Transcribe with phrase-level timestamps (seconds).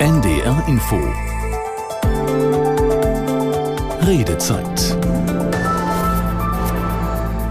[0.00, 0.96] NDR Info
[4.06, 4.96] Redezeit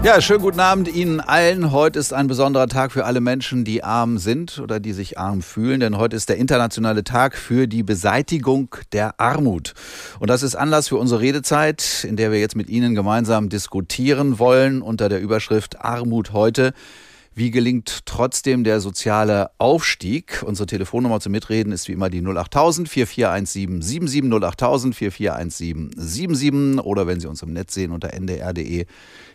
[0.02, 1.72] ja, schönen guten Abend Ihnen allen.
[1.72, 5.42] Heute ist ein besonderer Tag für alle Menschen, die arm sind oder die sich arm
[5.42, 9.74] fühlen, denn heute ist der internationale Tag für die Beseitigung der Armut.
[10.18, 14.38] Und das ist Anlass für unsere Redezeit, in der wir jetzt mit Ihnen gemeinsam diskutieren
[14.38, 16.72] wollen unter der Überschrift Armut heute.
[17.40, 20.42] Wie gelingt trotzdem der soziale Aufstieg?
[20.44, 27.06] Unsere Telefonnummer zum Mitreden ist wie immer die 08000 4417 77 08000 4417 77 oder
[27.06, 28.84] wenn Sie uns im Netz sehen unter ndr.de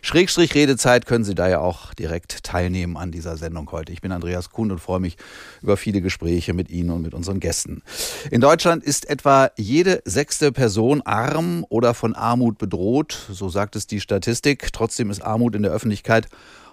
[0.02, 3.92] Schrägstrich Redezeit können Sie da ja auch direkt teilnehmen an dieser Sendung heute.
[3.92, 5.16] Ich bin Andreas Kuhn und freue mich
[5.60, 7.82] über viele Gespräche mit Ihnen und mit unseren Gästen.
[8.30, 13.88] In Deutschland ist etwa jede sechste Person arm oder von Armut bedroht, so sagt es
[13.88, 14.72] die Statistik.
[14.72, 16.28] Trotzdem ist Armut in der Öffentlichkeit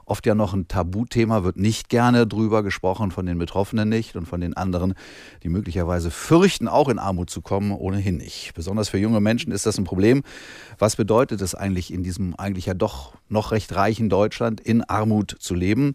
[0.06, 4.26] oft ja noch ein Tabuthema, wird nicht gerne drüber gesprochen, von den Betroffenen nicht und
[4.26, 4.94] von den anderen,
[5.44, 8.54] die möglicherweise fürchten, auch in Armut zu kommen, ohnehin nicht.
[8.54, 10.24] Besonders für junge Menschen ist das ein Problem.
[10.78, 15.36] Was bedeutet es eigentlich in diesem eigentlich ja doch noch recht reichen Deutschland, in Armut
[15.40, 15.94] zu leben?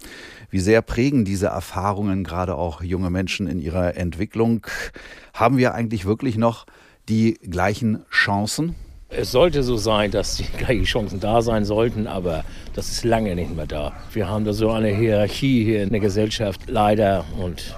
[0.50, 4.66] Wie sehr prägen diese Erfahrungen gerade auch junge Menschen in ihrer Entwicklung?
[5.32, 6.66] Haben wir eigentlich wirklich noch
[7.08, 8.74] die gleichen Chancen?
[9.10, 13.34] Es sollte so sein, dass die gleichen Chancen da sein sollten, aber das ist lange
[13.34, 13.94] nicht mehr da.
[14.12, 17.74] Wir haben da so eine Hierarchie hier in der Gesellschaft leider und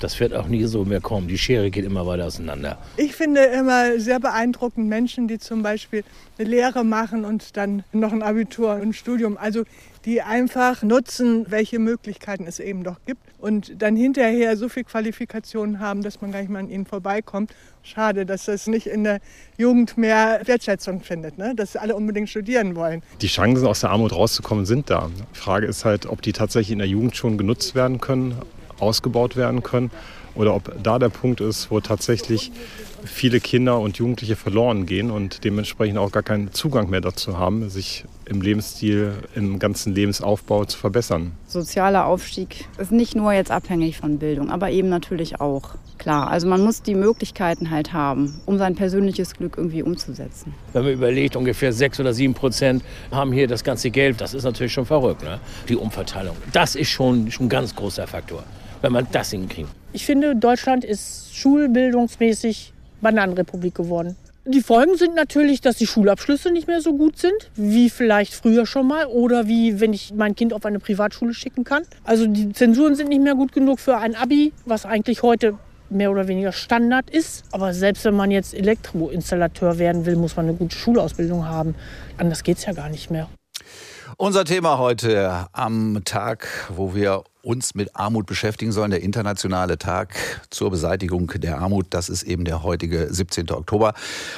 [0.00, 1.28] das wird auch nie so mehr kommen.
[1.28, 2.78] Die Schere geht immer weiter auseinander.
[2.96, 6.02] Ich finde immer sehr beeindruckend Menschen, die zum Beispiel
[6.36, 9.36] eine Lehre machen und dann noch ein Abitur und ein Studium.
[9.36, 9.62] Also
[10.04, 15.78] die einfach nutzen, welche Möglichkeiten es eben doch gibt und dann hinterher so viel Qualifikationen
[15.78, 17.54] haben, dass man gar nicht mehr an ihnen vorbeikommt.
[17.84, 19.20] Schade, dass das nicht in der
[19.58, 21.52] Jugend mehr Wertschätzung findet, ne?
[21.56, 23.02] dass alle unbedingt studieren wollen.
[23.20, 25.10] Die Chancen aus der Armut rauszukommen sind da.
[25.34, 28.36] Die Frage ist halt, ob die tatsächlich in der Jugend schon genutzt werden können,
[28.78, 29.90] ausgebaut werden können
[30.36, 32.52] oder ob da der Punkt ist, wo tatsächlich
[33.04, 37.68] viele Kinder und Jugendliche verloren gehen und dementsprechend auch gar keinen Zugang mehr dazu haben,
[37.68, 41.32] sich im Lebensstil, im ganzen Lebensaufbau zu verbessern.
[41.46, 45.74] Sozialer Aufstieg ist nicht nur jetzt abhängig von Bildung, aber eben natürlich auch.
[45.98, 50.54] Klar, also man muss die Möglichkeiten halt haben, um sein persönliches Glück irgendwie umzusetzen.
[50.72, 54.44] Wenn man überlegt, ungefähr sechs oder sieben Prozent haben hier das ganze Geld, das ist
[54.44, 55.38] natürlich schon verrückt, ne?
[55.68, 56.36] die Umverteilung.
[56.52, 58.42] Das ist schon, schon ein ganz großer Faktor,
[58.80, 59.68] wenn man das hinkriegt.
[59.92, 62.71] Ich finde, Deutschland ist schulbildungsmäßig
[63.02, 64.16] Bananenrepublik geworden.
[64.44, 68.66] Die Folgen sind natürlich, dass die Schulabschlüsse nicht mehr so gut sind, wie vielleicht früher
[68.66, 71.84] schon mal oder wie wenn ich mein Kind auf eine Privatschule schicken kann.
[72.02, 75.58] Also die Zensuren sind nicht mehr gut genug für ein Abi, was eigentlich heute
[75.90, 77.44] mehr oder weniger Standard ist.
[77.52, 81.76] Aber selbst wenn man jetzt Elektroinstallateur werden will, muss man eine gute Schulausbildung haben.
[82.18, 83.28] Anders geht es ja gar nicht mehr.
[84.16, 88.92] Unser Thema heute am Tag, wo wir uns mit Armut beschäftigen sollen.
[88.92, 90.14] Der internationale Tag
[90.50, 93.50] zur Beseitigung der Armut, das ist eben der heutige 17.
[93.50, 93.94] Oktober.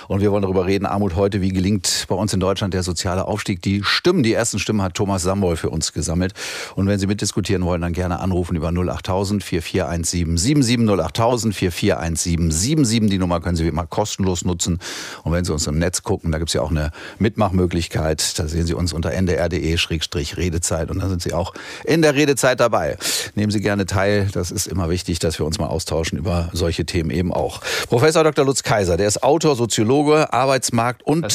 [0.08, 3.26] Und wir wollen darüber reden, Armut heute, wie gelingt bei uns in Deutschland der soziale
[3.26, 3.60] Aufstieg.
[3.60, 6.32] Die Stimmen, die ersten Stimmen hat Thomas Sambol für uns gesammelt.
[6.76, 13.10] Und wenn Sie mitdiskutieren wollen, dann gerne anrufen über 08000 4417 77 08000 4417 77.
[13.10, 14.78] Die Nummer können Sie wie immer kostenlos nutzen.
[15.24, 18.38] Und wenn Sie uns im Netz gucken, da gibt es ja auch eine Mitmachmöglichkeit.
[18.38, 21.52] Da sehen Sie uns unter ndr.de-redezeit und dann sind Sie auch
[21.84, 22.93] in der Redezeit dabei.
[23.34, 24.28] Nehmen Sie gerne teil.
[24.32, 27.60] Das ist immer wichtig, dass wir uns mal austauschen über solche Themen eben auch.
[27.88, 28.44] Professor Dr.
[28.44, 31.26] Lutz Kaiser, der ist Autor, Soziologe, Arbeitsmarkt und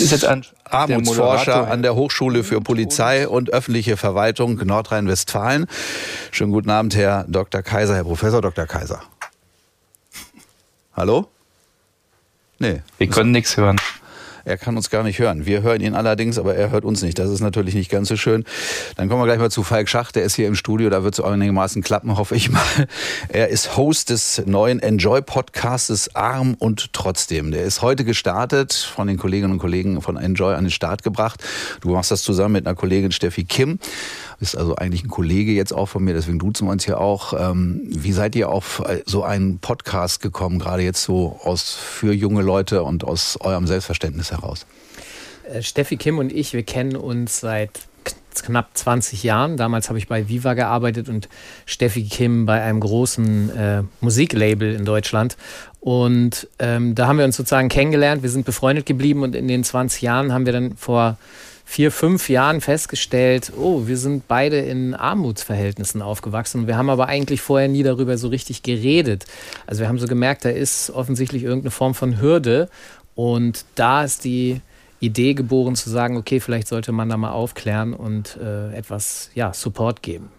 [0.66, 5.68] Armutsforscher an der Hochschule für Polizei und öffentliche Verwaltung Nordrhein-Westfalen.
[6.32, 7.62] Schönen guten Abend, Herr Dr.
[7.62, 8.66] Kaiser, Herr Professor Dr.
[8.66, 9.02] Kaiser.
[10.94, 11.28] Hallo?
[12.60, 12.82] Nee.
[12.98, 13.78] Wir können nichts hören.
[14.50, 15.46] Er kann uns gar nicht hören.
[15.46, 17.20] Wir hören ihn allerdings, aber er hört uns nicht.
[17.20, 18.46] Das ist natürlich nicht ganz so schön.
[18.96, 20.12] Dann kommen wir gleich mal zu Falk Schach.
[20.12, 20.90] Der ist hier im Studio.
[20.90, 22.64] Da wird es einigermaßen klappen, hoffe ich mal.
[23.28, 27.52] Er ist Host des neuen Enjoy-Podcastes Arm und Trotzdem.
[27.52, 31.44] Der ist heute gestartet, von den Kolleginnen und Kollegen von Enjoy an den Start gebracht.
[31.82, 33.78] Du machst das zusammen mit einer Kollegin Steffi Kim.
[34.40, 37.34] Ist also eigentlich ein Kollege jetzt auch von mir, deswegen duzen wir uns hier auch.
[37.38, 42.42] Ähm, wie seid ihr auf so einen Podcast gekommen, gerade jetzt so aus für junge
[42.42, 44.39] Leute und aus eurem Selbstverständnis heraus?
[45.52, 47.72] Äh, Steffi Kim und ich, wir kennen uns seit
[48.42, 49.58] knapp 20 Jahren.
[49.58, 51.30] Damals habe ich bei Viva gearbeitet und
[51.66, 55.38] Steffi Kim bei einem großen äh, Musiklabel in Deutschland.
[55.80, 58.24] Und ähm, da haben wir uns sozusagen kennengelernt.
[58.24, 61.18] Wir sind befreundet geblieben und in den 20 Jahren haben wir dann vor
[61.70, 66.66] vier, fünf Jahren festgestellt, oh, wir sind beide in Armutsverhältnissen aufgewachsen.
[66.66, 69.26] Wir haben aber eigentlich vorher nie darüber so richtig geredet.
[69.68, 72.70] Also wir haben so gemerkt, da ist offensichtlich irgendeine Form von Hürde.
[73.20, 74.62] Und da ist die
[75.02, 79.52] Idee geboren zu sagen, okay, vielleicht sollte man da mal aufklären und äh, etwas ja,
[79.52, 80.30] Support geben.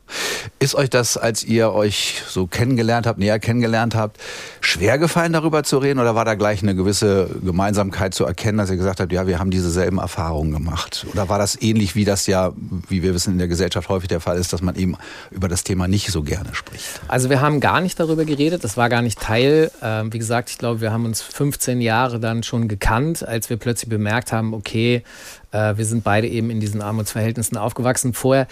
[0.59, 4.19] Ist euch das, als ihr euch so kennengelernt habt, näher kennengelernt habt,
[4.61, 5.99] schwer gefallen, darüber zu reden?
[5.99, 9.39] Oder war da gleich eine gewisse Gemeinsamkeit zu erkennen, dass ihr gesagt habt, ja, wir
[9.39, 11.07] haben dieselben Erfahrungen gemacht?
[11.13, 12.53] Oder war das ähnlich, wie das ja,
[12.89, 14.97] wie wir wissen, in der Gesellschaft häufig der Fall ist, dass man eben
[15.31, 17.01] über das Thema nicht so gerne spricht?
[17.09, 18.65] Also wir haben gar nicht darüber geredet.
[18.65, 19.71] Das war gar nicht Teil.
[19.83, 23.57] Ähm, wie gesagt, ich glaube, wir haben uns 15 Jahre dann schon gekannt, als wir
[23.57, 25.03] plötzlich bemerkt haben, okay,
[25.53, 28.15] äh, wir sind beide eben in diesen Armutsverhältnissen aufgewachsen.
[28.15, 28.47] Vorher,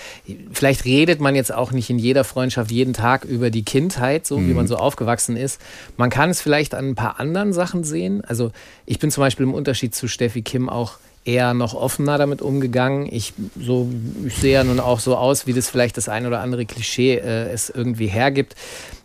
[0.52, 4.38] vielleicht redet man jetzt auch nicht in jeder Freundschaft jeden Tag über die Kindheit, so
[4.38, 4.48] mhm.
[4.48, 5.60] wie man so aufgewachsen ist.
[5.96, 8.22] Man kann es vielleicht an ein paar anderen Sachen sehen.
[8.24, 8.52] Also
[8.86, 13.06] ich bin zum Beispiel im Unterschied zu Steffi Kim auch eher noch offener damit umgegangen.
[13.10, 13.88] Ich, so,
[14.26, 17.16] ich sehe ja nun auch so aus, wie das vielleicht das ein oder andere Klischee
[17.16, 18.56] äh, es irgendwie hergibt.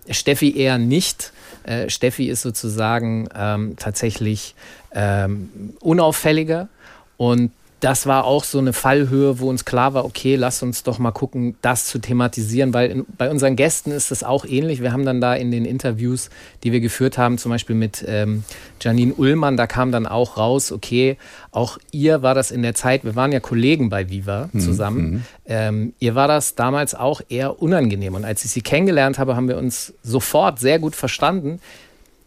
[0.09, 1.33] Steffi eher nicht.
[1.63, 4.55] Äh, Steffi ist sozusagen ähm, tatsächlich
[4.93, 6.69] ähm, unauffälliger
[7.17, 7.51] und
[7.83, 11.11] das war auch so eine Fallhöhe, wo uns klar war, okay, lass uns doch mal
[11.11, 14.81] gucken, das zu thematisieren, weil in, bei unseren Gästen ist das auch ähnlich.
[14.81, 16.29] Wir haben dann da in den Interviews,
[16.63, 18.45] die wir geführt haben, zum Beispiel mit ähm,
[18.79, 21.17] Janine Ullmann, da kam dann auch raus, okay,
[21.51, 25.11] auch ihr war das in der Zeit, wir waren ja Kollegen bei Viva mhm, zusammen,
[25.11, 25.23] mhm.
[25.45, 28.15] ähm, ihr war das damals auch eher unangenehm.
[28.15, 31.59] Und als ich sie kennengelernt habe, haben wir uns sofort sehr gut verstanden.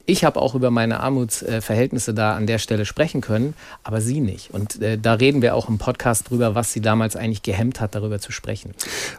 [0.06, 4.52] Ich habe auch über meine Armutsverhältnisse da an der Stelle sprechen können, aber sie nicht.
[4.52, 7.96] Und äh, da reden wir auch im Podcast drüber, was sie damals eigentlich gehemmt hat,
[7.96, 8.72] darüber zu sprechen.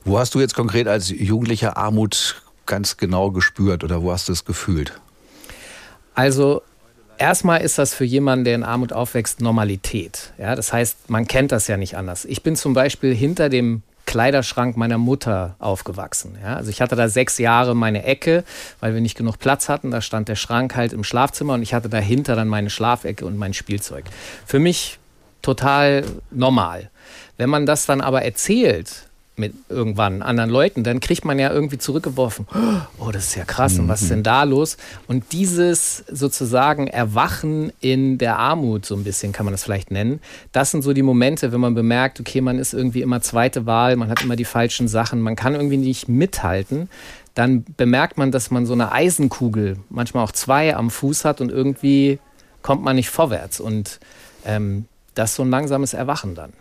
[0.05, 4.33] Wo hast du jetzt konkret als Jugendlicher Armut ganz genau gespürt oder wo hast du
[4.33, 4.93] es gefühlt?
[6.15, 6.61] Also
[7.17, 10.33] Erstmal ist das für jemanden, der in Armut aufwächst, Normalität.
[10.37, 12.25] Ja, das heißt, man kennt das ja nicht anders.
[12.25, 16.37] Ich bin zum Beispiel hinter dem Kleiderschrank meiner Mutter aufgewachsen.
[16.41, 16.55] Ja?
[16.55, 18.43] Also ich hatte da sechs Jahre meine Ecke,
[18.79, 19.91] weil wir nicht genug Platz hatten.
[19.91, 23.37] Da stand der Schrank halt im Schlafzimmer und ich hatte dahinter dann meine Schlafecke und
[23.37, 24.05] mein Spielzeug.
[24.45, 24.97] Für mich
[25.43, 26.89] total normal.
[27.35, 29.06] Wenn man das dann aber erzählt,
[29.37, 32.47] mit irgendwann anderen Leuten, dann kriegt man ja irgendwie zurückgeworfen,
[32.99, 34.77] oh, das ist ja krass und was ist denn da los?
[35.07, 40.19] Und dieses sozusagen Erwachen in der Armut, so ein bisschen kann man das vielleicht nennen,
[40.51, 43.95] das sind so die Momente, wenn man bemerkt, okay, man ist irgendwie immer zweite Wahl,
[43.95, 46.89] man hat immer die falschen Sachen, man kann irgendwie nicht mithalten,
[47.35, 51.51] dann bemerkt man, dass man so eine Eisenkugel, manchmal auch zwei am Fuß hat und
[51.51, 52.19] irgendwie
[52.63, 53.99] kommt man nicht vorwärts und
[54.45, 56.53] ähm, das ist so ein langsames Erwachen dann.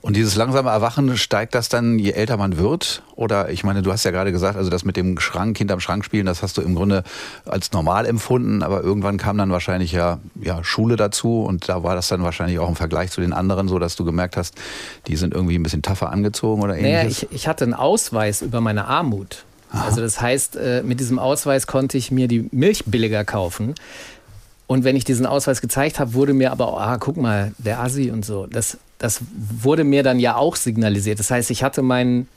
[0.00, 3.02] Und dieses langsame Erwachen, steigt das dann, je älter man wird?
[3.14, 6.04] Oder ich meine, du hast ja gerade gesagt, also das mit dem Schrank, hinterm Schrank
[6.04, 7.04] spielen, das hast du im Grunde
[7.44, 11.94] als normal empfunden, aber irgendwann kam dann wahrscheinlich ja, ja Schule dazu und da war
[11.94, 14.54] das dann wahrscheinlich auch im Vergleich zu den anderen so, dass du gemerkt hast,
[15.06, 17.22] die sind irgendwie ein bisschen tougher angezogen oder ähnliches?
[17.22, 19.44] Naja, ich, ich hatte einen Ausweis über meine Armut.
[19.72, 23.74] Also das heißt, äh, mit diesem Ausweis konnte ich mir die Milch billiger kaufen.
[24.66, 28.10] Und wenn ich diesen Ausweis gezeigt habe, wurde mir aber, ah, guck mal, der Assi
[28.10, 28.46] und so.
[28.46, 31.18] Das, das wurde mir dann ja auch signalisiert.
[31.18, 32.28] Das heißt, ich hatte meinen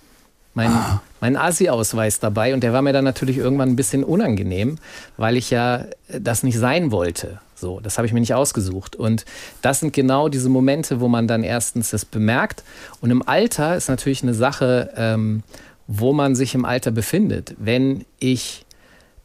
[0.55, 1.01] mein, ah.
[1.19, 4.77] meinen Asi-Ausweis dabei und der war mir dann natürlich irgendwann ein bisschen unangenehm,
[5.17, 7.39] weil ich ja das nicht sein wollte.
[7.55, 8.95] So, das habe ich mir nicht ausgesucht.
[8.95, 9.25] Und
[9.61, 12.63] das sind genau diese Momente, wo man dann erstens das bemerkt.
[13.01, 15.43] Und im Alter ist natürlich eine Sache, ähm,
[15.87, 17.53] wo man sich im Alter befindet.
[17.57, 18.65] Wenn ich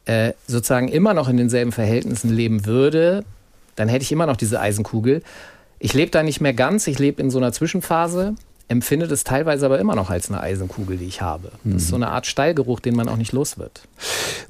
[0.05, 3.23] äh, sozusagen immer noch in denselben Verhältnissen leben würde,
[3.75, 5.23] dann hätte ich immer noch diese Eisenkugel.
[5.83, 8.35] Ich lebe da nicht mehr ganz, ich lebe in so einer Zwischenphase,
[8.67, 11.51] empfinde das teilweise aber immer noch als eine Eisenkugel, die ich habe.
[11.63, 13.81] Das ist so eine Art Steilgeruch, den man auch nicht los wird.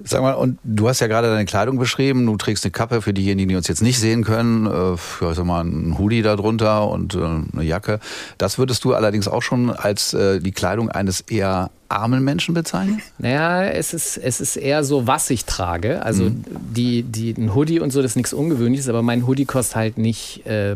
[0.03, 2.25] Sag mal, und du hast ja gerade deine Kleidung beschrieben.
[2.25, 4.67] Du trägst eine Kappe für diejenigen, die uns jetzt nicht sehen können.
[4.67, 8.01] Äh, ja, sag mal, ein Hoodie darunter und äh, eine Jacke.
[8.37, 13.01] Das würdest du allerdings auch schon als äh, die Kleidung eines eher armen Menschen bezeichnen?
[13.17, 16.03] Naja, es ist, es ist eher so, was ich trage.
[16.03, 16.43] Also mhm.
[16.73, 19.97] die, die, ein Hoodie und so, das ist nichts Ungewöhnliches, aber mein Hoodie kostet halt
[19.97, 20.75] nicht äh,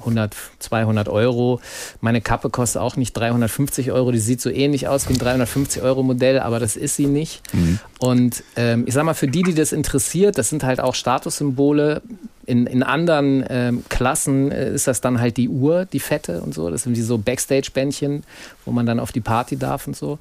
[0.00, 1.60] 100, 200 Euro.
[2.00, 4.12] Meine Kappe kostet auch nicht 350 Euro.
[4.12, 7.42] Die sieht so ähnlich aus wie ein 350 Euro Modell, aber das ist sie nicht.
[7.54, 7.78] Mhm.
[8.00, 12.02] Und ähm, ich sag mal, für die, die das interessiert, das sind halt auch Statussymbole.
[12.48, 16.54] In, in anderen ähm, Klassen äh, ist das dann halt die Uhr, die fette und
[16.54, 16.70] so.
[16.70, 18.24] Das sind wie so Backstage-Bändchen,
[18.64, 20.18] wo man dann auf die Party darf und so.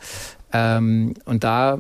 [0.51, 1.79] Ähm, und da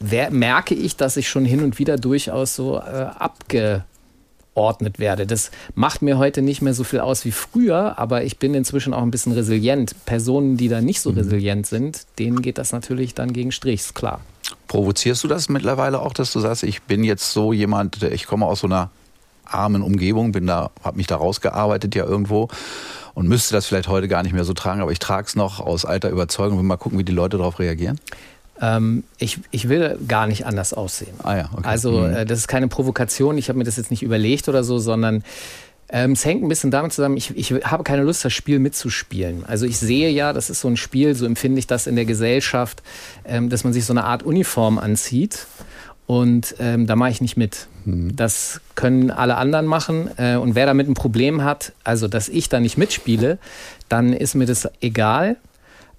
[0.00, 5.26] wer, merke ich, dass ich schon hin und wieder durchaus so äh, abgeordnet werde.
[5.26, 8.94] Das macht mir heute nicht mehr so viel aus wie früher, aber ich bin inzwischen
[8.94, 9.94] auch ein bisschen resilient.
[10.06, 11.18] Personen, die da nicht so mhm.
[11.18, 14.20] resilient sind, denen geht das natürlich dann gegen Strichs, klar.
[14.66, 18.46] Provozierst du das mittlerweile auch, dass du sagst, ich bin jetzt so jemand, ich komme
[18.46, 18.90] aus so einer
[19.48, 22.48] armen Umgebung, bin da, habe mich da rausgearbeitet ja irgendwo
[23.14, 25.60] und müsste das vielleicht heute gar nicht mehr so tragen, aber ich trage es noch
[25.60, 26.58] aus alter Überzeugung.
[26.58, 27.98] Will mal gucken, wie die Leute darauf reagieren.
[28.60, 31.14] Ähm, ich, ich will gar nicht anders aussehen.
[31.22, 31.66] Ah ja, okay.
[31.66, 32.14] Also mhm.
[32.14, 33.38] äh, das ist keine Provokation.
[33.38, 35.22] Ich habe mir das jetzt nicht überlegt oder so, sondern
[35.90, 39.46] Ähm, es hängt ein bisschen damit zusammen, ich, ich habe keine Lust, das Spiel mitzuspielen.
[39.46, 42.04] Also ich sehe ja, das ist so ein Spiel, so empfinde ich das in der
[42.04, 42.82] Gesellschaft,
[43.24, 45.46] ähm, dass man sich so eine Art Uniform anzieht.
[46.06, 47.68] Und ähm, da mache ich nicht mit.
[48.14, 50.10] Das können alle anderen machen.
[50.16, 53.38] Äh, und wer damit ein Problem hat, also dass ich da nicht mitspiele,
[53.88, 55.36] dann ist mir das egal.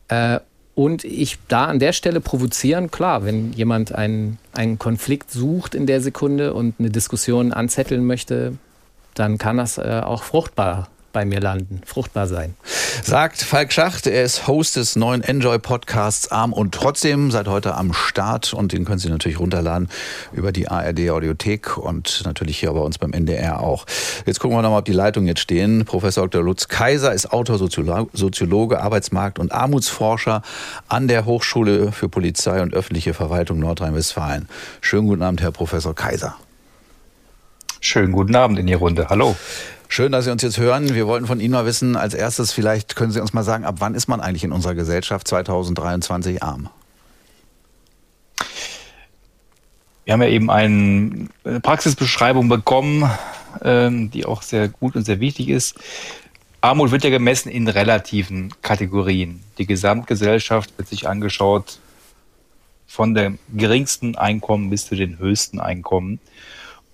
[0.07, 0.39] Äh,
[0.75, 5.85] und ich da an der Stelle provozieren, klar, wenn jemand einen, einen Konflikt sucht in
[5.85, 8.53] der Sekunde und eine Diskussion anzetteln möchte,
[9.13, 12.55] dann kann das äh, auch fruchtbar bei mir landen, fruchtbar sein.
[13.03, 17.93] Sagt Falk Schacht, er ist Host des neuen Enjoy-Podcasts Arm und trotzdem seit heute am
[17.93, 19.89] Start und den können Sie natürlich runterladen
[20.31, 23.85] über die ARD Audiothek und natürlich hier bei uns beim NDR auch.
[24.25, 25.85] Jetzt gucken wir nochmal, ob die Leitungen jetzt stehen.
[25.85, 26.43] Professor Dr.
[26.43, 30.41] Lutz Kaiser ist Autor, Soziologe, Arbeitsmarkt und Armutsforscher
[30.87, 34.49] an der Hochschule für Polizei und öffentliche Verwaltung Nordrhein-Westfalen.
[34.81, 36.35] Schönen guten Abend, Herr Professor Kaiser.
[37.81, 39.07] Schönen guten Abend in die Runde.
[39.09, 39.35] Hallo.
[39.91, 40.93] Schön, dass Sie uns jetzt hören.
[40.93, 43.77] Wir wollten von Ihnen mal wissen, als erstes vielleicht können Sie uns mal sagen, ab
[43.79, 46.69] wann ist man eigentlich in unserer Gesellschaft 2023 arm?
[50.05, 51.27] Wir haben ja eben eine
[51.61, 53.09] Praxisbeschreibung bekommen,
[53.63, 55.75] ähm, die auch sehr gut und sehr wichtig ist.
[56.61, 59.41] Armut wird ja gemessen in relativen Kategorien.
[59.57, 61.79] Die Gesamtgesellschaft wird sich angeschaut
[62.85, 66.19] von dem geringsten Einkommen bis zu den höchsten Einkommen.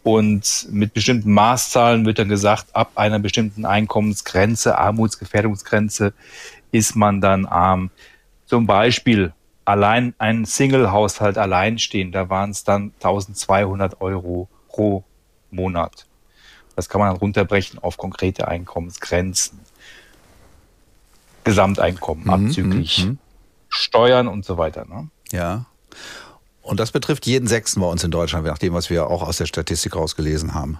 [0.06, 6.14] Und mit bestimmten Maßzahlen wird dann gesagt, ab einer bestimmten Einkommensgrenze, Armutsgefährdungsgrenze,
[6.72, 7.90] ist man dann arm.
[8.46, 9.34] Zum Beispiel
[9.66, 15.04] allein ein Single-Haushalt alleinstehen, da waren es dann 1200 Euro pro
[15.50, 16.06] Monat.
[16.76, 19.60] Das kann man dann runterbrechen auf konkrete Einkommensgrenzen.
[21.46, 23.18] Gesamteinkommen, mhm, abzüglich mhm.
[23.70, 24.86] Steuern und so weiter.
[24.86, 25.10] Ne?
[25.32, 25.66] Ja.
[26.66, 29.38] Und das betrifft jeden Sechsten bei uns in Deutschland, nach dem, was wir auch aus
[29.38, 30.80] der Statistik rausgelesen haben.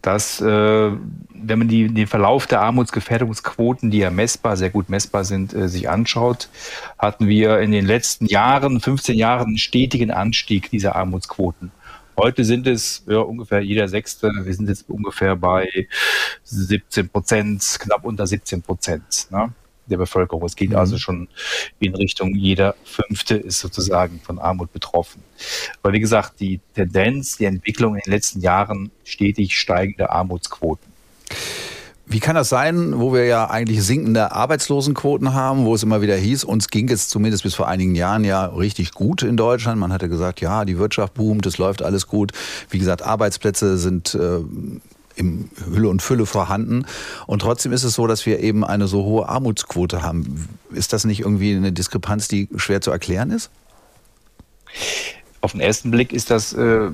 [0.00, 5.24] Dass, äh, wenn man die, den Verlauf der Armutsgefährdungsquoten, die ja messbar, sehr gut messbar
[5.24, 6.50] sind, äh, sich anschaut,
[7.00, 11.72] hatten wir in den letzten Jahren, 15 Jahren, einen stetigen Anstieg dieser Armutsquoten.
[12.16, 14.30] Heute sind es ja, ungefähr jeder Sechste.
[14.44, 15.88] Wir sind jetzt ungefähr bei
[16.44, 19.26] 17 Prozent, knapp unter 17 Prozent.
[19.30, 19.52] Ne?
[19.88, 20.44] Der Bevölkerung.
[20.44, 20.76] Es geht mhm.
[20.76, 21.28] also schon
[21.80, 25.22] in Richtung jeder Fünfte ist sozusagen von Armut betroffen.
[25.82, 30.88] Aber wie gesagt, die Tendenz, die Entwicklung in den letzten Jahren stetig steigende Armutsquoten.
[32.10, 36.16] Wie kann das sein, wo wir ja eigentlich sinkende Arbeitslosenquoten haben, wo es immer wieder
[36.16, 39.78] hieß, uns ging es zumindest bis vor einigen Jahren ja richtig gut in Deutschland.
[39.78, 42.32] Man hatte gesagt, ja, die Wirtschaft boomt, es läuft alles gut.
[42.70, 44.38] Wie gesagt, Arbeitsplätze sind äh,
[45.18, 46.86] in Hülle und Fülle vorhanden.
[47.26, 50.48] Und trotzdem ist es so, dass wir eben eine so hohe Armutsquote haben.
[50.72, 53.50] Ist das nicht irgendwie eine Diskrepanz, die schwer zu erklären ist?
[55.40, 56.90] Auf den ersten Blick ist das äh,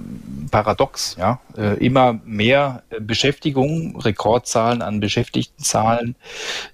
[0.50, 1.16] paradox.
[1.18, 1.40] Ja?
[1.56, 6.14] Äh, immer mehr Beschäftigung, Rekordzahlen an Beschäftigtenzahlen,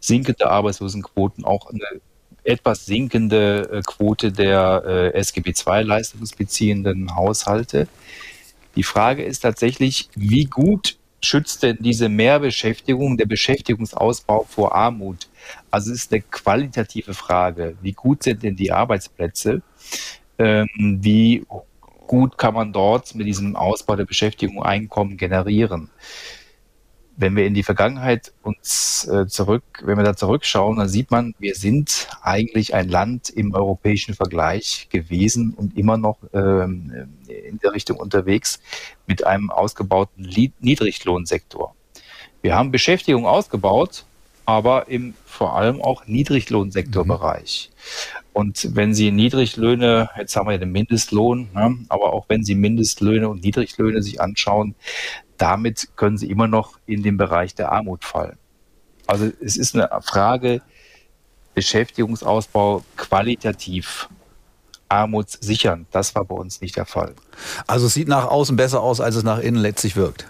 [0.00, 2.00] sinkende Arbeitslosenquoten, auch eine
[2.42, 7.86] etwas sinkende äh, Quote der äh, SGB II leistungsbeziehenden Haushalte.
[8.76, 15.28] Die Frage ist tatsächlich, wie gut schützt denn diese Mehrbeschäftigung, der Beschäftigungsausbau vor Armut?
[15.70, 17.76] Also es ist eine qualitative Frage.
[17.82, 19.62] Wie gut sind denn die Arbeitsplätze?
[20.38, 21.44] Ähm, wie
[22.06, 25.90] gut kann man dort mit diesem Ausbau der Beschäftigung Einkommen generieren?
[27.20, 31.34] wenn wir in die Vergangenheit uns äh, zurück, wenn wir da zurückschauen, dann sieht man,
[31.38, 37.10] wir sind eigentlich ein Land im europäischen Vergleich gewesen und immer noch ähm,
[37.50, 38.60] in der Richtung unterwegs
[39.06, 40.28] mit einem ausgebauten
[40.60, 41.74] Niedriglohnsektor.
[42.42, 44.04] Wir haben Beschäftigung ausgebaut,
[44.46, 47.70] aber im vor allem auch Niedriglohnsektorbereich.
[47.70, 48.20] Mhm.
[48.32, 52.54] Und wenn Sie Niedriglöhne, jetzt haben wir ja den Mindestlohn, ne, aber auch wenn Sie
[52.54, 54.74] Mindestlöhne und Niedriglöhne sich anschauen,
[55.40, 58.36] damit können sie immer noch in den Bereich der Armut fallen.
[59.06, 60.60] Also es ist eine Frage
[61.54, 64.08] Beschäftigungsausbau qualitativ
[64.90, 65.86] armutssichern.
[65.90, 67.14] Das war bei uns nicht der Fall.
[67.66, 70.26] Also es sieht nach außen besser aus, als es nach innen letztlich wirkt.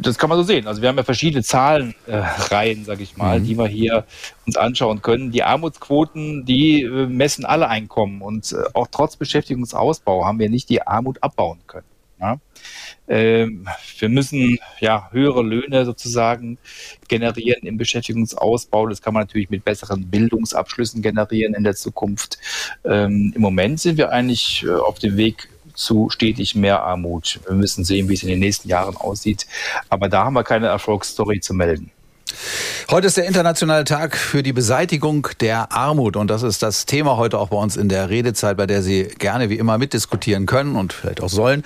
[0.00, 0.66] Das kann man so sehen.
[0.66, 3.44] Also wir haben ja verschiedene Zahlenreihen, äh, sage ich mal, mhm.
[3.44, 4.06] die wir hier
[4.46, 5.30] uns anschauen können.
[5.30, 10.70] Die Armutsquoten, die äh, messen alle Einkommen und äh, auch trotz Beschäftigungsausbau haben wir nicht
[10.70, 11.86] die Armut abbauen können.
[12.18, 12.38] Ja?
[13.12, 16.56] Ähm, wir müssen ja höhere Löhne sozusagen
[17.08, 18.86] generieren im Beschäftigungsausbau.
[18.86, 22.38] Das kann man natürlich mit besseren Bildungsabschlüssen generieren in der Zukunft.
[22.86, 27.40] Ähm, Im Moment sind wir eigentlich äh, auf dem Weg zu stetig mehr Armut.
[27.46, 29.46] Wir müssen sehen, wie es in den nächsten Jahren aussieht.
[29.90, 31.90] Aber da haben wir keine Erfolgsstory zu melden.
[32.90, 37.16] Heute ist der internationale Tag für die Beseitigung der Armut und das ist das Thema
[37.16, 40.76] heute auch bei uns in der Redezeit, bei der Sie gerne wie immer mitdiskutieren können
[40.76, 41.62] und vielleicht auch sollen.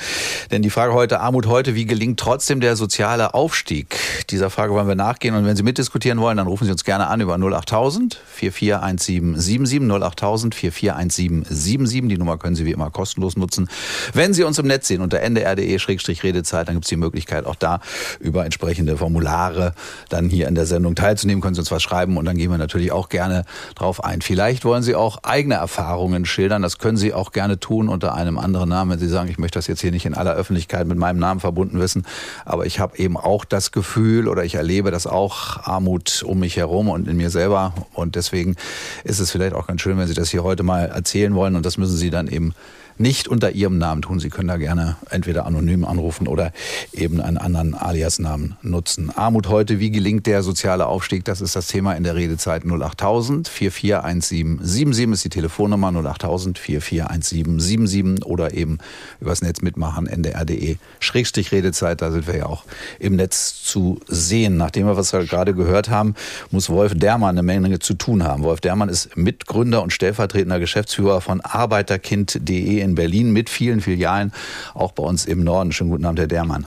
[0.51, 3.97] Denn die Frage heute, Armut heute, wie gelingt trotzdem der soziale Aufstieg?
[4.31, 7.07] Dieser Frage wollen wir nachgehen und wenn Sie mitdiskutieren wollen, dann rufen Sie uns gerne
[7.07, 12.09] an über 08000 441777 08000 441777.
[12.09, 13.69] Die Nummer können Sie wie immer kostenlos nutzen.
[14.13, 17.81] Wenn Sie uns im Netz sehen unter ndr.de-redezeit, dann gibt es die Möglichkeit auch da
[18.21, 19.75] über entsprechende Formulare
[20.09, 22.59] dann hier in der Sendung teilzunehmen, können Sie uns was schreiben und dann gehen wir
[22.59, 23.45] natürlich auch gerne
[23.75, 24.23] drauf ein.
[24.23, 26.63] Vielleicht wollen Sie auch eigene Erfahrungen schildern.
[26.63, 29.59] Das können Sie auch gerne tun unter einem anderen Namen, wenn Sie sagen, ich möchte
[29.59, 32.05] das jetzt hier nicht in aller Öffentlichkeit mit meinem Namen verbunden wissen.
[32.45, 36.57] Aber ich habe eben auch das Gefühl oder ich erlebe das auch Armut um mich
[36.57, 37.73] herum und in mir selber.
[37.93, 38.57] Und deswegen
[39.05, 41.57] ist es vielleicht auch ganz schön, wenn Sie das hier heute mal erzählen wollen.
[41.57, 42.55] Und das müssen Sie dann eben
[42.99, 44.21] nicht unter Ihrem Namen tun.
[44.21, 46.53] Sie können da gerne entweder anonym anrufen oder
[46.93, 49.11] eben einen anderen Alias-Namen nutzen.
[49.15, 51.25] Armut heute, wie gelingt der soziale Aufstieg?
[51.25, 58.55] Das ist das Thema in der Redezeit 08000 441777 ist die Telefonnummer 08000 441777 oder
[58.55, 58.79] eben
[59.21, 62.65] übers Netz mitmachen ndr.de Schrägstrich Redezeit, da sind wir ja auch
[62.99, 64.57] im Netz zu sehen.
[64.57, 66.15] Nachdem wir was wir gerade gehört haben,
[66.51, 68.43] muss Wolf Dermann eine Menge zu tun haben.
[68.43, 74.33] Wolf Dermann ist Mitgründer und stellvertretender Geschäftsführer von Arbeiterkind.de in Berlin mit vielen Filialen,
[74.75, 75.73] auch bei uns im Norden.
[75.73, 76.67] Schönen guten Abend, Herr Dermann.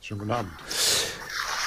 [0.00, 0.50] Schönen guten Abend.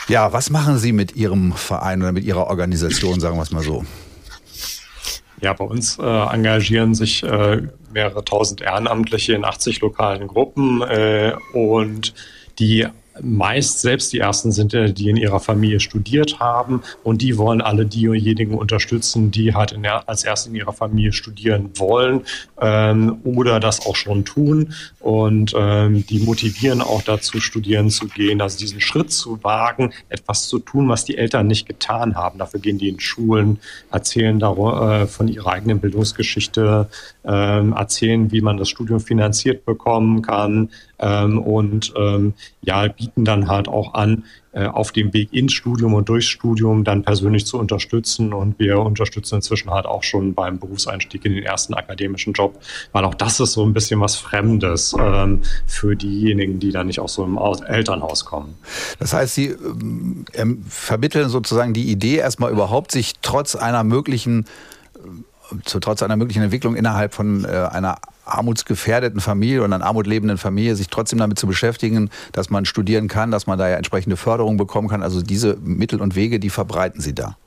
[0.08, 3.64] Ja, was machen Sie mit Ihrem Verein oder mit Ihrer Organisation, sagen wir es mal
[3.64, 3.86] so?
[5.42, 11.34] Ja, bei uns äh, engagieren sich äh, mehrere tausend Ehrenamtliche in 80 lokalen Gruppen äh,
[11.54, 12.14] und
[12.60, 12.88] die
[13.22, 17.62] meist selbst die ersten sind, äh, die in ihrer Familie studiert haben und die wollen
[17.62, 22.22] alle diejenigen unterstützen, die halt der, als erst in ihrer Familie studieren wollen
[22.60, 28.42] ähm, oder das auch schon tun und ähm, die motivieren auch dazu, studieren zu gehen,
[28.42, 32.40] also diesen Schritt zu wagen, etwas zu tun, was die Eltern nicht getan haben.
[32.40, 33.60] Dafür gehen die in Schulen,
[33.92, 36.88] erzählen darüber, äh, von ihrer eigenen Bildungsgeschichte,
[37.26, 43.48] ähm, erzählen, wie man das Studium finanziert bekommen kann ähm, und ähm, ja, bieten dann
[43.48, 47.58] halt auch an, äh, auf dem Weg ins Studium und durchs Studium dann persönlich zu
[47.58, 48.34] unterstützen.
[48.34, 52.60] Und wir unterstützen inzwischen halt auch schon beim Berufseinstieg in den ersten akademischen Job,
[52.92, 57.00] weil auch das ist so ein bisschen was Fremdes ähm, für diejenigen, die dann nicht
[57.00, 58.56] auch so im Elternhaus kommen.
[59.00, 59.56] Das heißt, Sie
[60.34, 64.46] ähm, vermitteln sozusagen die Idee erstmal überhaupt, sich trotz einer möglichen
[65.66, 70.38] zu, trotz einer möglichen Entwicklung innerhalb von äh, einer armutsgefährdeten Familie oder einer armut lebenden
[70.38, 74.18] Familie sich trotzdem damit zu beschäftigen, dass man studieren kann, dass man da ja entsprechende
[74.18, 75.04] Förderung bekommen kann.
[75.04, 77.38] Also diese Mittel und Wege, die verbreiten Sie da.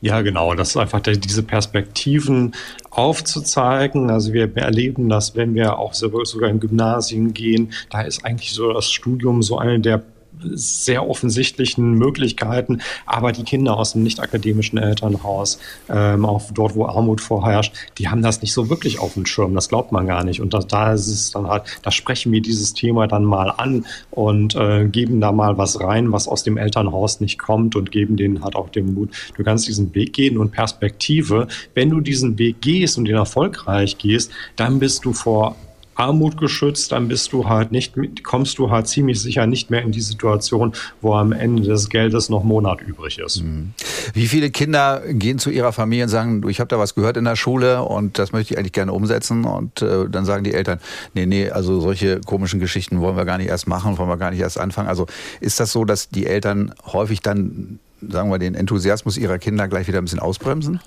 [0.00, 0.54] Ja, genau.
[0.54, 2.54] Das ist einfach diese Perspektiven
[2.90, 4.10] aufzuzeigen.
[4.10, 7.72] Also wir erleben das, wenn wir auch sogar in Gymnasien gehen.
[7.90, 10.02] Da ist eigentlich so das Studium so eine der
[10.42, 16.86] sehr offensichtlichen Möglichkeiten, aber die Kinder aus dem nicht akademischen Elternhaus, ähm, auch dort, wo
[16.86, 19.54] Armut vorherrscht, die haben das nicht so wirklich auf dem Schirm.
[19.54, 20.40] Das glaubt man gar nicht.
[20.40, 23.86] Und da, da ist es dann halt, da sprechen wir dieses Thema dann mal an
[24.10, 28.16] und äh, geben da mal was rein, was aus dem Elternhaus nicht kommt und geben
[28.16, 29.10] denen halt auch den Mut.
[29.36, 31.48] Du kannst diesen Weg gehen und Perspektive.
[31.74, 35.56] Wenn du diesen Weg gehst und den erfolgreich gehst, dann bist du vor
[35.96, 39.92] Armut geschützt, dann bist du halt nicht, kommst du halt ziemlich sicher nicht mehr in
[39.92, 43.42] die Situation, wo am Ende des Geldes noch Monat übrig ist.
[43.42, 43.72] Mhm.
[44.12, 47.24] Wie viele Kinder gehen zu ihrer Familie und sagen, ich habe da was gehört in
[47.24, 50.78] der Schule und das möchte ich eigentlich gerne umsetzen und äh, dann sagen die Eltern,
[51.14, 54.30] nee, nee, also solche komischen Geschichten wollen wir gar nicht erst machen, wollen wir gar
[54.30, 54.88] nicht erst anfangen.
[54.88, 55.06] Also
[55.40, 59.88] ist das so, dass die Eltern häufig dann, sagen wir, den Enthusiasmus ihrer Kinder gleich
[59.88, 60.80] wieder ein bisschen ausbremsen?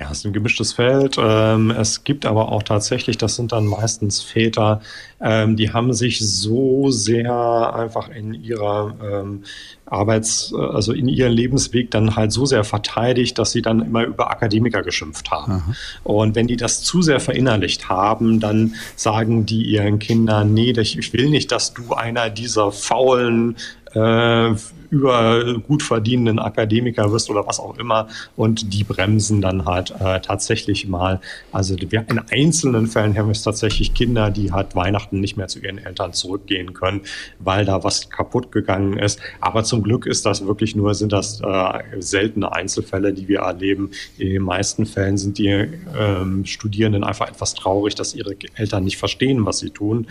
[0.00, 1.16] Ja, es ist ein gemischtes Feld.
[1.18, 4.80] Ähm, es gibt aber auch tatsächlich, das sind dann meistens Väter,
[5.20, 9.42] ähm, die haben sich so sehr einfach in ihrer ähm,
[9.84, 14.30] Arbeits-, also in ihren Lebensweg dann halt so sehr verteidigt, dass sie dann immer über
[14.30, 15.52] Akademiker geschimpft haben.
[15.52, 15.74] Aha.
[16.02, 21.12] Und wenn die das zu sehr verinnerlicht haben, dann sagen die ihren Kindern, nee, ich
[21.12, 23.56] will nicht, dass du einer dieser faulen,
[23.92, 24.54] äh,
[24.90, 28.08] über gut verdienenden Akademiker wirst oder was auch immer.
[28.36, 31.20] Und die bremsen dann halt äh, tatsächlich mal.
[31.52, 35.60] Also in einzelnen Fällen haben wir es tatsächlich Kinder, die halt Weihnachten nicht mehr zu
[35.60, 37.02] ihren Eltern zurückgehen können,
[37.38, 39.20] weil da was kaputt gegangen ist.
[39.40, 43.90] Aber zum Glück ist das wirklich nur, sind das äh, seltene Einzelfälle, die wir erleben.
[44.18, 48.98] In den meisten Fällen sind die ähm, Studierenden einfach etwas traurig, dass ihre Eltern nicht
[48.98, 50.06] verstehen, was sie tun.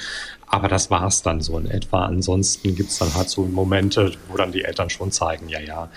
[0.52, 2.06] Aber das war es dann so in etwa.
[2.06, 5.90] Ansonsten gibt es dann halt so Momente, wo dann die Eltern schon zeigen, ja, ja,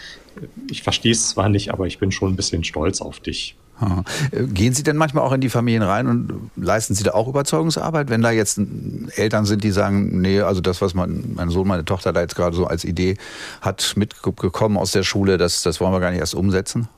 [0.71, 3.57] ich verstehe es zwar nicht, aber ich bin schon ein bisschen stolz auf dich.
[4.33, 8.11] Gehen Sie denn manchmal auch in die Familien rein und leisten Sie da auch Überzeugungsarbeit,
[8.11, 8.61] wenn da jetzt
[9.17, 12.37] Eltern sind, die sagen, nee, also das, was mein, mein Sohn, meine Tochter da jetzt
[12.37, 13.17] gerade so als Idee
[13.61, 16.89] hat mitgekommen aus der Schule, das, das wollen wir gar nicht erst umsetzen?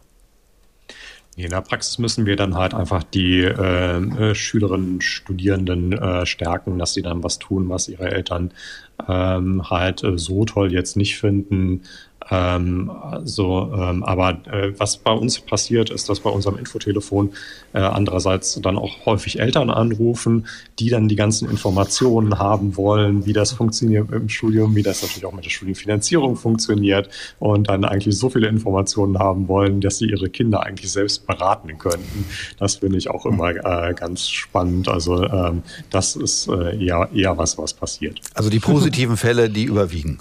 [1.37, 6.79] In der Praxis müssen wir dann halt einfach die äh, äh, Schülerinnen, Studierenden äh, stärken,
[6.79, 8.53] dass sie dann was tun, was ihre Eltern
[9.09, 11.83] ähm, halt äh, so toll jetzt nicht finden,
[12.31, 12.91] ähm,
[13.25, 17.33] so, ähm, aber äh, was bei uns passiert, ist, dass bei unserem Infotelefon
[17.73, 20.47] äh, andererseits dann auch häufig Eltern anrufen,
[20.79, 25.27] die dann die ganzen Informationen haben wollen, wie das funktioniert im Studium, wie das natürlich
[25.27, 30.07] auch mit der Studienfinanzierung funktioniert und dann eigentlich so viele Informationen haben wollen, dass sie
[30.07, 32.25] ihre Kinder eigentlich selbst beraten könnten.
[32.59, 34.89] Das finde ich auch immer äh, ganz spannend.
[34.89, 38.21] Also ähm, das ist äh, eher, eher was, was passiert.
[38.35, 40.19] Also die positiven Fälle, die überwiegen.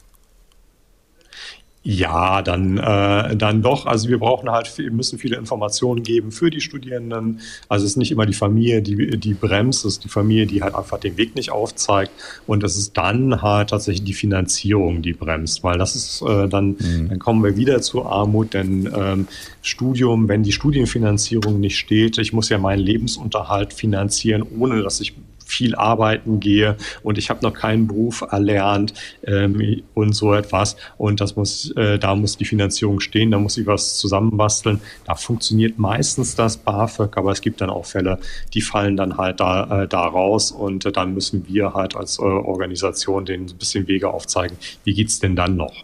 [1.85, 3.85] Ja, dann, äh, dann doch.
[3.85, 7.41] Also wir brauchen halt, müssen viele Informationen geben für die Studierenden.
[7.67, 10.63] Also es ist nicht immer die Familie, die, die bremst, es ist die Familie, die
[10.63, 12.11] halt einfach den Weg nicht aufzeigt.
[12.47, 16.77] Und es ist dann halt tatsächlich die Finanzierung, die bremst, weil das ist äh, dann,
[16.79, 17.09] mhm.
[17.09, 19.27] dann kommen wir wieder zur Armut, denn ähm,
[19.61, 25.15] Studium, wenn die Studienfinanzierung nicht steht, ich muss ja meinen Lebensunterhalt finanzieren, ohne dass ich
[25.45, 28.93] viel arbeiten gehe und ich habe noch keinen Beruf erlernt
[29.25, 30.75] ähm, und so etwas.
[30.97, 34.81] Und das muss, äh, da muss die Finanzierung stehen, da muss ich was zusammenbasteln.
[35.05, 38.19] Da funktioniert meistens das BAföG, aber es gibt dann auch Fälle,
[38.53, 42.19] die fallen dann halt da, äh, da raus und äh, dann müssen wir halt als
[42.19, 44.57] äh, Organisation denen ein bisschen Wege aufzeigen.
[44.83, 45.83] Wie geht es denn dann noch?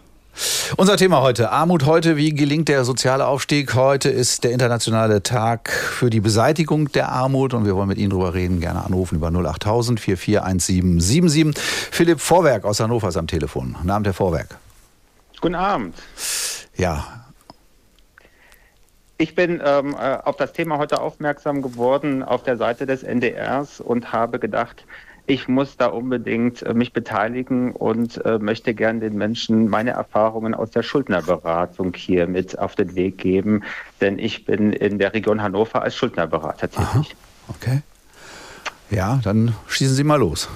[0.76, 3.74] Unser Thema heute, Armut heute, wie gelingt der soziale Aufstieg?
[3.74, 8.10] Heute ist der internationale Tag für die Beseitigung der Armut und wir wollen mit Ihnen
[8.10, 8.60] darüber reden.
[8.60, 11.62] Gerne anrufen über 08000 441777.
[11.90, 13.74] Philipp Vorwerk aus Hannover ist am Telefon.
[13.74, 14.58] Guten Abend, Herr Vorwerk.
[15.40, 15.96] Guten Abend.
[16.76, 17.04] Ja.
[19.18, 23.80] Ich bin ähm, äh, auf das Thema heute aufmerksam geworden auf der Seite des NDRs
[23.80, 24.86] und habe gedacht,
[25.30, 30.54] ich muss da unbedingt äh, mich beteiligen und äh, möchte gern den Menschen meine Erfahrungen
[30.54, 33.62] aus der Schuldnerberatung hier mit auf den Weg geben,
[34.00, 36.84] denn ich bin in der Region Hannover als Schuldnerberater tätig.
[36.84, 37.04] Aha,
[37.48, 37.82] okay.
[38.90, 40.48] Ja, dann schießen Sie mal los.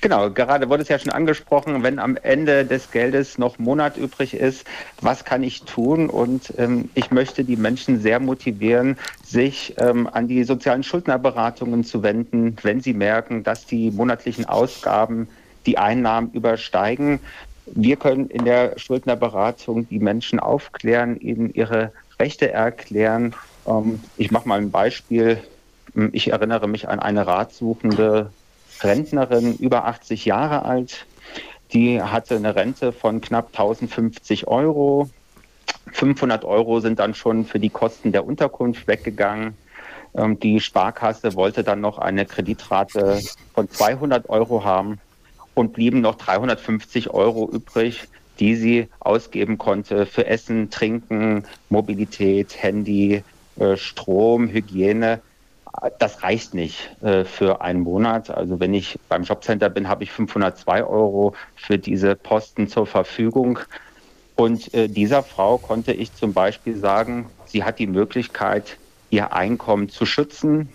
[0.00, 4.34] Genau, gerade wurde es ja schon angesprochen, wenn am Ende des Geldes noch Monat übrig
[4.34, 4.66] ist,
[5.00, 6.10] was kann ich tun?
[6.10, 12.02] Und ähm, ich möchte die Menschen sehr motivieren, sich ähm, an die sozialen Schuldnerberatungen zu
[12.02, 15.28] wenden, wenn sie merken, dass die monatlichen Ausgaben
[15.64, 17.20] die Einnahmen übersteigen.
[17.66, 23.34] Wir können in der Schuldnerberatung die Menschen aufklären, ihnen ihre Rechte erklären.
[23.66, 25.42] Ähm, ich mache mal ein Beispiel.
[26.12, 28.30] Ich erinnere mich an eine ratsuchende
[28.82, 31.06] Rentnerin über 80 Jahre alt.
[31.72, 35.10] Die hatte eine Rente von knapp 1050 Euro.
[35.92, 39.54] 500 Euro sind dann schon für die Kosten der Unterkunft weggegangen.
[40.14, 43.20] Ähm, die Sparkasse wollte dann noch eine Kreditrate
[43.54, 44.98] von 200 Euro haben
[45.54, 48.08] und blieben noch 350 Euro übrig,
[48.38, 53.22] die sie ausgeben konnte für Essen, Trinken, Mobilität, Handy,
[53.58, 55.20] äh, Strom, Hygiene
[55.98, 58.30] das reicht nicht äh, für einen Monat.
[58.30, 63.58] Also wenn ich beim Jobcenter bin, habe ich 502 Euro für diese Posten zur Verfügung.
[64.36, 68.78] Und äh, dieser Frau konnte ich zum Beispiel sagen, sie hat die Möglichkeit,
[69.10, 70.68] ihr Einkommen zu schützen.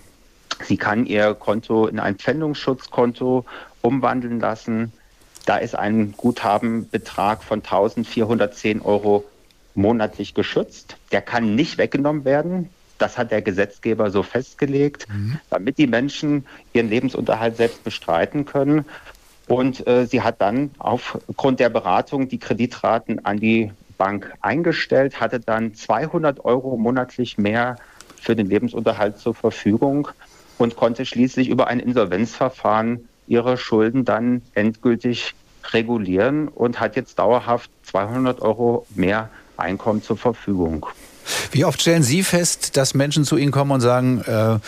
[0.63, 3.45] Sie kann ihr Konto in ein Pfändungsschutzkonto
[3.81, 4.91] umwandeln lassen.
[5.45, 9.25] Da ist ein Guthabenbetrag von 1410 Euro
[9.73, 10.97] monatlich geschützt.
[11.11, 12.69] Der kann nicht weggenommen werden.
[13.01, 15.39] Das hat der Gesetzgeber so festgelegt, mhm.
[15.49, 18.85] damit die Menschen ihren Lebensunterhalt selbst bestreiten können.
[19.47, 25.39] Und äh, sie hat dann aufgrund der Beratung die Kreditraten an die Bank eingestellt, hatte
[25.39, 27.77] dann 200 Euro monatlich mehr
[28.19, 30.07] für den Lebensunterhalt zur Verfügung
[30.57, 35.33] und konnte schließlich über ein Insolvenzverfahren ihre Schulden dann endgültig
[35.71, 40.85] regulieren und hat jetzt dauerhaft 200 Euro mehr Einkommen zur Verfügung.
[41.51, 44.59] Wie oft stellen Sie fest, dass Menschen zu Ihnen kommen und sagen, äh,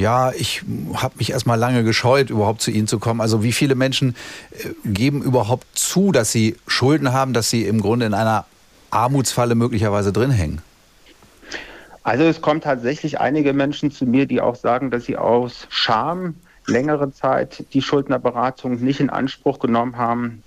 [0.00, 0.62] ja, ich
[0.94, 3.20] habe mich erstmal lange gescheut, überhaupt zu Ihnen zu kommen.
[3.20, 4.16] Also wie viele Menschen
[4.52, 8.46] äh, geben überhaupt zu, dass sie Schulden haben, dass sie im Grunde in einer
[8.90, 10.62] Armutsfalle möglicherweise drin hängen?
[12.02, 16.34] Also es kommen tatsächlich einige Menschen zu mir, die auch sagen, dass sie aus Scham
[16.66, 20.42] längere Zeit die Schuldnerberatung nicht in Anspruch genommen haben,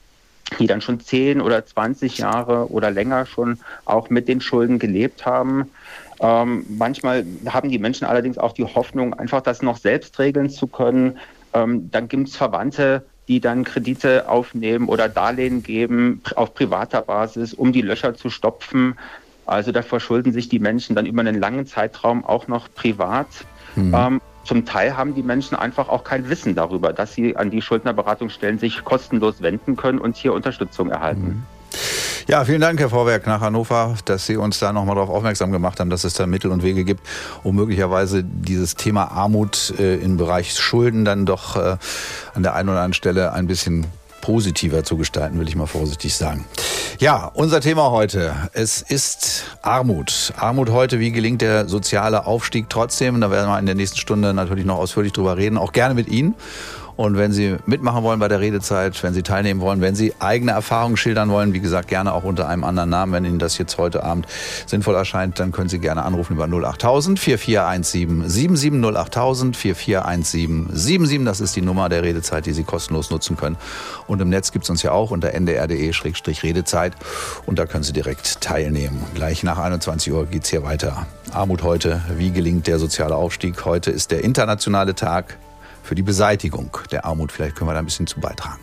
[0.60, 5.26] die dann schon 10 oder 20 Jahre oder länger schon auch mit den Schulden gelebt
[5.26, 5.70] haben.
[6.20, 10.68] Ähm, manchmal haben die Menschen allerdings auch die Hoffnung, einfach das noch selbst regeln zu
[10.68, 11.18] können.
[11.54, 17.54] Ähm, dann gibt es Verwandte, die dann Kredite aufnehmen oder Darlehen geben auf privater Basis,
[17.54, 18.98] um die Löcher zu stopfen.
[19.46, 23.28] Also da verschulden sich die Menschen dann über einen langen Zeitraum auch noch privat.
[23.76, 23.94] Mhm.
[23.96, 27.62] Ähm, zum Teil haben die Menschen einfach auch kein Wissen darüber, dass sie an die
[27.62, 31.22] Schuldnerberatungsstellen sich kostenlos wenden können und hier Unterstützung erhalten.
[31.22, 31.44] Mhm.
[32.30, 35.80] Ja, vielen Dank, Herr Vorwerk nach Hannover, dass Sie uns da nochmal darauf aufmerksam gemacht
[35.80, 37.02] haben, dass es da Mittel und Wege gibt,
[37.44, 41.78] um möglicherweise dieses Thema Armut äh, im Bereich Schulden dann doch äh,
[42.34, 43.86] an der einen oder anderen Stelle ein bisschen
[44.28, 46.44] positiver zu gestalten, will ich mal vorsichtig sagen.
[47.00, 48.36] Ja, unser Thema heute.
[48.52, 50.34] Es ist Armut.
[50.36, 53.22] Armut heute, wie gelingt der soziale Aufstieg trotzdem?
[53.22, 56.10] Da werden wir in der nächsten Stunde natürlich noch ausführlich drüber reden, auch gerne mit
[56.10, 56.36] Ihnen.
[56.98, 60.52] Und wenn Sie mitmachen wollen bei der Redezeit, wenn Sie teilnehmen wollen, wenn Sie eigene
[60.52, 63.78] Erfahrungen schildern wollen, wie gesagt, gerne auch unter einem anderen Namen, wenn Ihnen das jetzt
[63.78, 64.26] heute Abend
[64.66, 71.26] sinnvoll erscheint, dann können Sie gerne anrufen über 08000 4417 77 08000 4417 77.
[71.26, 73.58] Das ist die Nummer der Redezeit, die Sie kostenlos nutzen können.
[74.08, 76.94] Und im Netz gibt es uns ja auch unter ndr.de-redezeit
[77.46, 79.04] und da können Sie direkt teilnehmen.
[79.14, 81.06] Gleich nach 21 Uhr geht es hier weiter.
[81.32, 83.66] Armut heute, wie gelingt der soziale Aufstieg?
[83.66, 85.38] Heute ist der internationale Tag
[85.88, 87.32] für die Beseitigung der Armut.
[87.32, 88.60] Vielleicht können wir da ein bisschen zu beitragen.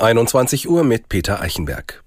[0.00, 2.02] 21 Uhr mit Peter Eichenberg.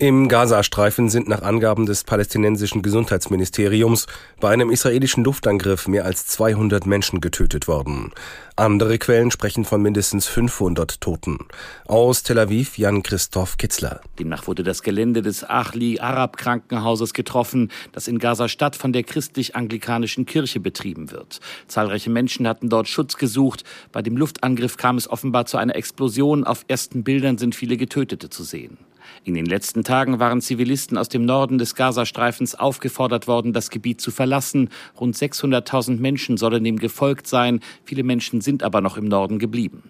[0.00, 4.06] Im Gazastreifen sind nach Angaben des palästinensischen Gesundheitsministeriums
[4.40, 8.10] bei einem israelischen Luftangriff mehr als 200 Menschen getötet worden.
[8.56, 11.40] Andere Quellen sprechen von mindestens 500 Toten.
[11.86, 14.00] Aus Tel Aviv Jan-Christoph Kitzler.
[14.18, 20.24] Demnach wurde das Gelände des Achli Arab Krankenhauses getroffen, das in Gaza-Stadt von der christlich-anglikanischen
[20.24, 21.40] Kirche betrieben wird.
[21.68, 23.64] Zahlreiche Menschen hatten dort Schutz gesucht.
[23.92, 26.44] Bei dem Luftangriff kam es offenbar zu einer Explosion.
[26.44, 28.78] Auf ersten Bildern sind viele Getötete zu sehen.
[29.22, 34.00] In den letzten Tagen waren Zivilisten aus dem Norden des Gazastreifens aufgefordert worden, das Gebiet
[34.00, 34.70] zu verlassen.
[34.98, 37.60] Rund 600.000 Menschen sollen dem gefolgt sein.
[37.84, 39.82] Viele Menschen sind aber noch im Norden geblieben.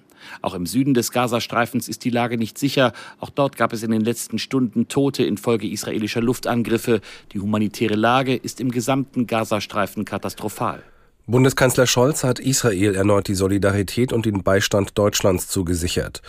[0.42, 2.92] Auch im Süden des Gazastreifens ist die Lage nicht sicher.
[3.20, 7.00] Auch dort gab es in den letzten Stunden Tote infolge israelischer Luftangriffe.
[7.32, 10.82] Die humanitäre Lage ist im gesamten Gazastreifen katastrophal.
[11.26, 16.22] Bundeskanzler Scholz hat Israel erneut die Solidarität und den Beistand Deutschlands zugesichert.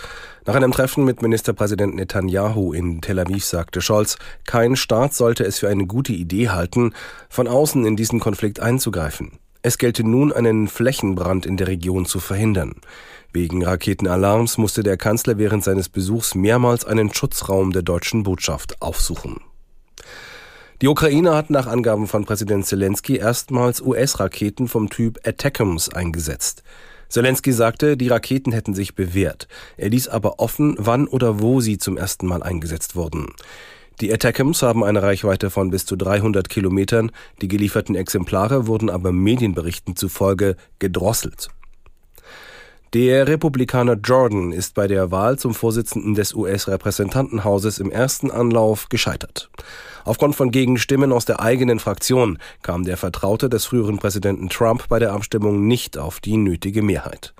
[0.45, 5.59] Nach einem Treffen mit Ministerpräsident Netanyahu in Tel Aviv sagte Scholz, kein Staat sollte es
[5.59, 6.93] für eine gute Idee halten,
[7.29, 9.39] von außen in diesen Konflikt einzugreifen.
[9.63, 12.75] Es gelte nun, einen Flächenbrand in der Region zu verhindern.
[13.31, 19.39] Wegen Raketenalarms musste der Kanzler während seines Besuchs mehrmals einen Schutzraum der deutschen Botschaft aufsuchen.
[20.81, 26.63] Die Ukraine hat nach Angaben von Präsident Zelensky erstmals US-Raketen vom Typ Attackams eingesetzt.
[27.07, 29.47] Zelensky sagte, die Raketen hätten sich bewährt.
[29.77, 33.27] Er ließ aber offen, wann oder wo sie zum ersten Mal eingesetzt wurden.
[33.99, 37.11] Die Attackams haben eine Reichweite von bis zu 300 Kilometern.
[37.43, 41.49] Die gelieferten Exemplare wurden aber Medienberichten zufolge gedrosselt.
[42.93, 49.49] Der Republikaner Jordan ist bei der Wahl zum Vorsitzenden des US-Repräsentantenhauses im ersten Anlauf gescheitert.
[50.03, 54.99] Aufgrund von Gegenstimmen aus der eigenen Fraktion kam der Vertraute des früheren Präsidenten Trump bei
[54.99, 57.33] der Abstimmung nicht auf die nötige Mehrheit.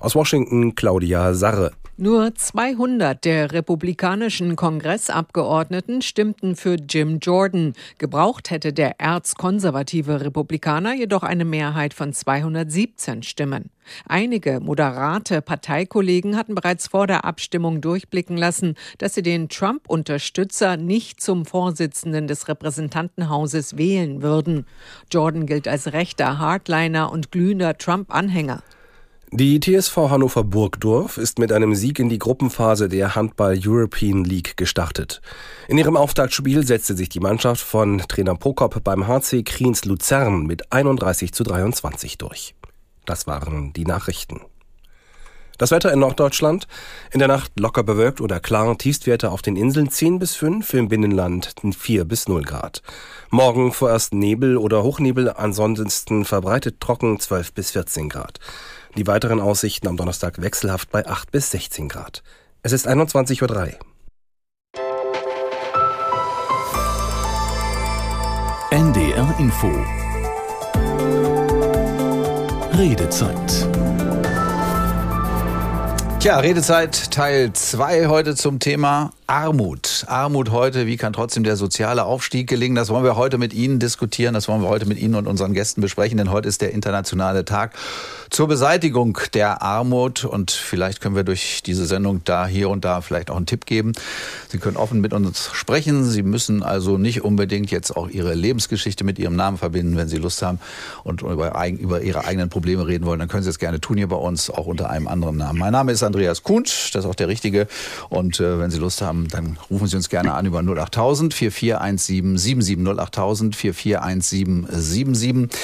[0.00, 1.72] Aus Washington Claudia Sarre.
[1.98, 7.74] Nur 200 der republikanischen Kongressabgeordneten stimmten für Jim Jordan.
[7.98, 13.68] Gebraucht hätte der erzkonservative Republikaner jedoch eine Mehrheit von 217 Stimmen.
[14.08, 21.20] Einige moderate Parteikollegen hatten bereits vor der Abstimmung durchblicken lassen, dass sie den Trump-Unterstützer nicht
[21.20, 24.64] zum Vorsitzenden des Repräsentantenhauses wählen würden.
[25.12, 28.62] Jordan gilt als rechter Hardliner und glühender Trump-Anhänger.
[29.32, 34.56] Die TSV Hannover Burgdorf ist mit einem Sieg in die Gruppenphase der Handball European League
[34.56, 35.22] gestartet.
[35.68, 40.72] In ihrem Auftaktspiel setzte sich die Mannschaft von Trainer Prokop beim HC Kriens Luzern mit
[40.72, 42.56] 31 zu 23 durch.
[43.06, 44.40] Das waren die Nachrichten.
[45.58, 46.66] Das Wetter in Norddeutschland.
[47.12, 48.78] In der Nacht locker bewölkt oder klar.
[48.78, 52.82] Tiefstwerte auf den Inseln 10 bis 5, im Binnenland 4 bis 0 Grad.
[53.28, 58.40] Morgen vorerst Nebel oder Hochnebel, ansonsten verbreitet trocken 12 bis 14 Grad.
[58.96, 62.22] Die weiteren Aussichten am Donnerstag wechselhaft bei 8 bis 16 Grad.
[62.62, 63.78] Es ist 21.03 Uhr.
[68.72, 69.70] NDR Info
[72.76, 73.68] Redezeit
[76.20, 80.06] Tja, Redezeit Teil 2 heute zum Thema Armut.
[80.08, 82.74] Armut heute, wie kann trotzdem der soziale Aufstieg gelingen?
[82.74, 85.54] Das wollen wir heute mit Ihnen diskutieren, das wollen wir heute mit Ihnen und unseren
[85.54, 87.76] Gästen besprechen, denn heute ist der internationale Tag
[88.30, 93.02] zur Beseitigung der Armut und vielleicht können wir durch diese Sendung da hier und da
[93.02, 93.92] vielleicht auch einen Tipp geben.
[94.48, 96.04] Sie können offen mit uns sprechen.
[96.04, 100.16] Sie müssen also nicht unbedingt jetzt auch Ihre Lebensgeschichte mit Ihrem Namen verbinden, wenn Sie
[100.16, 100.58] Lust haben
[101.04, 104.08] und über, über Ihre eigenen Probleme reden wollen, dann können Sie es gerne tun hier
[104.08, 105.60] bei uns, auch unter einem anderen Namen.
[105.60, 107.68] Mein Name ist Andreas Kuhn, das ist auch der richtige
[108.08, 112.98] und äh, wenn Sie Lust haben, dann rufen Sie uns gerne an über 08000 441777
[112.98, 115.60] 08000 441777.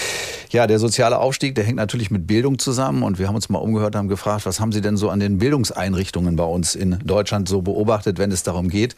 [0.51, 3.59] Ja, der soziale Aufstieg, der hängt natürlich mit Bildung zusammen und wir haben uns mal
[3.59, 7.49] umgehört, haben gefragt, was haben Sie denn so an den Bildungseinrichtungen bei uns in Deutschland
[7.49, 8.97] so beobachtet, wenn es darum geht,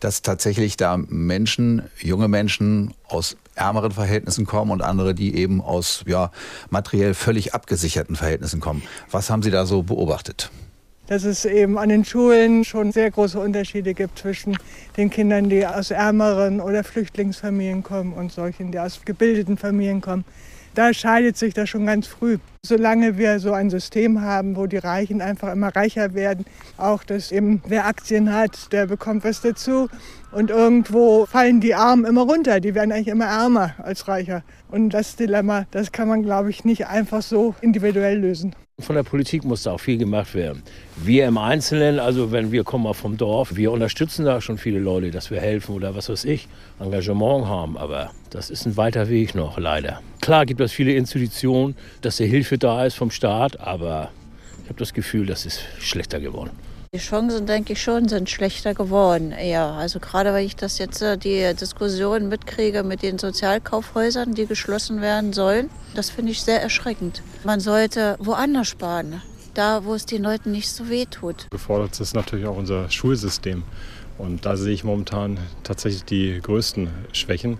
[0.00, 6.04] dass tatsächlich da Menschen, junge Menschen aus ärmeren Verhältnissen kommen und andere, die eben aus
[6.06, 6.30] ja,
[6.70, 8.82] materiell völlig abgesicherten Verhältnissen kommen.
[9.10, 10.50] Was haben Sie da so beobachtet?
[11.06, 14.56] Dass es eben an den Schulen schon sehr große Unterschiede gibt zwischen
[14.96, 20.24] den Kindern, die aus ärmeren oder Flüchtlingsfamilien kommen und solchen, die aus gebildeten Familien kommen.
[20.74, 22.38] Da scheidet sich das schon ganz früh.
[22.64, 26.46] Solange wir so ein System haben, wo die Reichen einfach immer reicher werden,
[26.78, 29.88] auch dass eben wer Aktien hat, der bekommt was dazu.
[30.30, 32.58] Und irgendwo fallen die Armen immer runter.
[32.60, 34.44] Die werden eigentlich immer ärmer als reicher.
[34.70, 38.54] Und das Dilemma, das kann man, glaube ich, nicht einfach so individuell lösen.
[38.82, 40.62] Von der Politik muss da auch viel gemacht werden.
[40.96, 45.12] Wir im Einzelnen, also wenn wir kommen vom Dorf, wir unterstützen da schon viele Leute,
[45.12, 46.48] dass wir helfen oder was weiß ich,
[46.80, 47.78] Engagement haben.
[47.78, 50.00] Aber das ist ein weiter Weg noch, leider.
[50.20, 54.10] Klar gibt es viele Institutionen, dass die Hilfe da ist vom Staat, aber
[54.64, 56.50] ich habe das Gefühl, das ist schlechter geworden.
[56.94, 59.64] Die Chancen, denke ich schon, sind schlechter geworden eher.
[59.64, 65.00] Also gerade weil ich das jetzt äh, die Diskussion mitkriege mit den Sozialkaufhäusern, die geschlossen
[65.00, 67.22] werden sollen, das finde ich sehr erschreckend.
[67.44, 69.22] Man sollte woanders sparen,
[69.54, 71.46] da wo es den Leuten nicht so weh tut.
[71.50, 73.62] Gefordert ist natürlich auch unser Schulsystem.
[74.18, 77.56] Und da sehe ich momentan tatsächlich die größten Schwächen,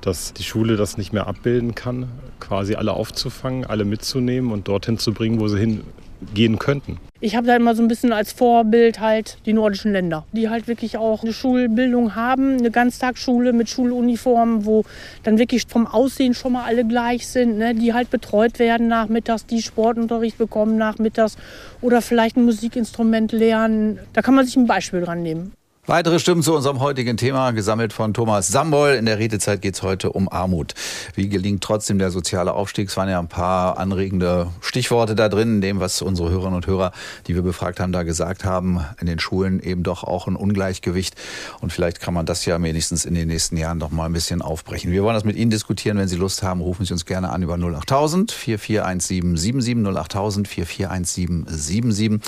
[0.00, 4.96] dass die Schule das nicht mehr abbilden kann, quasi alle aufzufangen, alle mitzunehmen und dorthin
[4.96, 5.82] zu bringen, wo sie
[6.20, 6.98] hingehen könnten.
[7.18, 10.68] Ich habe da immer so ein bisschen als Vorbild halt die nordischen Länder, die halt
[10.68, 14.84] wirklich auch eine Schulbildung haben, eine Ganztagsschule mit Schuluniformen, wo
[15.22, 17.74] dann wirklich vom Aussehen schon mal alle gleich sind, ne?
[17.74, 21.36] die halt betreut werden nachmittags, die Sportunterricht bekommen nachmittags
[21.80, 23.98] oder vielleicht ein Musikinstrument lernen.
[24.12, 25.52] Da kann man sich ein Beispiel dran nehmen.
[25.88, 28.94] Weitere Stimmen zu unserem heutigen Thema, gesammelt von Thomas Sambol.
[28.94, 30.74] In der Redezeit geht es heute um Armut.
[31.14, 32.88] Wie gelingt trotzdem der soziale Aufstieg?
[32.88, 36.66] Es waren ja ein paar anregende Stichworte da drin, in dem, was unsere Hörerinnen und
[36.66, 36.90] Hörer,
[37.28, 38.84] die wir befragt haben, da gesagt haben.
[39.00, 41.14] In den Schulen eben doch auch ein Ungleichgewicht.
[41.60, 44.42] Und vielleicht kann man das ja wenigstens in den nächsten Jahren doch mal ein bisschen
[44.42, 44.90] aufbrechen.
[44.90, 45.98] Wir wollen das mit Ihnen diskutieren.
[45.98, 52.20] Wenn Sie Lust haben, rufen Sie uns gerne an über 08000 441777 08000 441777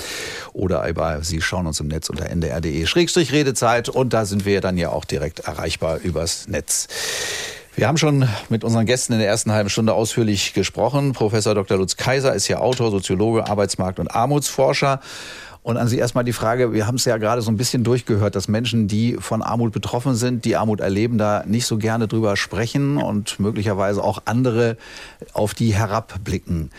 [0.53, 4.77] oder über, Sie schauen uns im Netz unter ndr.de-rede Redezeit und da sind wir dann
[4.77, 6.87] ja auch direkt erreichbar übers Netz.
[7.75, 11.13] Wir haben schon mit unseren Gästen in der ersten halben Stunde ausführlich gesprochen.
[11.13, 11.77] Professor Dr.
[11.77, 14.99] Lutz Kaiser ist ja Autor, Soziologe, Arbeitsmarkt- und Armutsforscher.
[15.63, 18.35] Und an Sie erstmal die Frage, wir haben es ja gerade so ein bisschen durchgehört,
[18.35, 22.37] dass Menschen, die von Armut betroffen sind, die Armut erleben, da nicht so gerne drüber
[22.37, 24.77] sprechen und möglicherweise auch andere
[25.33, 26.69] auf die herabblicken.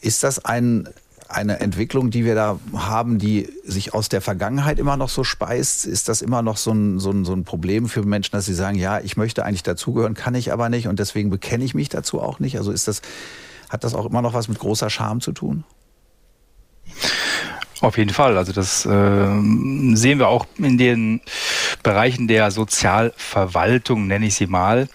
[0.00, 0.88] Ist das ein
[1.28, 5.86] eine Entwicklung, die wir da haben, die sich aus der Vergangenheit immer noch so speist?
[5.86, 8.54] Ist das immer noch so ein, so ein, so ein Problem für Menschen, dass sie
[8.54, 11.88] sagen, ja, ich möchte eigentlich dazugehören, kann ich aber nicht und deswegen bekenne ich mich
[11.88, 12.58] dazu auch nicht?
[12.58, 13.02] Also ist das,
[13.68, 15.64] hat das auch immer noch was mit großer Scham zu tun?
[17.80, 18.38] Auf jeden Fall.
[18.38, 21.20] Also das äh, sehen wir auch in den
[21.82, 24.88] Bereichen der Sozialverwaltung, nenne ich sie mal.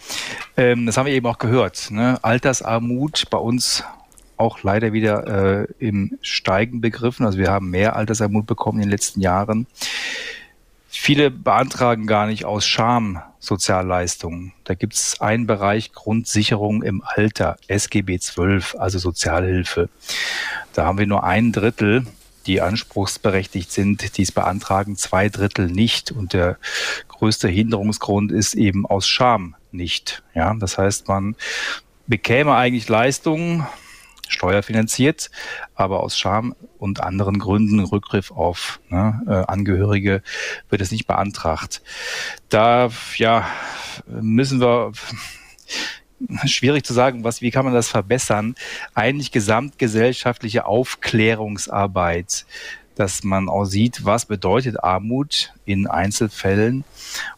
[0.58, 1.92] Ähm, das haben wir eben auch gehört.
[1.92, 2.18] Ne?
[2.24, 3.84] Altersarmut bei uns
[4.42, 7.26] auch leider wieder äh, im Steigen begriffen.
[7.26, 9.68] Also wir haben mehr Altersarmut bekommen in den letzten Jahren.
[10.90, 14.54] Viele beantragen gar nicht aus Scham Sozialleistungen.
[14.66, 19.90] Da gibt es einen Bereich Grundsicherung im Alter, SGB 12, also Sozialhilfe.
[20.74, 22.06] Da haben wir nur ein Drittel,
[22.46, 26.12] die anspruchsberechtigt sind, die es beantragen, zwei Drittel nicht.
[26.12, 26.58] Und der
[27.08, 30.24] größte Hinderungsgrund ist eben aus Scham nicht.
[30.34, 31.36] Ja, das heißt, man
[32.08, 33.66] bekäme eigentlich Leistungen,
[34.32, 35.30] steuerfinanziert,
[35.76, 40.24] aber aus Scham und anderen Gründen, Rückgriff auf ne, äh, Angehörige,
[40.70, 41.82] wird es nicht beantragt.
[42.50, 43.48] Da ja,
[44.08, 44.94] müssen wir
[46.46, 48.56] schwierig zu sagen, was, wie kann man das verbessern?
[48.94, 52.46] Eigentlich gesamtgesellschaftliche Aufklärungsarbeit
[53.02, 56.84] dass man auch sieht, was bedeutet Armut in Einzelfällen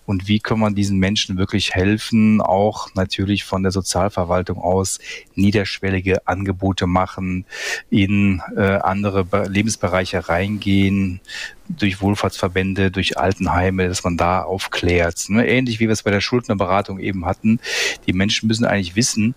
[0.05, 4.99] und wie kann man diesen Menschen wirklich helfen, auch natürlich von der Sozialverwaltung aus
[5.35, 7.45] niederschwellige Angebote machen,
[7.89, 11.21] in äh, andere Lebensbereiche reingehen,
[11.69, 15.29] durch Wohlfahrtsverbände, durch Altenheime, dass man da aufklärt.
[15.29, 15.47] Ne?
[15.47, 17.61] Ähnlich wie wir es bei der Schuldnerberatung eben hatten.
[18.05, 19.33] Die Menschen müssen eigentlich wissen,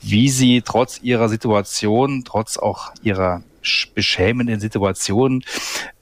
[0.00, 3.42] wie sie trotz ihrer Situation, trotz auch ihrer
[3.94, 5.44] beschämenden Situationen,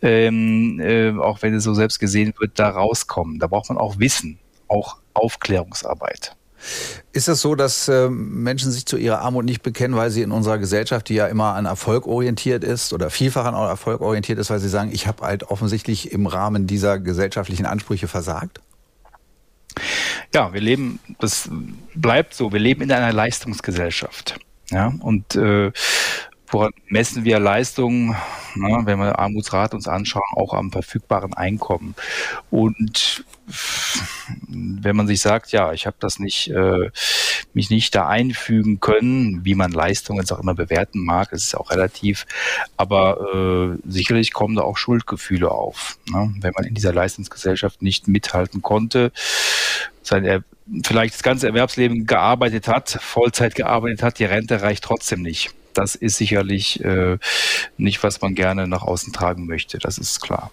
[0.01, 3.39] ähm, äh, auch wenn es so selbst gesehen wird, da rauskommen.
[3.39, 4.39] Da braucht man auch Wissen,
[4.69, 6.37] auch Aufklärungsarbeit.
[7.13, 10.31] Ist es so, dass äh, Menschen sich zu ihrer Armut nicht bekennen, weil sie in
[10.31, 14.51] unserer Gesellschaft, die ja immer an Erfolg orientiert ist oder vielfach an Erfolg orientiert ist,
[14.51, 18.61] weil sie sagen, ich habe halt offensichtlich im Rahmen dieser gesellschaftlichen Ansprüche versagt?
[20.35, 21.51] Ja, wir leben, das
[21.95, 24.39] bleibt so, wir leben in einer Leistungsgesellschaft.
[24.71, 25.73] Ja, und äh,
[26.53, 28.15] Woran messen wir Leistungen,
[28.57, 31.95] na, wenn wir Armutsrat uns anschauen, auch am verfügbaren Einkommen.
[32.51, 33.25] Und
[34.49, 36.91] wenn man sich sagt, ja, ich habe das nicht, äh,
[37.55, 41.71] mich nicht da einfügen können, wie man Leistungen jetzt auch immer bewerten mag, ist auch
[41.71, 42.27] relativ,
[42.77, 46.35] aber äh, sicherlich kommen da auch Schuldgefühle auf, ne?
[46.41, 49.11] wenn man in dieser Leistungsgesellschaft nicht mithalten konnte,
[50.03, 50.45] sein er
[50.85, 55.95] vielleicht das ganze Erwerbsleben gearbeitet hat, Vollzeit gearbeitet hat, die Rente reicht trotzdem nicht das
[55.95, 57.19] ist sicherlich äh,
[57.77, 59.79] nicht, was man gerne nach außen tragen möchte.
[59.79, 60.51] Das ist klar.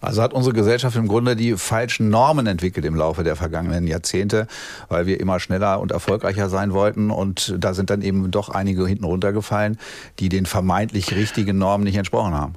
[0.00, 4.46] Also hat unsere Gesellschaft im Grunde die falschen Normen entwickelt im Laufe der vergangenen Jahrzehnte,
[4.88, 7.10] weil wir immer schneller und erfolgreicher sein wollten.
[7.10, 9.78] Und da sind dann eben doch einige hinten runtergefallen,
[10.18, 12.54] die den vermeintlich richtigen Normen nicht entsprochen haben.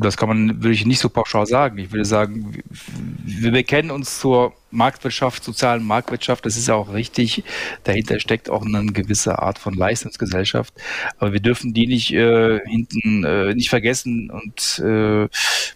[0.00, 1.78] Das kann man, würde ich nicht so pauschal sagen.
[1.78, 2.62] Ich würde sagen,
[3.24, 6.44] wir bekennen uns zur Marktwirtschaft, sozialen Marktwirtschaft.
[6.46, 7.44] Das ist ja auch richtig.
[7.84, 10.74] Dahinter steckt auch eine gewisse Art von Leistungsgesellschaft.
[11.18, 15.28] Aber wir dürfen die nicht äh, hinten äh, nicht vergessen und äh,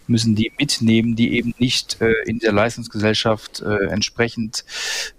[0.07, 4.65] müssen die mitnehmen, die eben nicht äh, in der Leistungsgesellschaft äh, entsprechend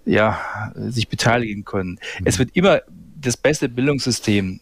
[0.05, 1.99] ja sich beteiligen können.
[2.19, 2.25] Mhm.
[2.25, 2.81] Es wird immer
[3.21, 4.59] das beste Bildungssystem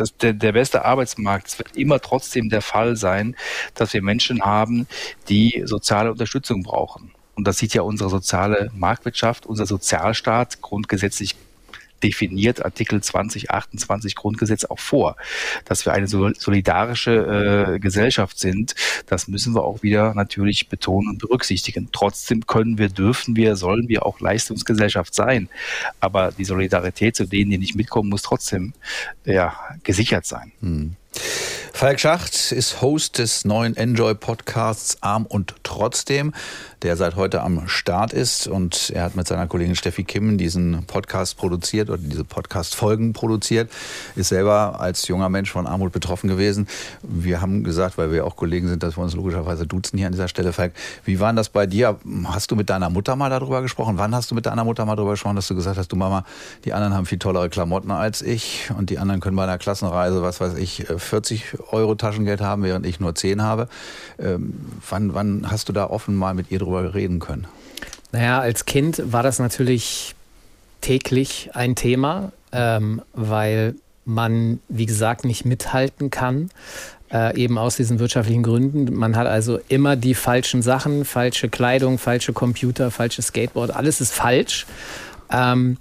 [0.00, 1.48] das, der, der beste Arbeitsmarkt.
[1.48, 3.36] Es wird immer trotzdem der Fall sein,
[3.74, 4.86] dass wir Menschen haben,
[5.28, 7.12] die soziale Unterstützung brauchen.
[7.34, 11.36] Und das sieht ja unsere soziale Marktwirtschaft, unser Sozialstaat grundgesetzlich
[12.02, 15.16] definiert Artikel 2028 Grundgesetz auch vor,
[15.64, 18.74] dass wir eine solidarische äh, Gesellschaft sind.
[19.06, 21.88] Das müssen wir auch wieder natürlich betonen und berücksichtigen.
[21.92, 25.48] Trotzdem können wir, dürfen wir, sollen wir auch Leistungsgesellschaft sein.
[26.00, 28.72] Aber die Solidarität zu denen, die nicht mitkommen, muss trotzdem
[29.24, 30.52] ja, gesichert sein.
[30.60, 30.96] Hm.
[31.76, 36.32] Falk Schacht ist Host des neuen Enjoy-Podcasts Arm und Trotzdem,
[36.80, 38.48] der seit heute am Start ist.
[38.48, 43.70] Und er hat mit seiner Kollegin Steffi Kim diesen Podcast produziert oder diese Podcast-Folgen produziert.
[44.14, 46.66] Ist selber als junger Mensch von Armut betroffen gewesen.
[47.02, 50.12] Wir haben gesagt, weil wir auch Kollegen sind, dass wir uns logischerweise duzen hier an
[50.12, 50.54] dieser Stelle.
[50.54, 50.72] Falk,
[51.04, 51.98] wie war das bei dir?
[52.24, 53.98] Hast du mit deiner Mutter mal darüber gesprochen?
[53.98, 56.24] Wann hast du mit deiner Mutter mal darüber gesprochen, dass du gesagt hast, du Mama,
[56.64, 60.22] die anderen haben viel tollere Klamotten als ich und die anderen können bei einer Klassenreise,
[60.22, 63.68] was weiß ich, 40 Euro Taschengeld haben, während ich nur 10 habe.
[64.18, 64.54] Ähm,
[64.88, 67.46] wann, wann hast du da offen mal mit ihr drüber reden können?
[68.12, 70.14] Naja, als Kind war das natürlich
[70.80, 76.50] täglich ein Thema, ähm, weil man, wie gesagt, nicht mithalten kann.
[77.12, 78.92] Äh, eben aus diesen wirtschaftlichen Gründen.
[78.92, 84.12] Man hat also immer die falschen Sachen, falsche Kleidung, falsche Computer, falsches Skateboard, alles ist
[84.12, 84.66] falsch.
[85.30, 85.76] Ähm,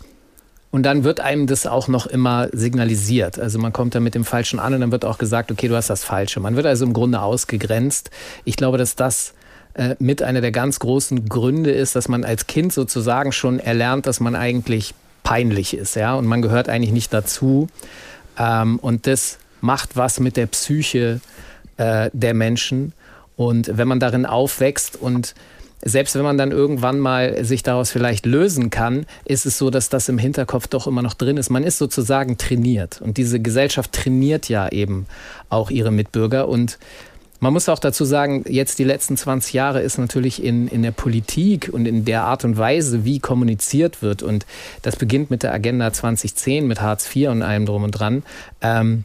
[0.76, 3.40] und dann wird einem das auch noch immer signalisiert.
[3.40, 5.76] Also man kommt da mit dem Falschen an und dann wird auch gesagt, okay, du
[5.78, 6.42] hast das Falsche.
[6.42, 8.12] Man wird also im Grunde ausgegrenzt.
[8.44, 9.36] Ich glaube, dass das
[9.76, 14.06] äh, mit einer der ganz großen Gründe ist, dass man als Kind sozusagen schon erlernt,
[14.06, 17.70] dass man eigentlich peinlich ist, ja, und man gehört eigentlich nicht dazu.
[18.38, 21.22] Ähm, und das macht was mit der Psyche
[21.78, 22.92] äh, der Menschen.
[23.38, 25.36] Und wenn man darin aufwächst und
[25.86, 29.88] selbst wenn man dann irgendwann mal sich daraus vielleicht lösen kann, ist es so, dass
[29.88, 31.52] das im Hinterkopf doch immer noch drin ist.
[31.52, 33.02] Man ist sozusagen trainiert.
[33.02, 35.06] Und diese Gesellschaft trainiert ja eben
[35.50, 36.48] auch ihre Mitbürger.
[36.48, 36.80] Und
[37.40, 40.92] man muss auch dazu sagen, jetzt die letzten 20 Jahre ist natürlich in, in der
[40.92, 44.48] Politik und in der Art und Weise, wie kommuniziert wird, und
[44.82, 48.24] das beginnt mit der Agenda 2010, mit Hartz IV und allem drum und dran,
[48.62, 49.04] ähm,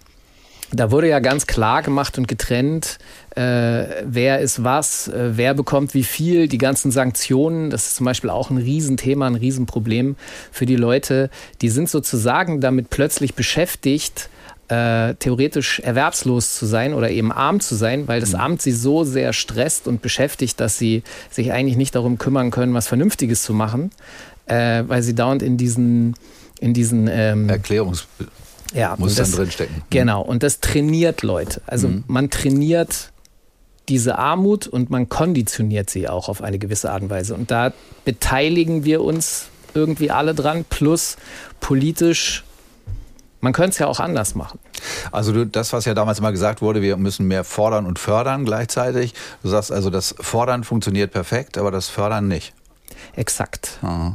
[0.72, 2.98] da wurde ja ganz klar gemacht und getrennt,
[3.34, 7.70] äh, wer ist was, äh, wer bekommt wie viel, die ganzen Sanktionen.
[7.70, 10.16] Das ist zum Beispiel auch ein Riesenthema, ein Riesenproblem
[10.52, 11.30] für die Leute.
[11.60, 14.28] Die sind sozusagen damit plötzlich beschäftigt,
[14.68, 18.40] äh, theoretisch erwerbslos zu sein oder eben arm zu sein, weil das mhm.
[18.40, 22.72] Amt sie so sehr stresst und beschäftigt, dass sie sich eigentlich nicht darum kümmern können,
[22.74, 23.90] was Vernünftiges zu machen,
[24.46, 26.14] äh, weil sie dauernd in diesen,
[26.60, 28.06] in diesen ähm, Erklärungs
[28.72, 29.82] Ja, muss dann drinstecken.
[29.90, 31.60] Genau, und das trainiert Leute.
[31.66, 32.04] Also Mhm.
[32.06, 33.10] man trainiert
[33.88, 37.34] diese Armut und man konditioniert sie auch auf eine gewisse Art und Weise.
[37.34, 37.72] Und da
[38.04, 41.16] beteiligen wir uns irgendwie alle dran, plus
[41.60, 42.44] politisch,
[43.40, 44.58] man könnte es ja auch anders machen.
[45.12, 49.14] Also das, was ja damals immer gesagt wurde, wir müssen mehr fordern und fördern gleichzeitig.
[49.42, 52.52] Du sagst also, das Fordern funktioniert perfekt, aber das Fördern nicht.
[53.16, 53.78] Exakt.
[53.82, 54.12] Ah.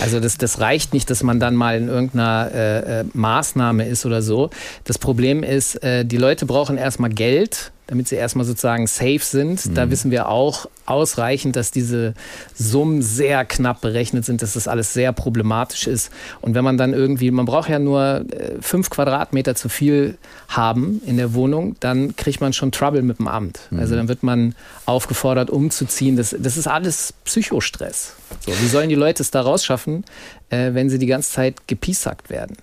[0.00, 4.06] Also das, das reicht nicht, dass man dann mal in irgendeiner äh, äh, Maßnahme ist
[4.06, 4.50] oder so.
[4.84, 9.76] Das Problem ist, äh, die Leute brauchen erstmal Geld, damit sie erstmal sozusagen safe sind.
[9.76, 12.14] Da wissen wir auch ausreichend, dass diese
[12.54, 16.10] Summen sehr knapp berechnet sind, dass das alles sehr problematisch ist.
[16.40, 20.18] Und wenn man dann irgendwie, man braucht ja nur äh, fünf Quadratmeter zu viel
[20.48, 23.60] haben in der Wohnung, dann kriegt man schon Trouble mit dem Amt.
[23.76, 26.16] Also dann wird man aufgefordert, umzuziehen.
[26.16, 28.14] Das, das ist alles Psychostress.
[28.40, 30.04] So, wie sollen die Leute es da rausschaffen,
[30.50, 32.56] äh, wenn sie die ganze Zeit gepiesackt werden?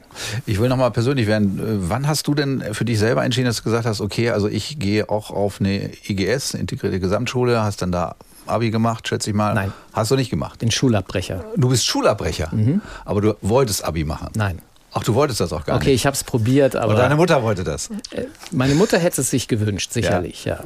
[0.46, 1.60] Ich will nochmal persönlich werden.
[1.60, 4.48] Äh, Wann hast du denn für dich selber entschieden, dass du gesagt hast, okay, also
[4.48, 8.16] ich gehe auch auf eine IGS, integrierte Gesamtschule, hast dann da
[8.46, 9.54] Abi gemacht, schätze ich mal?
[9.54, 9.74] Nein.
[9.94, 10.62] Hast du nicht gemacht?
[10.62, 11.44] Den Schulabbrecher.
[11.56, 12.52] Du bist Schulabbrecher,
[13.06, 14.30] aber du wolltest Abi machen.
[14.36, 14.60] Nein.
[14.96, 16.02] Ach, du wolltest das auch gar Okay, nicht.
[16.02, 17.90] ich habe es probiert, aber Aber deine Mutter wollte das.
[18.12, 20.60] äh, meine Mutter hätte es sich gewünscht, sicherlich, ja.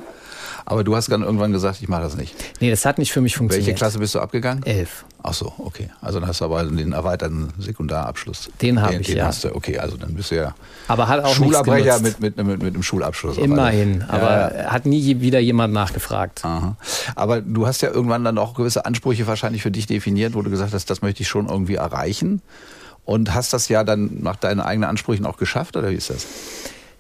[0.70, 2.36] Aber du hast dann irgendwann gesagt, ich mache das nicht.
[2.60, 3.68] Nee, das hat nicht für mich funktioniert.
[3.68, 4.64] Welche Klasse bist du abgegangen?
[4.64, 5.06] Elf.
[5.24, 5.90] Ach so, okay.
[6.02, 8.50] Also dann hast du aber den erweiterten Sekundarabschluss.
[8.62, 9.28] Den habe ich, den ja.
[9.28, 9.56] hast du.
[9.56, 10.56] Okay, also dann bist du ja
[10.90, 13.38] Aber hat auch Schulabbrecher mit, mit, mit, mit einem Schulabschluss.
[13.38, 14.72] Immerhin, aber Ja, ja.
[14.72, 16.44] hat nie wieder jemand nachgefragt.
[16.44, 16.76] Aha.
[17.16, 20.50] Aber du hast ja irgendwann dann auch gewisse Ansprüche wahrscheinlich für dich definiert, wo du
[20.50, 22.42] gesagt hast, das möchte ich schon irgendwie erreichen.
[23.06, 26.28] Und hast das ja dann nach deinen eigenen Ansprüchen auch geschafft, oder wie ist das?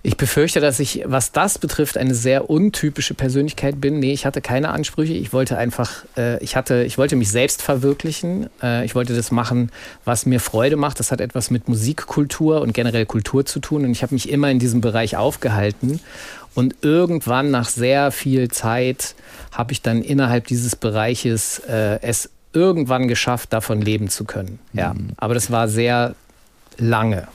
[0.07, 3.99] Ich befürchte, dass ich, was das betrifft, eine sehr untypische Persönlichkeit bin.
[3.99, 5.11] Nee, ich hatte keine Ansprüche.
[5.11, 8.49] Ich wollte einfach, äh, ich hatte, ich wollte mich selbst verwirklichen.
[8.63, 9.69] Äh, ich wollte das machen,
[10.05, 11.01] was mir Freude macht.
[11.01, 13.83] Das hat etwas mit Musikkultur und generell Kultur zu tun.
[13.83, 15.99] Und ich habe mich immer in diesem Bereich aufgehalten.
[16.55, 19.13] Und irgendwann, nach sehr viel Zeit,
[19.51, 24.59] habe ich dann innerhalb dieses Bereiches äh, es irgendwann geschafft, davon leben zu können.
[24.71, 26.15] Ja, aber das war sehr
[26.77, 27.27] lange.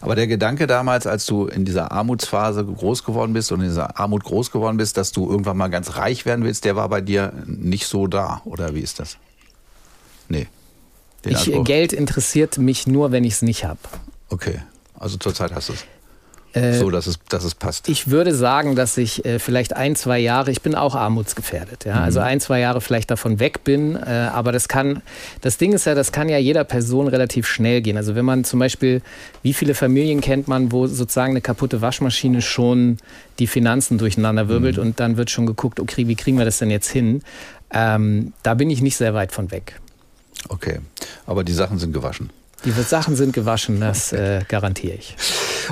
[0.00, 3.98] Aber der Gedanke damals, als du in dieser Armutsphase groß geworden bist und in dieser
[3.98, 7.00] Armut groß geworden bist, dass du irgendwann mal ganz reich werden willst, der war bei
[7.00, 9.18] dir nicht so da, oder wie ist das?
[10.28, 10.46] Nee.
[11.24, 11.52] Ich.
[11.64, 13.80] Geld interessiert mich nur, wenn ich es nicht habe.
[14.30, 14.62] Okay,
[14.98, 15.84] also zurzeit hast du es.
[16.52, 17.88] Äh, so, dass es, dass es passt.
[17.88, 22.00] Ich würde sagen, dass ich äh, vielleicht ein, zwei Jahre, ich bin auch armutsgefährdet, ja,
[22.00, 25.02] also ein, zwei Jahre vielleicht davon weg bin, äh, aber das kann,
[25.42, 27.96] das Ding ist ja, das kann ja jeder Person relativ schnell gehen.
[27.96, 29.00] Also wenn man zum Beispiel,
[29.42, 32.98] wie viele Familien kennt man, wo sozusagen eine kaputte Waschmaschine schon
[33.38, 36.70] die Finanzen durcheinander wirbelt und dann wird schon geguckt, okay, wie kriegen wir das denn
[36.70, 37.22] jetzt hin?
[37.72, 39.80] Ähm, da bin ich nicht sehr weit von weg.
[40.48, 40.80] Okay,
[41.26, 42.30] aber die Sachen sind gewaschen.
[42.64, 45.16] Die Sachen sind gewaschen, das äh, garantiere ich.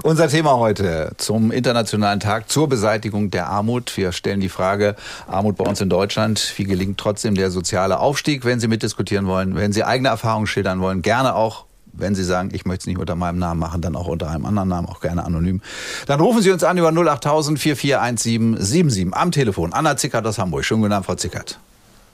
[0.03, 3.97] Unser Thema heute zum Internationalen Tag zur Beseitigung der Armut.
[3.97, 8.45] Wir stellen die Frage, Armut bei uns in Deutschland, wie gelingt trotzdem der soziale Aufstieg?
[8.45, 11.67] Wenn Sie mitdiskutieren wollen, wenn Sie eigene Erfahrungen schildern wollen, gerne auch.
[11.93, 14.47] Wenn Sie sagen, ich möchte es nicht unter meinem Namen machen, dann auch unter einem
[14.47, 15.61] anderen Namen, auch gerne anonym.
[16.07, 19.73] Dann rufen Sie uns an über 08000 441777 am Telefon.
[19.73, 20.65] Anna Zickert aus Hamburg.
[20.65, 21.59] Schönen guten Abend, Frau Zickert.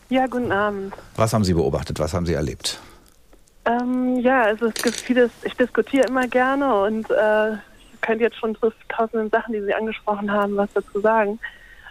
[0.08, 0.94] Ja, guten Abend.
[1.16, 1.98] Was haben Sie beobachtet?
[1.98, 2.80] Was haben Sie erlebt?
[3.66, 8.36] Ähm, ja, also es gibt vieles, ich diskutiere immer gerne und äh, ich könnte jetzt
[8.36, 11.38] schon zu tausenden Sachen, die Sie angesprochen haben, was dazu sagen.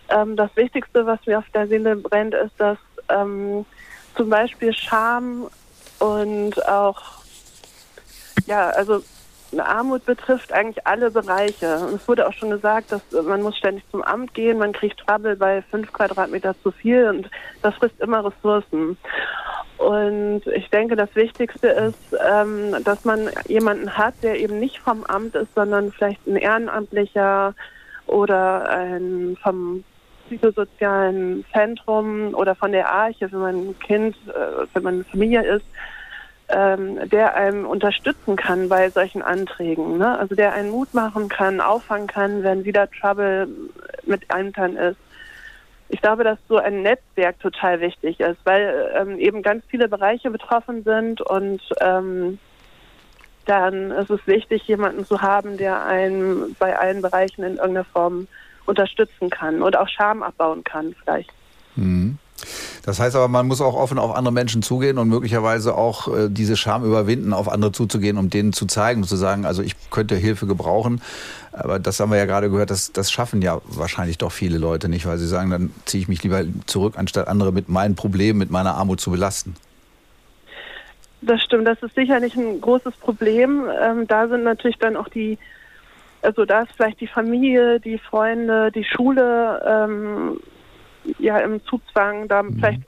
[0.09, 2.78] Ähm, das Wichtigste, was mir auf der Seele brennt, ist, dass
[3.09, 3.65] ähm,
[4.15, 5.47] zum Beispiel Scham
[5.99, 7.01] und auch,
[8.45, 9.01] ja, also
[9.59, 11.78] Armut betrifft eigentlich alle Bereiche.
[11.78, 14.99] Und es wurde auch schon gesagt, dass man muss ständig zum Amt gehen, man kriegt
[14.99, 17.30] Trouble bei fünf Quadratmeter zu viel und
[17.61, 18.97] das frisst immer Ressourcen.
[19.84, 25.03] Und ich denke, das Wichtigste ist, ähm, dass man jemanden hat, der eben nicht vom
[25.03, 27.53] Amt ist, sondern vielleicht ein Ehrenamtlicher
[28.07, 29.84] oder ein vom
[30.27, 35.43] psychosozialen Zentrum oder von der Arche, wenn man ein Kind, äh, wenn man eine Familie
[35.43, 35.65] ist,
[36.47, 39.97] ähm, der einem unterstützen kann bei solchen Anträgen.
[39.97, 40.17] Ne?
[40.17, 43.49] Also der einen Mut machen kann, auffangen kann, wenn wieder Trouble
[44.05, 44.97] mit Ämtern ist.
[45.93, 50.31] Ich glaube, dass so ein Netzwerk total wichtig ist, weil ähm, eben ganz viele Bereiche
[50.31, 52.39] betroffen sind und ähm,
[53.45, 58.27] dann ist es wichtig, jemanden zu haben, der einen bei allen Bereichen in irgendeiner Form
[58.65, 61.29] unterstützen kann und auch Scham abbauen kann vielleicht.
[61.75, 62.17] Mhm.
[62.86, 66.29] Das heißt aber, man muss auch offen auf andere Menschen zugehen und möglicherweise auch äh,
[66.29, 70.15] diese Scham überwinden, auf andere zuzugehen, um denen zu zeigen zu sagen, also ich könnte
[70.15, 71.01] Hilfe gebrauchen.
[71.53, 74.89] Aber das haben wir ja gerade gehört, das, das schaffen ja wahrscheinlich doch viele Leute
[74.89, 78.39] nicht, weil sie sagen, dann ziehe ich mich lieber zurück, anstatt andere mit meinen Problemen,
[78.39, 79.55] mit meiner Armut zu belasten.
[81.21, 83.63] Das stimmt, das ist sicherlich ein großes Problem.
[83.81, 85.38] Ähm, da sind natürlich dann auch die
[86.23, 90.39] also da ist vielleicht die Familie, die Freunde, die Schule ähm,
[91.19, 92.55] ja im Zugzwang, da mhm.
[92.55, 92.81] vielleicht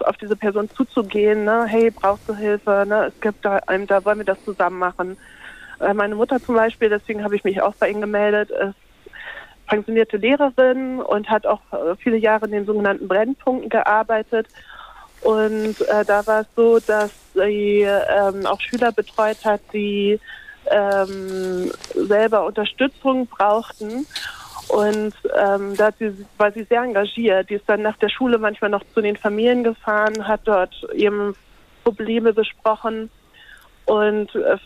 [0.00, 1.64] auf diese Person zuzugehen, ne?
[1.66, 3.06] hey, brauchst du Hilfe, ne?
[3.06, 5.16] es gibt da, einem, da wollen wir das zusammen machen.
[5.80, 8.74] Äh, meine Mutter zum Beispiel, deswegen habe ich mich auch bei Ihnen gemeldet, ist
[9.70, 14.48] pensionierte Lehrerin und hat auch äh, viele Jahre in den sogenannten Brennpunkten gearbeitet.
[15.22, 20.18] Und äh, da war es so, dass sie ähm, auch Schüler betreut hat, die
[20.70, 24.06] ähm, selber Unterstützung brauchten.
[24.72, 27.50] Und ähm, da sie, war sie sehr engagiert.
[27.50, 31.34] Die ist dann nach der Schule manchmal noch zu den Familien gefahren, hat dort eben
[31.82, 33.10] Probleme besprochen
[33.86, 34.58] und äh,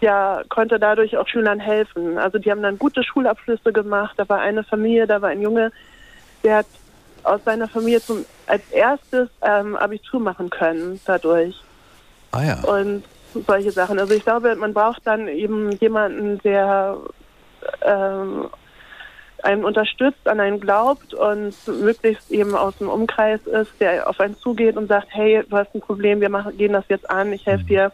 [0.00, 2.18] ja, konnte dadurch auch Schülern helfen.
[2.18, 4.14] Also die haben dann gute Schulabschlüsse gemacht.
[4.16, 5.72] Da war eine Familie, da war ein Junge,
[6.44, 6.66] der hat
[7.24, 11.56] aus seiner Familie zum, als erstes ähm, Abitur machen können dadurch.
[12.30, 12.60] Ah ja.
[12.62, 13.02] Und
[13.46, 13.98] solche Sachen.
[13.98, 16.96] Also ich glaube, man braucht dann eben jemanden, der
[17.82, 18.48] ähm,
[19.44, 24.36] einen unterstützt, an einen glaubt und möglichst eben aus dem Umkreis ist, der auf einen
[24.36, 27.46] zugeht und sagt, hey, du hast ein Problem, wir machen, gehen das jetzt an, ich
[27.46, 27.68] helfe mhm.
[27.68, 27.92] dir.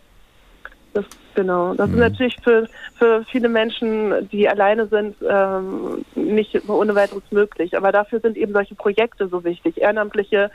[0.95, 1.75] Das, genau.
[1.75, 1.95] Das mhm.
[1.95, 7.77] ist natürlich für, für viele Menschen, die alleine sind, ähm, nicht ohne weiteres möglich.
[7.77, 9.81] Aber dafür sind eben solche Projekte so wichtig.
[9.81, 10.51] Ehrenamtliche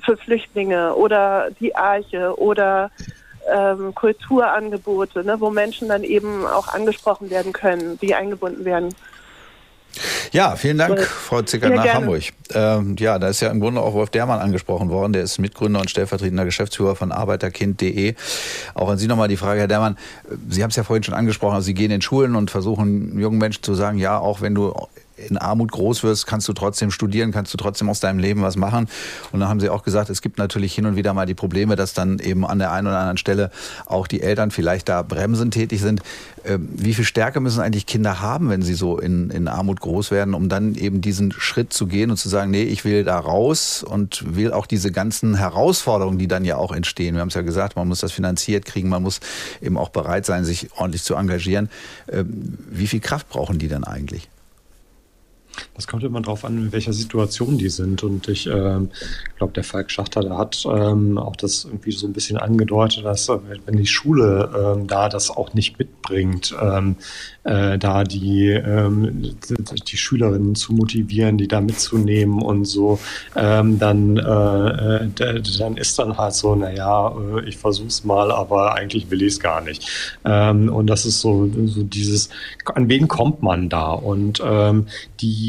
[0.00, 2.90] für Flüchtlinge oder die Arche oder
[3.52, 8.94] ähm, Kulturangebote, ne, wo Menschen dann eben auch angesprochen werden können, die eingebunden werden.
[10.32, 12.00] Ja, vielen Dank, Frau Zicker ja, nach gerne.
[12.00, 12.22] Hamburg.
[12.54, 15.12] Ähm, ja, da ist ja im Grunde auch Wolf Dermann angesprochen worden.
[15.12, 18.14] Der ist Mitgründer und stellvertretender Geschäftsführer von arbeiterkind.de.
[18.74, 19.96] Auch an Sie nochmal die Frage, Herr Dermann.
[20.48, 21.54] Sie haben es ja vorhin schon angesprochen.
[21.54, 24.72] Also Sie gehen in Schulen und versuchen jungen Menschen zu sagen, ja, auch wenn du
[25.28, 28.56] in Armut groß wirst, kannst du trotzdem studieren, kannst du trotzdem aus deinem Leben was
[28.56, 28.88] machen.
[29.32, 31.76] Und dann haben sie auch gesagt, es gibt natürlich hin und wieder mal die Probleme,
[31.76, 33.50] dass dann eben an der einen oder anderen Stelle
[33.86, 36.02] auch die Eltern vielleicht da bremsend tätig sind.
[36.44, 40.10] Ähm, wie viel Stärke müssen eigentlich Kinder haben, wenn sie so in, in Armut groß
[40.10, 43.18] werden, um dann eben diesen Schritt zu gehen und zu sagen, nee, ich will da
[43.18, 47.14] raus und will auch diese ganzen Herausforderungen, die dann ja auch entstehen.
[47.14, 49.20] Wir haben es ja gesagt, man muss das finanziert kriegen, man muss
[49.60, 51.68] eben auch bereit sein, sich ordentlich zu engagieren.
[52.10, 54.28] Ähm, wie viel Kraft brauchen die dann eigentlich?
[55.74, 58.02] Das kommt immer darauf an, in welcher Situation die sind.
[58.02, 58.90] Und ich ähm,
[59.36, 63.28] glaube, der Falk Schachter, der hat ähm, auch das irgendwie so ein bisschen angedeutet, dass
[63.28, 66.96] äh, wenn die Schule ähm, da das auch nicht mitbringt, ähm,
[67.44, 69.36] äh, da die, ähm,
[69.88, 72.98] die Schülerinnen zu motivieren, die da mitzunehmen und so,
[73.34, 79.10] ähm, dann, äh, dann ist dann halt so, naja, äh, ich versuch's mal, aber eigentlich
[79.10, 80.20] will ich es gar nicht.
[80.22, 82.30] Und das ist so, so dieses,
[82.66, 83.92] an wen kommt man da?
[83.92, 84.86] Und ähm,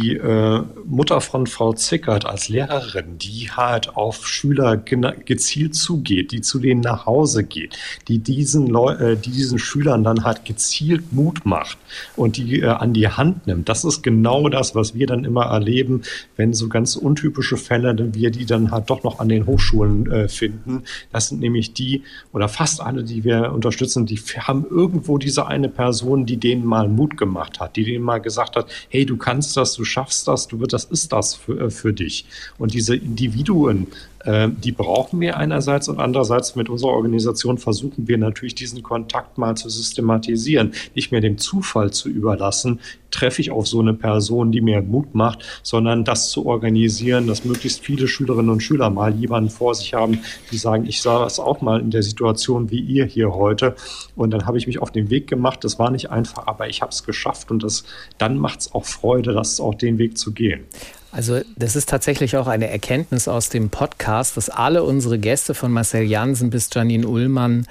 [0.02, 6.42] die äh, Mutter von Frau Zickert als Lehrerin, die halt auf Schüler gezielt zugeht, die
[6.42, 7.78] zu denen nach Hause geht,
[8.08, 11.78] die diesen, Leu äh, die diesen Schülern dann halt gezielt Mut macht
[12.16, 13.70] und die äh, an die Hand nimmt.
[13.70, 16.02] Das ist genau das, was wir dann immer erleben,
[16.36, 20.28] wenn so ganz untypische Fälle, wir die dann halt doch noch an den Hochschulen äh,
[20.28, 20.84] finden.
[21.12, 25.70] Das sind nämlich die oder fast alle, die wir unterstützen, die haben irgendwo diese eine
[25.70, 29.58] Person, die denen mal Mut gemacht hat, die denen mal gesagt hat, hey, du kannst
[29.58, 32.26] das, du schaffst das, du das ist das für, äh, für dich.
[32.60, 33.88] Und diese Individuen,
[34.26, 39.56] die brauchen wir einerseits und andererseits mit unserer Organisation versuchen wir natürlich diesen Kontakt mal
[39.56, 44.62] zu systematisieren, nicht mehr dem Zufall zu überlassen, treffe ich auf so eine Person, die
[44.62, 49.50] mir Mut macht, sondern das zu organisieren, dass möglichst viele Schülerinnen und Schüler mal jemanden
[49.50, 50.20] vor sich haben,
[50.52, 53.76] die sagen, ich sah es auch mal in der Situation wie ihr hier heute
[54.16, 55.64] und dann habe ich mich auf den Weg gemacht.
[55.64, 57.84] Das war nicht einfach, aber ich habe es geschafft und das,
[58.18, 60.66] dann macht es auch Freude, das auch den Weg zu gehen.
[61.12, 65.72] Also das ist tatsächlich auch eine Erkenntnis aus dem Podcast, dass alle unsere Gäste von
[65.72, 67.68] Marcel Jansen bis Janine Ullmann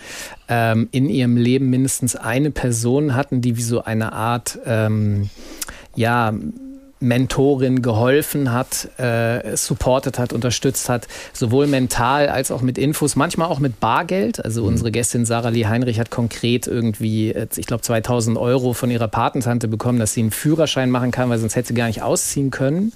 [0.49, 5.30] ähm, in ihrem Leben mindestens eine Person hatten, die wie so eine Art ähm,
[5.97, 6.34] ja
[7.01, 13.48] Mentorin geholfen hat, äh, supportet hat, unterstützt hat, sowohl mental als auch mit Infos, manchmal
[13.48, 14.44] auch mit Bargeld.
[14.44, 14.68] Also mhm.
[14.68, 19.66] unsere Gästin Sarah Lee Heinrich hat konkret irgendwie, ich glaube, 2000 Euro von ihrer Patentante
[19.66, 22.92] bekommen, dass sie einen Führerschein machen kann, weil sonst hätte sie gar nicht ausziehen können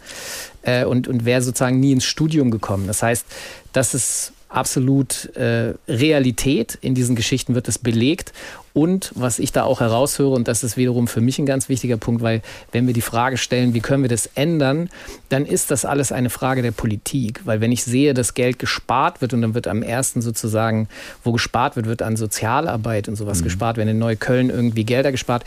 [0.63, 2.87] äh, und, und wäre sozusagen nie ins Studium gekommen.
[2.87, 3.25] Das heißt,
[3.73, 6.79] das ist absolut äh, Realität.
[6.81, 8.33] In diesen Geschichten wird es belegt.
[8.73, 11.97] Und was ich da auch heraushöre, und das ist wiederum für mich ein ganz wichtiger
[11.97, 12.43] Punkt, weil
[12.73, 14.91] wenn wir die Frage stellen, wie können wir das ändern,
[15.29, 17.41] dann ist das alles eine Frage der Politik.
[17.45, 20.89] Weil wenn ich sehe, dass Geld gespart wird und dann wird am ersten sozusagen,
[21.23, 23.45] wo gespart wird, wird an Sozialarbeit und sowas mhm.
[23.45, 25.45] gespart, wenn in Neukölln irgendwie Gelder gespart.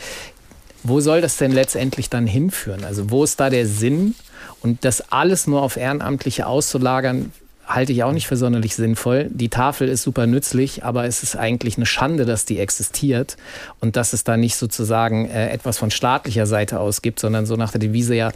[0.82, 2.84] Wo soll das denn letztendlich dann hinführen?
[2.84, 4.14] Also wo ist da der Sinn?
[4.62, 7.32] Und das alles nur auf Ehrenamtliche auszulagern,
[7.68, 9.28] halte ich auch nicht für sonderlich sinnvoll.
[9.30, 13.36] Die Tafel ist super nützlich, aber es ist eigentlich eine Schande, dass die existiert
[13.80, 17.56] und dass es da nicht sozusagen äh, etwas von staatlicher Seite aus gibt, sondern so
[17.56, 18.32] nach der Devise ja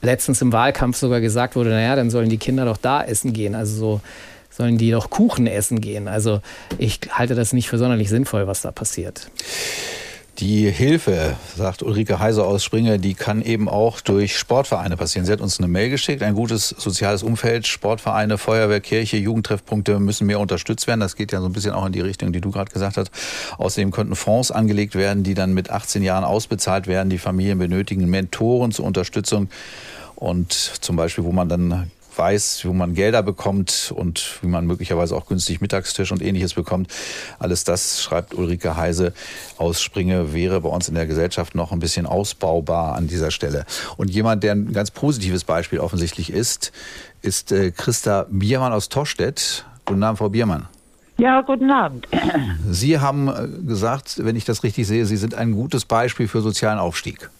[0.00, 3.54] letztens im Wahlkampf sogar gesagt wurde, naja, dann sollen die Kinder doch da essen gehen.
[3.54, 4.00] Also so
[4.50, 6.08] sollen die doch Kuchen essen gehen.
[6.08, 6.40] Also
[6.78, 9.30] ich halte das nicht für sonderlich sinnvoll, was da passiert.
[10.38, 15.24] Die Hilfe, sagt Ulrike Heiser aus Springer, die kann eben auch durch Sportvereine passieren.
[15.24, 20.26] Sie hat uns eine Mail geschickt, ein gutes soziales Umfeld, Sportvereine, Feuerwehr, Kirche, Jugendtreffpunkte müssen
[20.26, 21.00] mehr unterstützt werden.
[21.00, 23.10] Das geht ja so ein bisschen auch in die Richtung, die du gerade gesagt hast.
[23.56, 27.08] Außerdem könnten Fonds angelegt werden, die dann mit 18 Jahren ausbezahlt werden.
[27.08, 29.48] Die Familien benötigen Mentoren zur Unterstützung
[30.16, 35.16] und zum Beispiel, wo man dann weiß, wo man Gelder bekommt und wie man möglicherweise
[35.16, 36.92] auch günstig Mittagstisch und ähnliches bekommt.
[37.38, 39.12] Alles das, schreibt Ulrike Heise
[39.58, 43.64] aus Springe, wäre bei uns in der Gesellschaft noch ein bisschen ausbaubar an dieser Stelle.
[43.96, 46.72] Und jemand, der ein ganz positives Beispiel offensichtlich ist,
[47.22, 49.64] ist äh, Christa Biermann aus Toschstedt.
[49.84, 50.68] Guten Abend, Frau Biermann.
[51.18, 52.06] Ja, guten Abend.
[52.70, 56.42] Sie haben äh, gesagt, wenn ich das richtig sehe, Sie sind ein gutes Beispiel für
[56.42, 57.30] sozialen Aufstieg.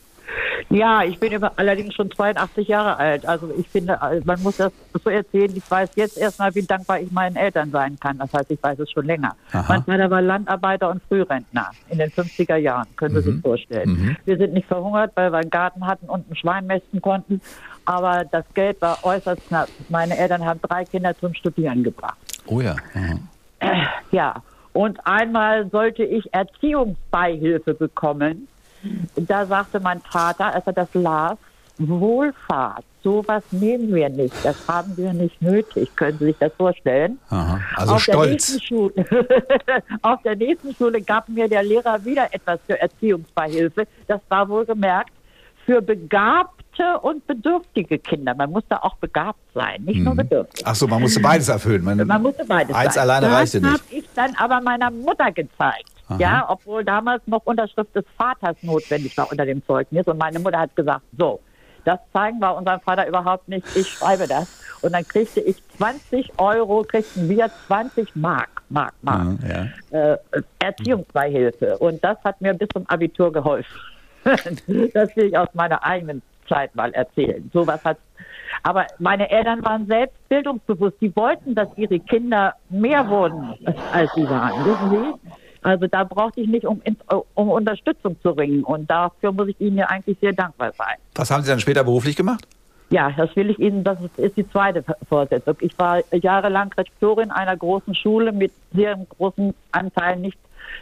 [0.68, 3.26] Ja, ich bin allerdings schon 82 Jahre alt.
[3.26, 5.52] Also ich finde, äh, man muss das so erzählen.
[5.54, 8.18] Ich weiß jetzt erstmal, wie dankbar ich meinen Eltern sein kann.
[8.18, 9.36] Das heißt, ich weiß es schon länger.
[9.52, 9.64] Aha.
[9.68, 13.34] Mein Vater war Landarbeiter und Frührentner in den 50er Jahren, können Sie mhm.
[13.34, 13.90] sich vorstellen.
[13.90, 14.16] Mhm.
[14.24, 17.40] Wir sind nicht verhungert, weil wir einen Garten hatten und ein Schwein mästen konnten.
[17.84, 19.68] Aber das Geld war äußerst knapp.
[19.88, 22.18] Meine Eltern haben drei Kinder zum Studieren gebracht.
[22.46, 22.74] Oh ja.
[22.94, 23.20] Mhm.
[24.10, 24.42] Ja.
[24.72, 28.46] Und einmal sollte ich Erziehungsbeihilfe bekommen
[29.16, 31.36] da sagte mein Vater, als er das las,
[31.78, 35.94] Wohlfahrt, sowas nehmen wir nicht, das haben wir nicht nötig.
[35.94, 37.18] Können Sie sich das vorstellen?
[37.28, 38.54] Aha, also auf stolz.
[38.54, 38.92] Der Schule,
[40.02, 43.86] auf der nächsten Schule gab mir der Lehrer wieder etwas für Erziehungsbeihilfe.
[44.06, 45.12] Das war wohlgemerkt
[45.66, 48.34] für begabte und bedürftige Kinder.
[48.34, 50.04] Man musste auch begabt sein, nicht hm.
[50.04, 50.18] nur mhm.
[50.18, 50.64] bedürftig.
[50.66, 51.84] Ach so, man musste beides erfüllen.
[51.84, 53.02] Man, man musste beides Eins sein.
[53.02, 53.74] alleine das reichte nicht.
[53.74, 55.90] Das habe ich dann aber meiner Mutter gezeigt.
[56.08, 56.18] Aha.
[56.18, 60.06] Ja, obwohl damals noch Unterschrift des Vaters notwendig war unter dem Zeugnis.
[60.06, 61.40] Und meine Mutter hat gesagt, so,
[61.84, 63.64] das zeigen wir unserem Vater überhaupt nicht.
[63.76, 64.62] Ich schreibe das.
[64.82, 70.12] Und dann kriegte ich 20 Euro, kriegten wir 20 Mark, Mark, Mark, mhm, ja.
[70.12, 70.18] äh,
[70.58, 71.78] Erziehungsbeihilfe.
[71.78, 73.80] Und das hat mir bis zum Abitur geholfen.
[74.24, 77.50] das will ich aus meiner eigenen Zeit mal erzählen.
[77.52, 77.98] Sowas hat
[78.62, 80.96] aber meine Eltern waren selbst bildungsbewusst.
[81.00, 83.54] Die wollten, dass ihre Kinder mehr wurden,
[83.92, 84.64] als sie waren.
[84.64, 85.30] Wissen Sie?
[85.66, 86.80] Also da brauchte ich nicht, um,
[87.34, 88.62] um Unterstützung zu ringen.
[88.62, 90.94] Und dafür muss ich Ihnen ja eigentlich sehr dankbar sein.
[91.16, 92.46] Was haben Sie dann später beruflich gemacht?
[92.90, 95.56] Ja, das will ich Ihnen, das ist die zweite Vorsetzung.
[95.58, 100.38] Ich war jahrelang Rektorin einer großen Schule mit sehr großem Anteil nicht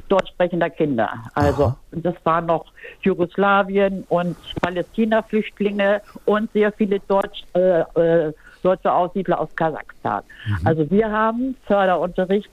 [0.08, 1.08] deutsch sprechender Kinder.
[1.32, 1.78] Also Aha.
[1.92, 2.66] das waren noch
[3.00, 8.32] Jugoslawien und Palästina-Flüchtlinge und sehr viele Deutsch, äh, äh,
[8.62, 10.22] deutsche Aussiedler aus Kasachstan.
[10.46, 10.66] Mhm.
[10.66, 12.50] Also wir haben Förderunterricht,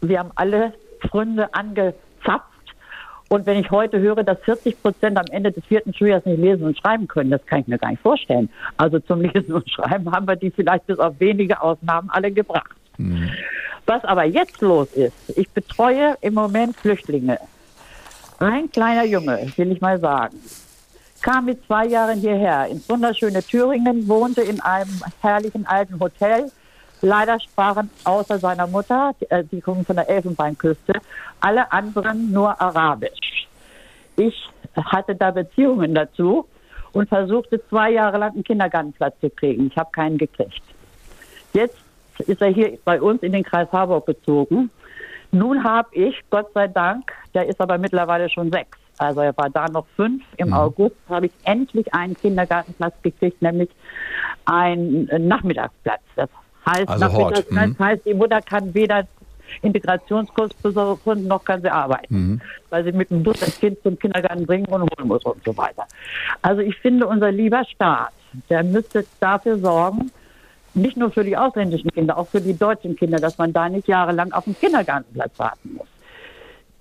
[0.00, 0.72] wir haben alle
[1.10, 2.44] Gründe angezapft.
[3.28, 6.64] Und wenn ich heute höre, dass 40 Prozent am Ende des vierten Schuljahres nicht lesen
[6.64, 8.50] und schreiben können, das kann ich mir gar nicht vorstellen.
[8.76, 12.70] Also zum Lesen und Schreiben haben wir die vielleicht bis auf wenige Ausnahmen alle gebracht.
[12.98, 13.30] Mhm.
[13.86, 17.38] Was aber jetzt los ist, ich betreue im Moment Flüchtlinge.
[18.38, 20.36] Ein kleiner Junge, will ich mal sagen,
[21.22, 26.50] kam mit zwei Jahren hierher ins wunderschöne Thüringen, wohnte in einem herrlichen alten Hotel,
[27.04, 30.94] Leider sprachen außer seiner Mutter, äh, die kommen von der Elfenbeinküste,
[31.38, 33.46] alle anderen nur Arabisch.
[34.16, 36.48] Ich hatte da Beziehungen dazu
[36.92, 39.66] und versuchte zwei Jahre lang einen Kindergartenplatz zu kriegen.
[39.66, 40.62] Ich habe keinen gekriegt.
[41.52, 41.76] Jetzt
[42.20, 44.70] ist er hier bei uns in den Kreis Harburg gezogen.
[45.30, 48.78] Nun habe ich, Gott sei Dank, der ist aber mittlerweile schon sechs.
[48.96, 50.24] Also er war da noch fünf.
[50.38, 50.54] Im mhm.
[50.54, 53.68] August habe ich endlich einen Kindergartenplatz gekriegt, nämlich
[54.46, 56.00] einen Nachmittagsplatz.
[56.16, 56.30] Das
[56.66, 57.50] Heißt, also Hort.
[57.50, 57.76] Mhm.
[57.78, 59.06] heißt, die Mutter kann weder
[59.62, 62.40] Integrationskurs besuchen, noch kann sie arbeiten, mhm.
[62.70, 65.56] weil sie mit dem Bus das Kind zum Kindergarten bringen und holen muss und so
[65.56, 65.86] weiter.
[66.42, 68.12] Also ich finde, unser lieber Staat,
[68.48, 70.10] der müsste dafür sorgen,
[70.74, 73.86] nicht nur für die ausländischen Kinder, auch für die deutschen Kinder, dass man da nicht
[73.86, 75.86] jahrelang auf den Kindergartenplatz warten muss.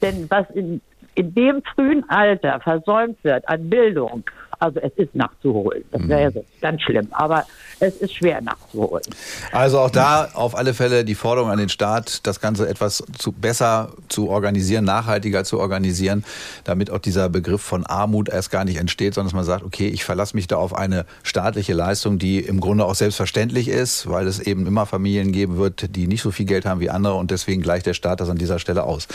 [0.02, 0.82] Denn was in,
[1.16, 4.24] in dem frühen Alter versäumt wird an Bildung,
[4.64, 5.84] also es ist nachzuholen.
[5.92, 6.44] Das wäre mhm.
[6.62, 7.08] ganz schlimm.
[7.12, 7.46] Aber
[7.80, 9.04] es ist schwer nachzuholen.
[9.52, 13.34] Also auch da auf alle Fälle die Forderung an den Staat, das Ganze etwas zu,
[13.34, 16.24] besser zu organisieren, nachhaltiger zu organisieren,
[16.64, 19.88] damit auch dieser Begriff von Armut erst gar nicht entsteht, sondern dass man sagt, okay,
[19.88, 24.28] ich verlasse mich da auf eine staatliche Leistung, die im Grunde auch selbstverständlich ist, weil
[24.28, 27.32] es eben immer Familien geben wird, die nicht so viel Geld haben wie andere und
[27.32, 29.08] deswegen gleicht der Staat das an dieser Stelle aus.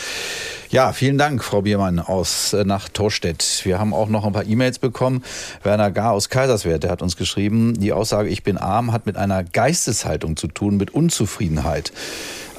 [0.69, 3.61] Ja, vielen Dank, Frau Biermann aus äh, nach Torstedt.
[3.63, 5.23] Wir haben auch noch ein paar E-Mails bekommen.
[5.63, 9.17] Werner Gar aus Kaiserswerth, der hat uns geschrieben, die Aussage, ich bin arm, hat mit
[9.17, 11.91] einer Geisteshaltung zu tun, mit Unzufriedenheit.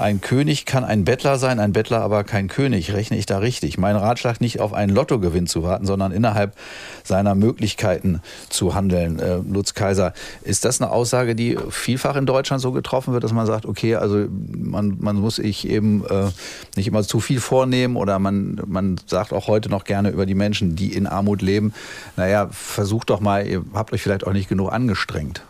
[0.01, 2.95] Ein König kann ein Bettler sein, ein Bettler aber kein König.
[2.95, 3.77] Rechne ich da richtig?
[3.77, 6.57] Mein Ratschlag nicht auf einen Lottogewinn zu warten, sondern innerhalb
[7.05, 9.19] seiner Möglichkeiten zu handeln.
[9.19, 13.35] Äh, Lutz Kaiser, ist das eine Aussage, die vielfach in Deutschland so getroffen wird, dass
[13.35, 16.29] man sagt, okay, also man, man muss sich eben äh,
[16.77, 20.35] nicht immer zu viel vornehmen oder man, man sagt auch heute noch gerne über die
[20.35, 21.75] Menschen, die in Armut leben,
[22.17, 25.43] naja, versucht doch mal, ihr habt euch vielleicht auch nicht genug angestrengt.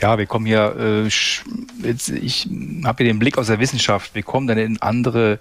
[0.00, 1.08] Ja, wir kommen hier, äh,
[1.86, 2.48] jetzt, ich
[2.84, 5.38] habe hier den Blick aus der Wissenschaft, wir kommen dann in andere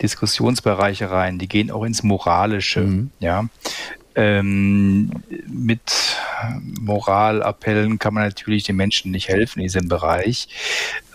[0.00, 3.10] Diskussionsbereiche rein, die gehen auch ins Moralische, mhm.
[3.18, 3.48] ja.
[4.14, 5.10] Ähm,
[5.46, 6.16] mit
[6.80, 10.48] Moralappellen kann man natürlich den Menschen nicht helfen in diesem Bereich.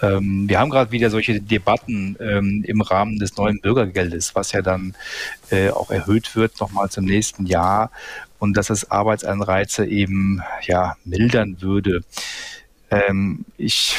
[0.03, 4.61] Ähm, wir haben gerade wieder solche Debatten ähm, im Rahmen des neuen Bürgergeldes, was ja
[4.61, 4.93] dann
[5.49, 7.89] äh, auch erhöht wird nochmal zum nächsten Jahr
[8.37, 12.01] und dass es Arbeitsanreize eben ja mildern würde.
[12.91, 13.95] Ähm, ich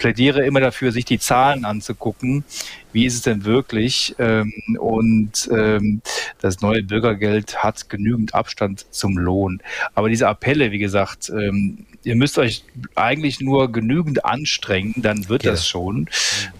[0.00, 2.44] plädiere immer dafür, sich die Zahlen anzugucken.
[2.92, 4.14] Wie ist es denn wirklich?
[4.18, 6.00] Ähm, und ähm,
[6.40, 9.60] das neue Bürgergeld hat genügend Abstand zum Lohn.
[9.94, 15.44] Aber diese Appelle, wie gesagt, ähm, ihr müsst euch eigentlich nur genügend anstrengen, dann wird
[15.44, 15.52] ja.
[15.52, 16.08] das schon.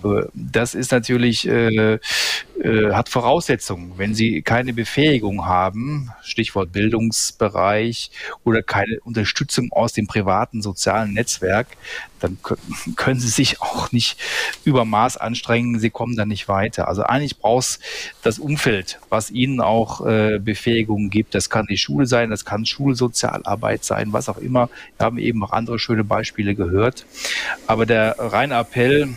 [0.05, 1.99] Äh, das ist natürlich, äh,
[2.63, 3.93] äh, hat Voraussetzungen.
[3.97, 8.11] Wenn Sie keine Befähigung haben, Stichwort Bildungsbereich
[8.45, 11.69] oder keine Unterstützung aus dem privaten sozialen Netzwerk,
[12.21, 12.37] dann
[12.97, 14.19] können Sie sich auch nicht
[14.65, 15.79] über Maß anstrengen.
[15.79, 16.87] Sie kommen dann nicht weiter.
[16.87, 17.81] Also eigentlich braucht es
[18.23, 21.35] das Umfeld, was Ihnen auch äh, Befähigungen gibt.
[21.35, 24.69] Das kann die Schule sein, das kann Schulsozialarbeit sein, was auch immer.
[24.99, 27.07] Wir haben eben noch andere schöne Beispiele gehört.
[27.67, 29.17] Aber der reine Appell,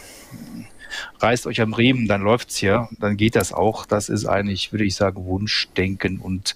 [1.19, 3.85] reißt euch am Riemen, dann läuft's hier, dann geht das auch.
[3.85, 6.55] Das ist eigentlich, würde ich sagen, Wunschdenken und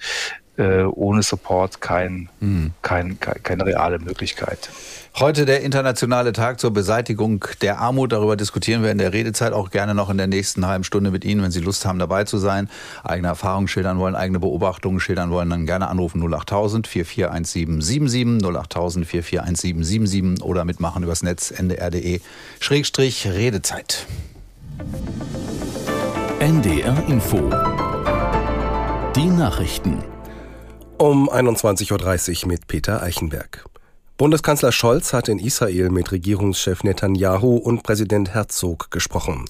[0.58, 2.72] äh, ohne Support kein, mhm.
[2.82, 4.70] kein, kein, keine reale Möglichkeit.
[5.20, 8.12] Heute der internationale Tag zur Beseitigung der Armut.
[8.12, 11.26] Darüber diskutieren wir in der Redezeit auch gerne noch in der nächsten halben Stunde mit
[11.26, 12.70] Ihnen, wenn Sie Lust haben, dabei zu sein,
[13.04, 20.44] eigene Erfahrungen schildern wollen, eigene Beobachtungen schildern wollen, dann gerne anrufen 08000 441777 08000 441777
[20.46, 22.22] oder mitmachen übers Netz ndr.de
[22.60, 24.06] Schrägstrich Redezeit.
[26.40, 27.50] NDR Info.
[29.16, 30.17] Die Nachrichten.
[31.00, 33.66] Um 21.30 Uhr mit Peter Eichenberg.
[34.18, 39.46] Bundeskanzler Scholz hat in Israel mit Regierungschef Netanyahu und Präsident Herzog gesprochen.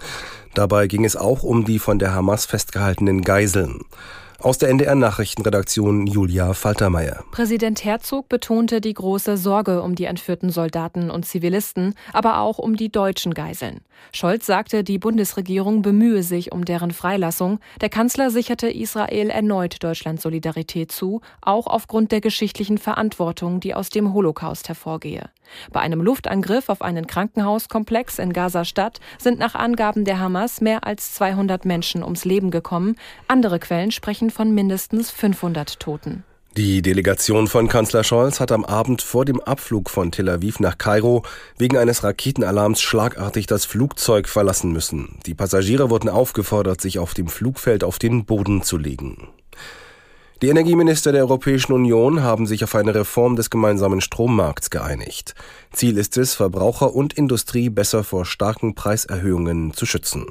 [0.55, 3.79] Dabei ging es auch um die von der Hamas festgehaltenen Geiseln.
[4.39, 7.23] Aus der NDR Nachrichtenredaktion Julia Faltermeier.
[7.31, 12.77] Präsident Herzog betonte die große Sorge um die entführten Soldaten und Zivilisten, aber auch um
[12.77, 13.81] die deutschen Geiseln.
[14.13, 17.59] Scholz sagte, die Bundesregierung bemühe sich um deren Freilassung.
[17.81, 23.89] Der Kanzler sicherte Israel erneut Deutschlands Solidarität zu, auch aufgrund der geschichtlichen Verantwortung, die aus
[23.89, 25.31] dem Holocaust hervorgehe.
[25.71, 31.13] Bei einem Luftangriff auf einen Krankenhauskomplex in Gaza-Stadt sind nach Angaben der Hamas mehr als
[31.13, 32.95] 200 Menschen ums Leben gekommen.
[33.27, 36.23] Andere Quellen sprechen von mindestens 500 Toten.
[36.57, 40.79] Die Delegation von Kanzler Scholz hat am Abend vor dem Abflug von Tel Aviv nach
[40.79, 41.21] Kairo
[41.59, 45.19] wegen eines Raketenalarms schlagartig das Flugzeug verlassen müssen.
[45.27, 49.27] Die Passagiere wurden aufgefordert, sich auf dem Flugfeld auf den Boden zu legen.
[50.43, 55.33] Die Energieminister der Europäischen Union haben sich auf eine Reform des gemeinsamen Strommarkts geeinigt.
[55.71, 60.27] Ziel ist es, Verbraucher und Industrie besser vor starken Preiserhöhungen zu schützen.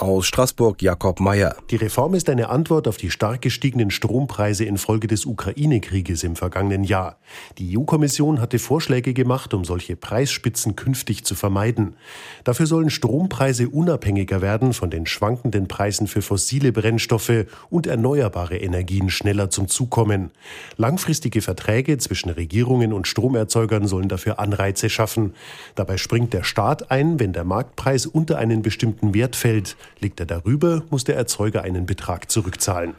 [0.00, 1.56] Aus Straßburg Jakob Mayer.
[1.68, 6.84] Die Reform ist eine Antwort auf die stark gestiegenen Strompreise infolge des Ukraine-Krieges im vergangenen
[6.84, 7.18] Jahr.
[7.58, 11.96] Die EU-Kommission hatte Vorschläge gemacht, um solche Preisspitzen künftig zu vermeiden.
[12.44, 19.10] Dafür sollen Strompreise unabhängiger werden von den schwankenden Preisen für fossile Brennstoffe und erneuerbare Energien
[19.10, 20.30] schneller zum Zukommen.
[20.78, 25.34] Langfristige Verträge zwischen Regierungen und Stromerzeugern sollen dafür Anreize schaffen.
[25.74, 29.76] Dabei springt der Staat ein, wenn der Marktpreis unter einen bestimmten Wert fällt.
[29.98, 32.94] Liegt er darüber, muss der Erzeuger einen Betrag zurückzahlen.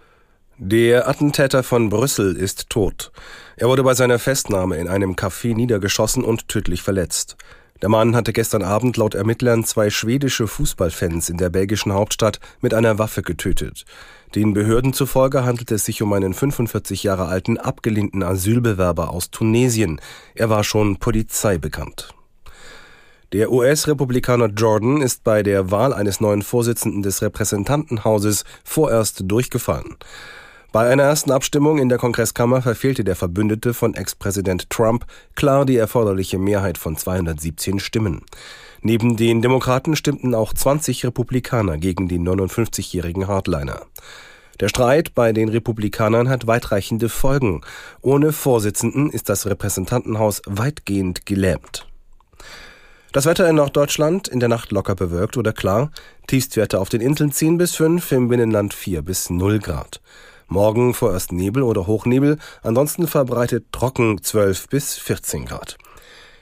[0.57, 3.11] Der Attentäter von Brüssel ist tot.
[3.57, 7.35] Er wurde bei seiner Festnahme in einem Café niedergeschossen und tödlich verletzt.
[7.81, 12.75] Der Mann hatte gestern Abend laut Ermittlern zwei schwedische Fußballfans in der belgischen Hauptstadt mit
[12.75, 13.85] einer Waffe getötet.
[14.35, 19.99] Den Behörden zufolge handelt es sich um einen 45 Jahre alten abgelehnten Asylbewerber aus Tunesien.
[20.35, 22.13] Er war schon Polizei bekannt.
[23.33, 29.95] Der US-Republikaner Jordan ist bei der Wahl eines neuen Vorsitzenden des Repräsentantenhauses vorerst durchgefallen.
[30.73, 35.77] Bei einer ersten Abstimmung in der Kongresskammer verfehlte der Verbündete von Ex-Präsident Trump klar die
[35.77, 38.23] erforderliche Mehrheit von 217 Stimmen.
[38.81, 43.83] Neben den Demokraten stimmten auch 20 Republikaner gegen den 59-jährigen Hardliner.
[44.59, 47.61] Der Streit bei den Republikanern hat weitreichende Folgen.
[48.01, 51.87] Ohne Vorsitzenden ist das Repräsentantenhaus weitgehend gelähmt.
[53.13, 55.91] Das Wetter in Norddeutschland in der Nacht locker bewölkt oder klar.
[56.27, 59.99] Tiefstwerte auf den Inseln 10 bis 5, im Binnenland 4 bis 0 Grad.
[60.47, 65.77] Morgen vorerst Nebel oder Hochnebel, ansonsten verbreitet trocken 12 bis 14 Grad.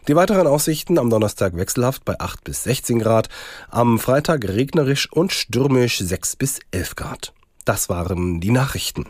[0.08, 3.30] Die weiteren Aussichten am Donnerstag wechselhaft bei 8 bis 16 Grad,
[3.72, 7.34] am Freitag regnerisch und stürmisch 6 bis 11 Grad.
[7.66, 9.06] Das waren die Nachrichten.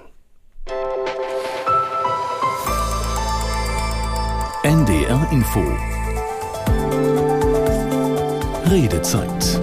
[4.63, 5.77] NDR Info
[8.69, 9.59] Redezeit.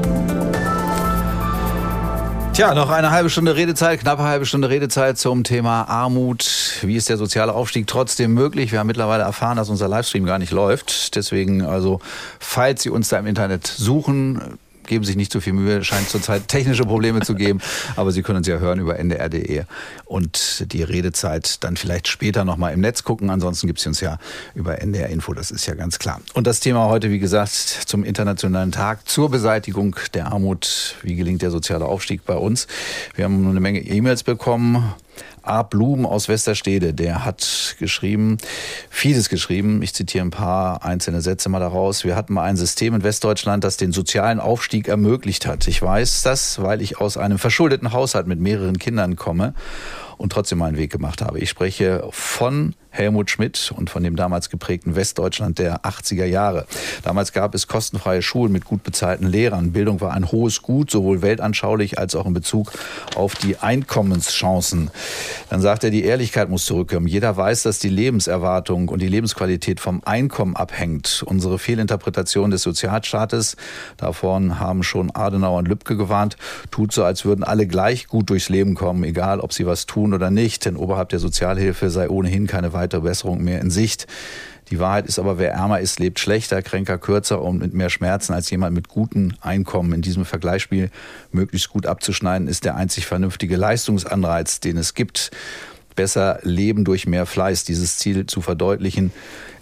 [2.53, 6.81] Tja, noch eine halbe Stunde Redezeit, knappe halbe Stunde Redezeit zum Thema Armut.
[6.83, 8.73] Wie ist der soziale Aufstieg trotzdem möglich?
[8.73, 11.15] Wir haben mittlerweile erfahren, dass unser Livestream gar nicht läuft.
[11.15, 12.01] Deswegen also,
[12.41, 16.49] falls Sie uns da im Internet suchen, geben sich nicht so viel Mühe, scheint zurzeit
[16.49, 17.61] technische Probleme zu geben,
[17.97, 19.64] aber Sie können uns ja hören über ndr.de
[20.05, 23.30] und die Redezeit dann vielleicht später nochmal im Netz gucken.
[23.30, 24.18] Ansonsten gibt es uns ja
[24.55, 26.20] über NDR Info, das ist ja ganz klar.
[26.34, 30.97] Und das Thema heute, wie gesagt, zum Internationalen Tag zur Beseitigung der Armut.
[31.03, 32.66] Wie gelingt der soziale Aufstieg bei uns?
[33.14, 34.95] Wir haben eine Menge E-Mails bekommen
[35.47, 35.62] A.
[35.62, 38.38] Blum aus Westerstede, der hat geschrieben,
[38.90, 39.82] vieles geschrieben.
[39.82, 42.05] Ich zitiere ein paar einzelne Sätze mal daraus.
[42.05, 45.68] Wir hatten mal ein System in Westdeutschland, das den sozialen Aufstieg ermöglicht hat.
[45.68, 49.55] Ich weiß das, weil ich aus einem verschuldeten Haushalt mit mehreren Kindern komme
[50.16, 51.38] und trotzdem meinen Weg gemacht habe.
[51.38, 56.66] Ich spreche von Helmut Schmidt und von dem damals geprägten Westdeutschland der 80er Jahre.
[57.03, 59.72] Damals gab es kostenfreie Schulen mit gut bezahlten Lehrern.
[59.72, 62.72] Bildung war ein hohes Gut, sowohl weltanschaulich als auch in Bezug
[63.14, 64.90] auf die Einkommenschancen.
[65.51, 67.07] Dann sagt er, die Ehrlichkeit muss zurückkommen.
[67.07, 71.22] Jeder weiß, dass die Lebenserwartung und die Lebensqualität vom Einkommen abhängt.
[71.26, 73.57] Unsere Fehlinterpretation des Sozialstaates,
[73.97, 76.36] davon haben schon Adenauer und Lübcke gewarnt,
[76.70, 80.14] tut so, als würden alle gleich gut durchs Leben kommen, egal ob sie was tun
[80.14, 80.64] oder nicht.
[80.64, 84.07] Denn oberhalb der Sozialhilfe sei ohnehin keine weitere weitere Besserung mehr in Sicht.
[84.70, 88.32] Die Wahrheit ist aber, wer ärmer ist, lebt schlechter, kränker, kürzer und mit mehr Schmerzen
[88.32, 89.93] als jemand mit gutem Einkommen.
[89.93, 90.91] In diesem Vergleichsspiel
[91.30, 95.30] möglichst gut abzuschneiden, ist der einzig vernünftige Leistungsanreiz, den es gibt.
[95.97, 97.64] Besser leben durch mehr Fleiß.
[97.64, 99.11] Dieses Ziel zu verdeutlichen,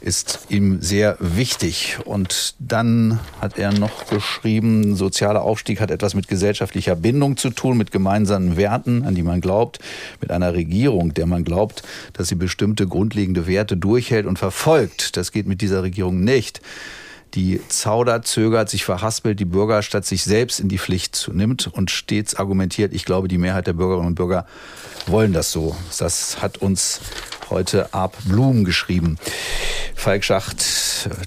[0.04, 1.96] ist ihm sehr wichtig.
[2.04, 7.78] Und dann hat er noch geschrieben, sozialer Aufstieg hat etwas mit gesellschaftlicher Bindung zu tun,
[7.78, 9.78] mit gemeinsamen Werten, an die man glaubt,
[10.20, 11.82] mit einer Regierung, der man glaubt,
[12.12, 15.16] dass sie bestimmte grundlegende Werte durchhält und verfolgt.
[15.16, 16.60] Das geht mit dieser Regierung nicht
[17.34, 21.90] die zaudert, zögert, sich verhaspelt, die Bürger statt sich selbst in die Pflicht nimmt und
[21.90, 24.46] stets argumentiert, ich glaube, die Mehrheit der Bürgerinnen und Bürger
[25.06, 25.76] wollen das so.
[25.98, 27.00] Das hat uns
[27.50, 29.18] heute Ab Blum geschrieben.
[29.94, 30.64] Falk Schacht,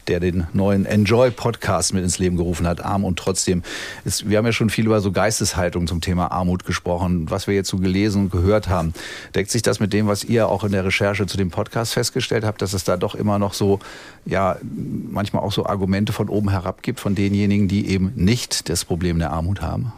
[0.08, 3.64] der den neuen Enjoy-Podcast mit ins Leben gerufen hat, Arm und trotzdem.
[4.06, 7.30] Ist, wir haben ja schon viel über so Geisteshaltung zum Thema Armut gesprochen.
[7.30, 8.94] Was wir jetzt so gelesen und gehört haben,
[9.34, 12.44] deckt sich das mit dem, was ihr auch in der Recherche zu dem Podcast festgestellt
[12.44, 13.80] habt, dass es da doch immer noch so,
[14.26, 18.86] ja, manchmal auch so Argumente von oben herab gibt von denjenigen, die eben nicht das
[18.86, 19.94] Problem der Armut haben?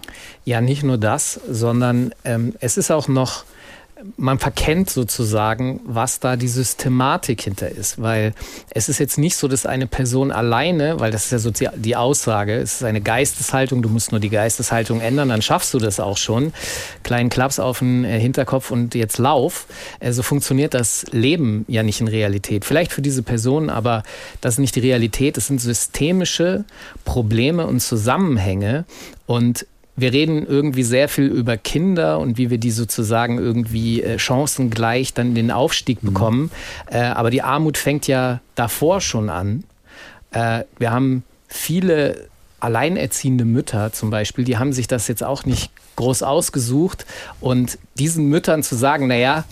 [0.46, 3.44] Ja, nicht nur das, sondern ähm, es ist auch noch
[4.16, 8.34] man verkennt sozusagen, was da die Systematik hinter ist, weil
[8.70, 11.95] es ist jetzt nicht so, dass eine Person alleine, weil das ist ja so die
[11.95, 16.00] Aussage, es ist eine Geisteshaltung, du musst nur die Geisteshaltung ändern, dann schaffst du das
[16.00, 16.54] auch schon.
[17.04, 19.68] Kleinen Klaps auf den äh, Hinterkopf und jetzt lauf.
[20.00, 22.66] So also funktioniert das Leben ja nicht in Realität.
[22.66, 24.04] Vielleicht für diese Person, aber
[24.39, 25.38] das ist nicht die Realität.
[25.38, 26.64] Es sind systemische
[27.04, 28.86] Probleme und Zusammenhänge
[29.26, 29.66] und
[30.02, 35.14] wir reden irgendwie sehr viel über Kinder und wie wir die sozusagen irgendwie äh, chancengleich
[35.14, 36.08] dann in den Aufstieg mhm.
[36.08, 36.41] bekommen.
[36.41, 36.95] Mhm.
[36.95, 39.64] Äh, aber die Armut fängt ja davor schon an.
[40.32, 42.28] Äh, wir haben viele
[42.60, 47.06] alleinerziehende Mütter zum Beispiel, die haben sich das jetzt auch nicht groß ausgesucht.
[47.39, 49.45] Und diesen Müttern zu sagen, naja,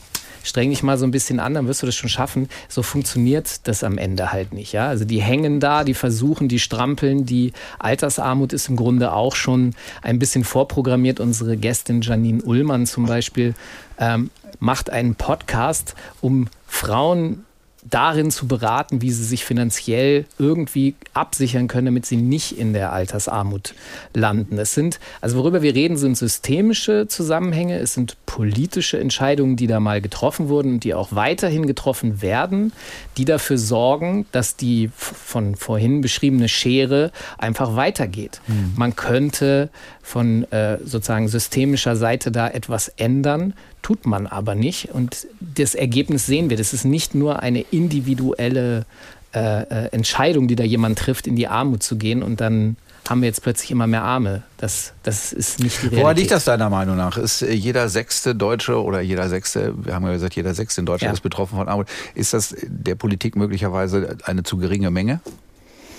[0.47, 2.49] streng dich mal so ein bisschen an, dann wirst du das schon schaffen.
[2.69, 4.71] So funktioniert das am Ende halt nicht.
[4.71, 4.87] Ja?
[4.87, 7.25] Also die hängen da, die versuchen, die strampeln.
[7.25, 11.19] Die Altersarmut ist im Grunde auch schon ein bisschen vorprogrammiert.
[11.19, 13.53] Unsere Gästin Janine Ullmann zum Beispiel
[13.99, 14.29] ähm,
[14.59, 17.45] macht einen Podcast, um Frauen
[17.89, 22.91] darin zu beraten, wie sie sich finanziell irgendwie absichern können, damit sie nicht in der
[22.93, 23.73] Altersarmut
[24.13, 24.57] landen.
[24.57, 29.79] Es sind, also worüber wir reden, sind systemische Zusammenhänge, es sind politische Entscheidungen, die da
[29.79, 32.73] mal getroffen wurden und die auch weiterhin getroffen werden,
[33.17, 38.41] die dafür sorgen, dass die von vorhin beschriebene Schere einfach weitergeht.
[38.47, 38.73] Mhm.
[38.75, 39.69] Man könnte
[40.01, 43.53] von äh, sozusagen systemischer Seite da etwas ändern,
[43.87, 44.89] tut man aber nicht.
[44.93, 46.57] Und das Ergebnis sehen wir.
[46.57, 48.85] Das ist nicht nur eine individuelle
[49.33, 52.75] äh, äh, Entscheidung, die da jemand trifft, in die Armut zu gehen und dann
[53.07, 54.43] haben wir jetzt plötzlich immer mehr Arme.
[54.57, 56.03] Das, das ist nicht die Realität.
[56.03, 57.17] Woran liegt das deiner Meinung nach?
[57.17, 60.85] Ist äh, jeder sechste Deutsche oder jeder sechste, wir haben ja gesagt, jeder sechste in
[60.85, 61.13] Deutschland ja.
[61.13, 61.87] ist betroffen von Armut.
[62.13, 65.21] Ist das der Politik möglicherweise eine zu geringe Menge,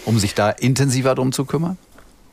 [0.04, 1.78] um sich da intensiver drum zu kümmern?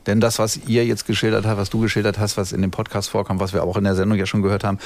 [0.06, 3.10] Denn das, was ihr jetzt geschildert habt, was du geschildert hast, was in dem Podcast
[3.10, 4.78] vorkam, was wir auch in der Sendung ja schon gehört haben,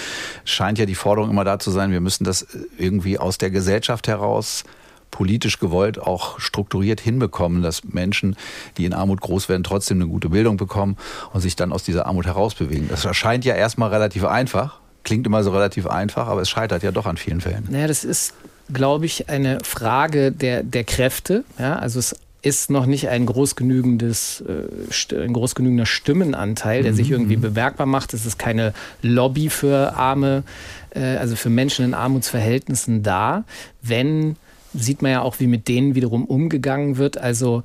[0.45, 2.47] scheint ja die Forderung immer da zu sein, wir müssen das
[2.79, 4.65] irgendwie aus der Gesellschaft heraus
[5.11, 8.37] politisch gewollt auch strukturiert hinbekommen, dass Menschen,
[8.77, 10.97] die in Armut groß werden, trotzdem eine gute Bildung bekommen
[11.33, 12.89] und sich dann aus dieser Armut herausbewegen.
[12.89, 16.93] Das erscheint ja erstmal relativ einfach, klingt immer so relativ einfach, aber es scheitert ja
[16.93, 17.67] doch an vielen Fällen.
[17.71, 18.35] Naja, das ist,
[18.73, 21.45] glaube ich, eine Frage der, der Kräfte.
[21.59, 26.93] Ja, also es ist noch nicht ein groß genügendes, äh, ein groß genügender Stimmenanteil, der
[26.93, 26.97] mhm.
[26.97, 28.15] sich irgendwie bemerkbar macht.
[28.15, 28.73] Es ist keine
[29.03, 30.43] Lobby für Arme,
[30.91, 33.45] äh, also für Menschen in Armutsverhältnissen da.
[33.83, 34.37] Wenn,
[34.73, 37.19] sieht man ja auch, wie mit denen wiederum umgegangen wird.
[37.19, 37.63] Also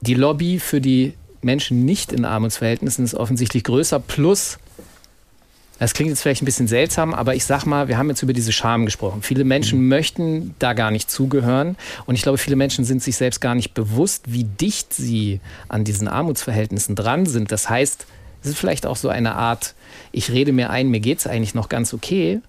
[0.00, 4.58] die Lobby für die Menschen nicht in Armutsverhältnissen ist offensichtlich größer, plus
[5.78, 8.32] das klingt jetzt vielleicht ein bisschen seltsam, aber ich sag mal, wir haben jetzt über
[8.32, 9.22] diese Scham gesprochen.
[9.22, 9.88] Viele Menschen mhm.
[9.88, 11.76] möchten da gar nicht zugehören.
[12.06, 15.84] Und ich glaube, viele Menschen sind sich selbst gar nicht bewusst, wie dicht sie an
[15.84, 17.52] diesen Armutsverhältnissen dran sind.
[17.52, 18.06] Das heißt,
[18.42, 19.74] es ist vielleicht auch so eine Art,
[20.12, 22.40] ich rede mir ein, mir geht es eigentlich noch ganz okay,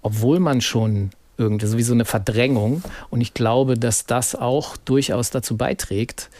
[0.00, 2.82] obwohl man schon irgendwie, so wie so eine Verdrängung.
[3.10, 6.30] Und ich glaube, dass das auch durchaus dazu beiträgt,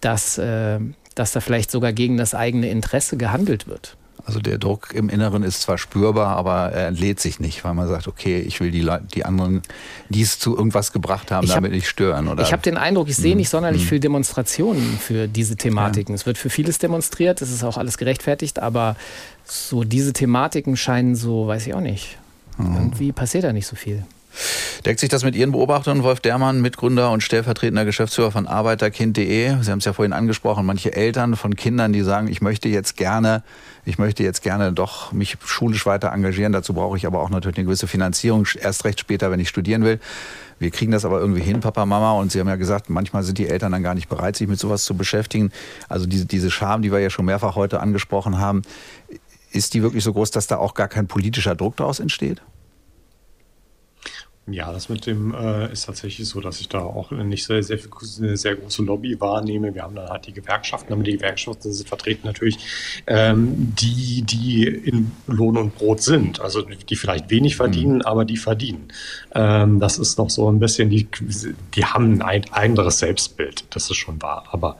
[0.00, 0.80] dass, äh,
[1.14, 3.96] dass da vielleicht sogar gegen das eigene Interesse gehandelt wird.
[4.26, 7.88] Also der Druck im Inneren ist zwar spürbar, aber er entlädt sich nicht, weil man
[7.88, 9.62] sagt, okay, ich will die, Leute, die anderen,
[10.08, 12.28] die es zu irgendwas gebracht haben, ich damit nicht stören.
[12.28, 12.42] Oder?
[12.42, 13.38] Ich habe den Eindruck, ich sehe hm.
[13.38, 13.88] nicht sonderlich hm.
[13.88, 16.14] viel Demonstrationen für diese Thematiken.
[16.14, 16.16] Ja.
[16.16, 18.96] Es wird für vieles demonstriert, es ist auch alles gerechtfertigt, aber
[19.44, 22.18] so diese Thematiken scheinen so, weiß ich auch nicht.
[22.56, 22.74] Hm.
[22.74, 24.04] Irgendwie passiert da nicht so viel.
[24.84, 29.56] Deckt sich das mit Ihren Beobachtungen, Wolf Dermann, Mitgründer und stellvertretender Geschäftsführer von Arbeiterkind.de?
[29.60, 32.96] Sie haben es ja vorhin angesprochen, manche Eltern von Kindern, die sagen, ich möchte jetzt
[32.96, 33.42] gerne,
[33.84, 36.52] ich möchte jetzt gerne doch mich schulisch weiter engagieren.
[36.52, 39.84] Dazu brauche ich aber auch natürlich eine gewisse Finanzierung, erst recht später, wenn ich studieren
[39.84, 40.00] will.
[40.58, 42.12] Wir kriegen das aber irgendwie hin, Papa, Mama.
[42.12, 44.58] Und Sie haben ja gesagt, manchmal sind die Eltern dann gar nicht bereit, sich mit
[44.58, 45.52] sowas zu beschäftigen.
[45.88, 48.62] Also diese, diese Scham, die wir ja schon mehrfach heute angesprochen haben,
[49.52, 52.40] ist die wirklich so groß, dass da auch gar kein politischer Druck daraus entsteht?
[54.52, 57.78] Ja, das mit dem äh, ist tatsächlich so, dass ich da auch nicht sehr, sehr,
[58.18, 59.74] eine sehr große Lobby wahrnehme.
[59.74, 62.58] Wir haben dann halt die Gewerkschaften, aber die Gewerkschaften sind vertreten natürlich
[63.06, 66.40] ähm, die, die in Lohn und Brot sind.
[66.40, 68.02] Also die vielleicht wenig verdienen, mhm.
[68.02, 68.88] aber die verdienen.
[69.34, 71.08] Ähm, das ist noch so ein bisschen, die,
[71.74, 74.44] die haben ein anderes Selbstbild, das ist schon wahr.
[74.50, 74.78] Aber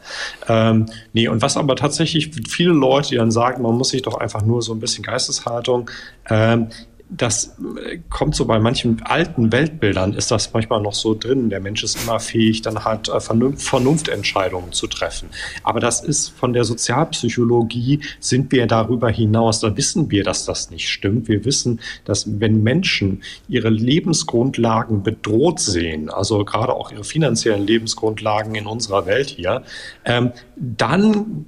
[0.49, 4.15] ähm, nee, und was aber tatsächlich viele Leute, die dann sagen, man muss sich doch
[4.15, 5.91] einfach nur so ein bisschen Geisteshaltung,
[6.29, 6.69] ähm,
[7.11, 11.51] das äh, kommt so bei manchen alten Weltbildern, ist das manchmal noch so drin.
[11.51, 15.29] Der Mensch ist immer fähig, dann halt äh, Vernunft, Vernunftentscheidungen zu treffen.
[15.63, 20.71] Aber das ist von der Sozialpsychologie, sind wir darüber hinaus, da wissen wir, dass das
[20.71, 21.29] nicht stimmt.
[21.29, 28.55] Wir wissen, dass wenn Menschen ihre Lebensgrundlagen bedroht sehen, also gerade auch ihre finanziellen Lebensgrundlagen
[28.55, 29.63] in unserer Welt hier,
[30.05, 31.47] ähm, dann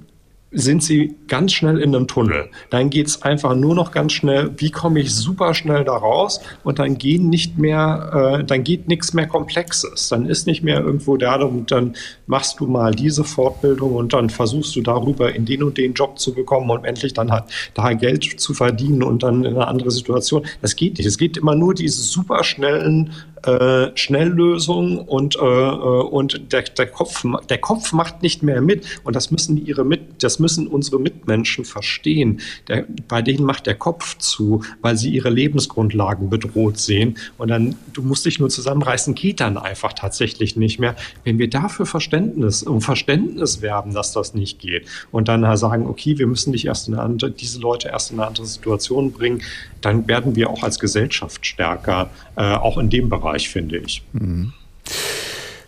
[0.53, 2.49] sind sie ganz schnell in einem Tunnel.
[2.69, 6.39] Dann geht es einfach nur noch ganz schnell, wie komme ich super schnell da raus
[6.63, 10.09] und dann gehen nicht mehr, äh, dann geht nichts mehr Komplexes.
[10.09, 11.95] Dann ist nicht mehr irgendwo da und dann
[12.27, 16.19] machst du mal diese Fortbildung und dann versuchst du darüber in den und den Job
[16.19, 19.91] zu bekommen und endlich dann halt da Geld zu verdienen und dann in eine andere
[19.91, 20.45] Situation.
[20.61, 21.07] Das geht nicht.
[21.07, 23.11] Es geht immer nur diese super schnellen
[23.43, 28.85] äh, Schnelllösung und, äh, äh, und der, der, Kopf, der Kopf macht nicht mehr mit.
[29.03, 32.39] Und das müssen ihre mit, das müssen unsere Mitmenschen verstehen.
[32.67, 37.17] Der, bei denen macht der Kopf zu, weil sie ihre Lebensgrundlagen bedroht sehen.
[37.37, 40.95] Und dann, du musst dich nur zusammenreißen, geht dann einfach tatsächlich nicht mehr.
[41.23, 46.17] Wenn wir dafür Verständnis, um Verständnis werben, dass das nicht geht und dann sagen, okay,
[46.17, 49.41] wir müssen dich erst in eine andere, diese Leute erst in eine andere Situation bringen,
[49.81, 54.03] dann werden wir auch als Gesellschaft stärker, äh, auch in dem Bereich, finde ich.
[54.13, 54.53] Mhm.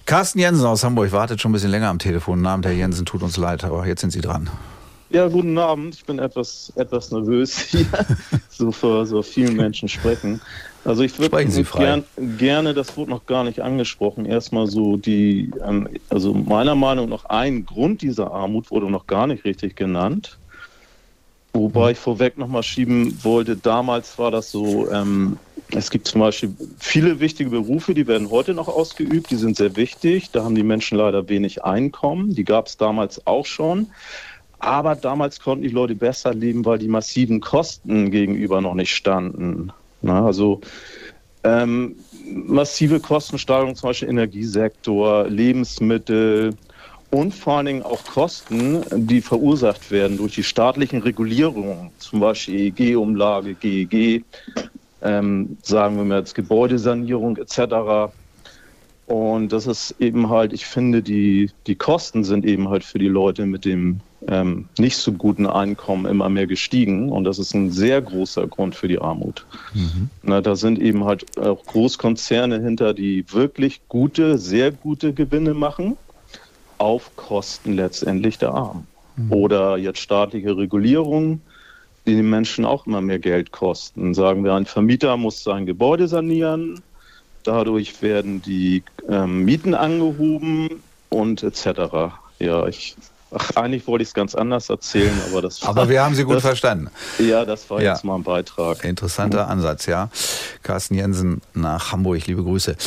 [0.06, 2.42] Carsten Jensen aus Hamburg wartet schon ein bisschen länger am Telefon.
[2.42, 4.50] Namen Herr Jensen, tut uns leid, aber jetzt sind Sie dran.
[5.10, 5.96] Ja, guten Abend.
[5.96, 7.88] Ich bin etwas, etwas nervös hier,
[8.50, 10.42] so vor so vielen Menschen sprechen.
[10.84, 12.04] Also ich würde gern,
[12.38, 15.50] gerne, das wurde noch gar nicht angesprochen, erstmal so die,
[16.10, 20.38] also meiner Meinung nach ein Grund dieser Armut wurde noch gar nicht richtig genannt.
[21.56, 25.38] Wobei ich vorweg nochmal schieben wollte, damals war das so, ähm,
[25.72, 29.78] es gibt zum Beispiel viele wichtige Berufe, die werden heute noch ausgeübt, die sind sehr
[29.78, 30.32] wichtig.
[30.32, 32.36] Da haben die Menschen leider wenig Einkommen.
[32.36, 33.88] Die gab es damals auch schon.
[34.60, 39.72] Aber damals konnten die Leute besser leben, weil die massiven Kosten gegenüber noch nicht standen.
[40.02, 40.60] Na, also
[41.46, 41.96] ähm,
[42.26, 46.54] massive Kostensteigerung, zum Beispiel Energiesektor, Lebensmittel,
[47.12, 52.74] und vor allen Dingen auch Kosten, die verursacht werden durch die staatlichen Regulierungen, zum Beispiel
[52.78, 54.24] EEG-Umlage, GEG,
[55.02, 58.12] ähm, sagen wir mal jetzt Gebäudesanierung etc.
[59.08, 63.08] Und das ist eben halt, ich finde, die, die Kosten sind eben halt für die
[63.08, 67.12] Leute mit dem ähm, nicht so guten Einkommen immer mehr gestiegen.
[67.12, 69.46] Und das ist ein sehr großer Grund für die Armut.
[69.74, 70.10] Mhm.
[70.24, 75.98] Na, da sind eben halt auch Großkonzerne hinter, die wirklich gute, sehr gute Gewinne machen,
[76.78, 78.88] auf Kosten letztendlich der Armen.
[79.16, 79.32] Mhm.
[79.32, 81.42] Oder jetzt staatliche Regulierungen,
[82.06, 84.14] die den Menschen auch immer mehr Geld kosten.
[84.14, 86.82] Sagen wir, ein Vermieter muss sein Gebäude sanieren,
[87.46, 92.16] Dadurch werden die ähm, Mieten angehoben und etc.
[92.40, 92.96] Ja, ich
[93.38, 96.24] Ach, eigentlich wollte ich es ganz anders erzählen, aber das war, Aber wir haben Sie
[96.24, 96.90] gut das, verstanden.
[97.20, 97.92] Ja, das war ja.
[97.92, 98.84] jetzt mal ein Beitrag.
[98.84, 100.10] Interessanter Ansatz, ja.
[100.64, 102.78] Carsten Jensen nach Hamburg, liebe Grüße.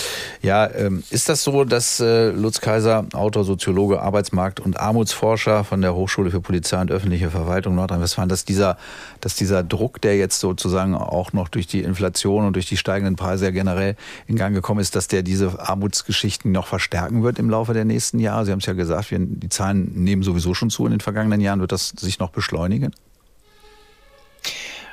[0.41, 5.83] Ja, ähm, ist das so, dass äh, Lutz Kaiser, Autor, Soziologe, Arbeitsmarkt- und Armutsforscher von
[5.83, 8.79] der Hochschule für Polizei und öffentliche Verwaltung Nordrhein-Westfalen, dass dieser,
[9.21, 13.17] dass dieser Druck, der jetzt sozusagen auch noch durch die Inflation und durch die steigenden
[13.17, 13.97] Preise ja generell
[14.27, 18.19] in Gang gekommen ist, dass der diese Armutsgeschichten noch verstärken wird im Laufe der nächsten
[18.19, 18.47] Jahre?
[18.47, 21.01] Sie haben es ja gesagt, wir, die Zahlen nehmen sowieso sowieso schon zu in den
[21.01, 21.61] vergangenen Jahren.
[21.61, 22.95] Wird das sich noch beschleunigen?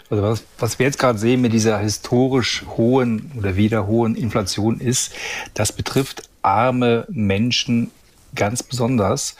[0.09, 4.79] Also was, was wir jetzt gerade sehen mit dieser historisch hohen oder wieder hohen Inflation
[4.79, 5.13] ist,
[5.53, 7.91] das betrifft arme Menschen
[8.35, 9.35] ganz besonders.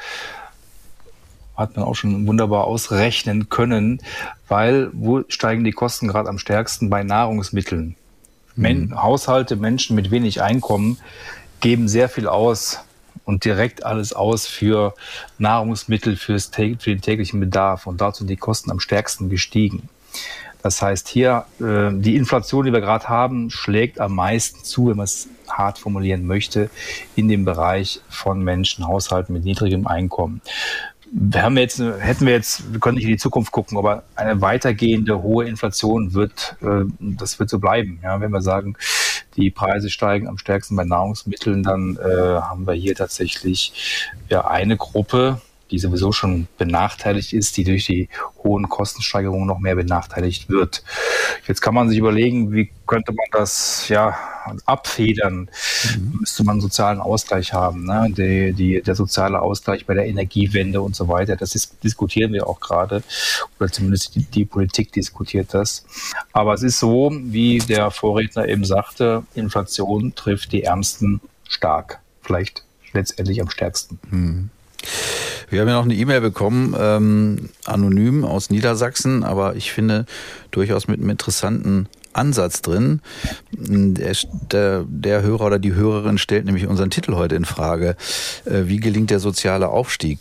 [1.55, 4.01] Hat man auch schon wunderbar ausrechnen können,
[4.47, 7.95] weil wo steigen die Kosten gerade am stärksten bei Nahrungsmitteln?
[8.55, 8.61] Mhm.
[8.61, 10.97] Men Haushalte, Menschen mit wenig Einkommen
[11.59, 12.79] geben sehr viel aus
[13.25, 14.93] und direkt alles aus für
[15.37, 17.87] Nahrungsmittel, fürs, für den täglichen Bedarf.
[17.87, 19.89] Und dazu sind die Kosten am stärksten gestiegen.
[20.61, 24.97] Das heißt, hier äh, die Inflation, die wir gerade haben, schlägt am meisten zu, wenn
[24.97, 26.71] man es hart formulieren möchte,
[27.15, 30.41] in dem Bereich von Menschen, Haushalten mit niedrigem Einkommen
[31.11, 34.41] wir haben jetzt, hätten wir jetzt, wir können nicht in die Zukunft gucken, aber eine
[34.41, 37.99] weitergehende hohe Inflation wird, äh, das wird so bleiben.
[38.03, 38.75] Ja, wenn wir sagen,
[39.35, 44.77] die Preise steigen am stärksten bei Nahrungsmitteln, dann äh, haben wir hier tatsächlich ja eine
[44.77, 45.41] Gruppe,
[45.75, 48.07] die sowieso schon benachteiligt ist, die durch die
[48.45, 50.83] hohen Kostensteigerungen noch mehr benachteiligt wird.
[51.47, 54.17] Jetzt kann man sich überlegen, wie könnte man das ja
[54.65, 55.49] abfedern?
[55.97, 56.19] Mhm.
[56.21, 58.07] Müsste man einen sozialen Ausgleich haben, ne?
[58.09, 61.35] die, die, der soziale Ausgleich bei der Energiewende und so weiter.
[61.35, 63.03] Das ist, diskutieren wir auch gerade,
[63.59, 65.85] oder zumindest die, die Politik diskutiert das.
[66.31, 71.19] Aber es ist so, wie der Vorredner eben sagte, Inflation trifft die Ärmsten
[71.49, 73.99] stark, vielleicht letztendlich am stärksten.
[74.09, 74.49] Mhm.
[75.49, 80.05] Wir haben ja noch eine E-Mail bekommen, ähm, anonym aus Niedersachsen, aber ich finde
[80.51, 83.01] durchaus mit einem interessanten Ansatz drin.
[83.51, 84.15] Der,
[84.51, 87.95] der, der, Hörer oder die Hörerin stellt nämlich unseren Titel heute in Frage.
[88.45, 90.19] Äh, wie gelingt der soziale Aufstieg?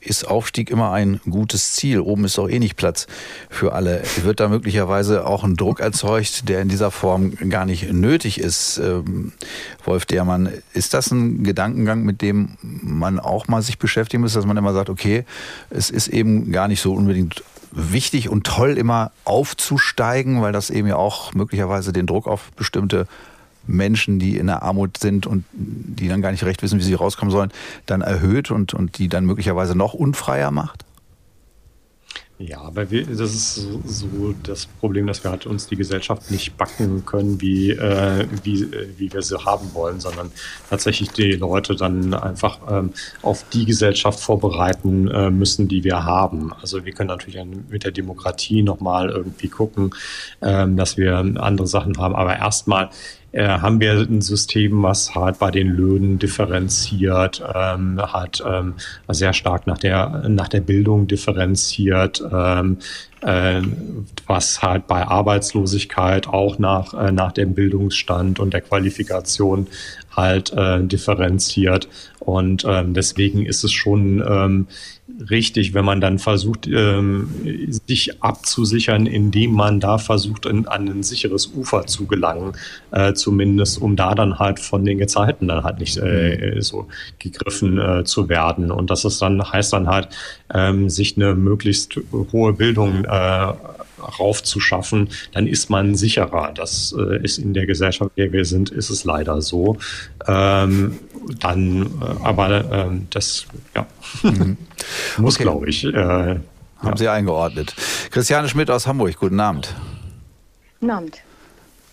[0.00, 2.00] Ist Aufstieg immer ein gutes Ziel?
[2.00, 3.06] Oben ist doch eh nicht Platz
[3.50, 4.02] für alle.
[4.22, 8.78] Wird da möglicherweise auch ein Druck erzeugt, der in dieser Form gar nicht nötig ist?
[8.78, 9.32] Ähm,
[9.84, 14.46] Wolf Dermann, ist das ein Gedankengang, mit dem man auch mal sich beschäftigen muss, dass
[14.46, 15.24] man immer sagt, okay,
[15.70, 17.42] es ist eben gar nicht so unbedingt
[17.72, 23.06] wichtig und toll, immer aufzusteigen, weil das eben ja auch möglicherweise den Druck auf bestimmte
[23.66, 26.94] Menschen, die in der Armut sind und die dann gar nicht recht wissen, wie sie
[26.94, 27.50] rauskommen sollen,
[27.84, 30.84] dann erhöht und, und die dann möglicherweise noch unfreier macht?
[32.38, 36.58] Ja, aber wir, das ist so, das Problem, dass wir halt uns die Gesellschaft nicht
[36.58, 40.30] backen können, wie, äh, wie, äh, wie wir sie haben wollen, sondern
[40.68, 42.92] tatsächlich die Leute dann einfach ähm,
[43.22, 46.52] auf die Gesellschaft vorbereiten äh, müssen, die wir haben.
[46.60, 49.94] Also wir können natürlich mit der Demokratie nochmal irgendwie gucken,
[50.42, 52.90] ähm, dass wir andere Sachen haben, aber erstmal
[53.36, 58.74] äh, haben wir ein System, was halt bei den Löhnen differenziert, ähm, hat ähm,
[59.08, 62.78] sehr stark nach der, nach der Bildung differenziert, ähm,
[63.20, 63.60] äh,
[64.26, 69.66] was halt bei Arbeitslosigkeit auch nach, äh, nach dem Bildungsstand und der Qualifikation
[70.16, 71.88] halt äh, differenziert.
[72.18, 74.66] Und ähm, deswegen ist es schon ähm,
[75.30, 77.28] richtig, wenn man dann versucht, ähm,
[77.86, 82.54] sich abzusichern, indem man da versucht, in, an ein sicheres Ufer zu gelangen,
[82.90, 86.62] äh, zumindest um da dann halt von den Gezeiten dann halt nicht äh, mhm.
[86.62, 86.88] so
[87.18, 88.70] gegriffen äh, zu werden.
[88.70, 90.08] Und das ist dann, heißt dann halt,
[90.52, 91.98] ähm, sich eine möglichst
[92.32, 93.52] hohe Bildung äh,
[94.18, 96.52] raufzuschaffen, dann ist man sicherer.
[96.54, 99.78] Das äh, ist in der Gesellschaft, in der wir sind, ist es leider so.
[100.26, 100.98] Ähm,
[101.40, 103.86] dann, äh, aber äh, das, ja,
[104.22, 104.56] mhm.
[105.18, 105.44] muss, okay.
[105.44, 105.84] glaube ich.
[105.84, 106.40] Äh, Haben
[106.82, 106.96] ja.
[106.96, 107.74] Sie eingeordnet.
[108.10, 109.74] Christiane Schmidt aus Hamburg, guten Abend.
[110.80, 111.16] Guten Abend.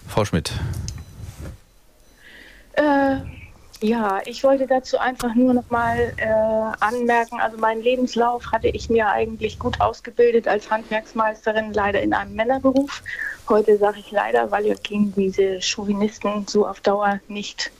[0.07, 0.52] Frau Schmidt.
[2.73, 3.18] Äh,
[3.84, 6.26] Ja, ich wollte dazu einfach nur noch mal äh,
[6.80, 12.34] anmerken, also meinen Lebenslauf hatte ich mir eigentlich gut ausgebildet als Handwerksmeisterin, leider in einem
[12.34, 13.03] Männerberuf.
[13.49, 17.72] Heute sage ich leider, weil ihr gegen diese Chauvinisten so auf Dauer nicht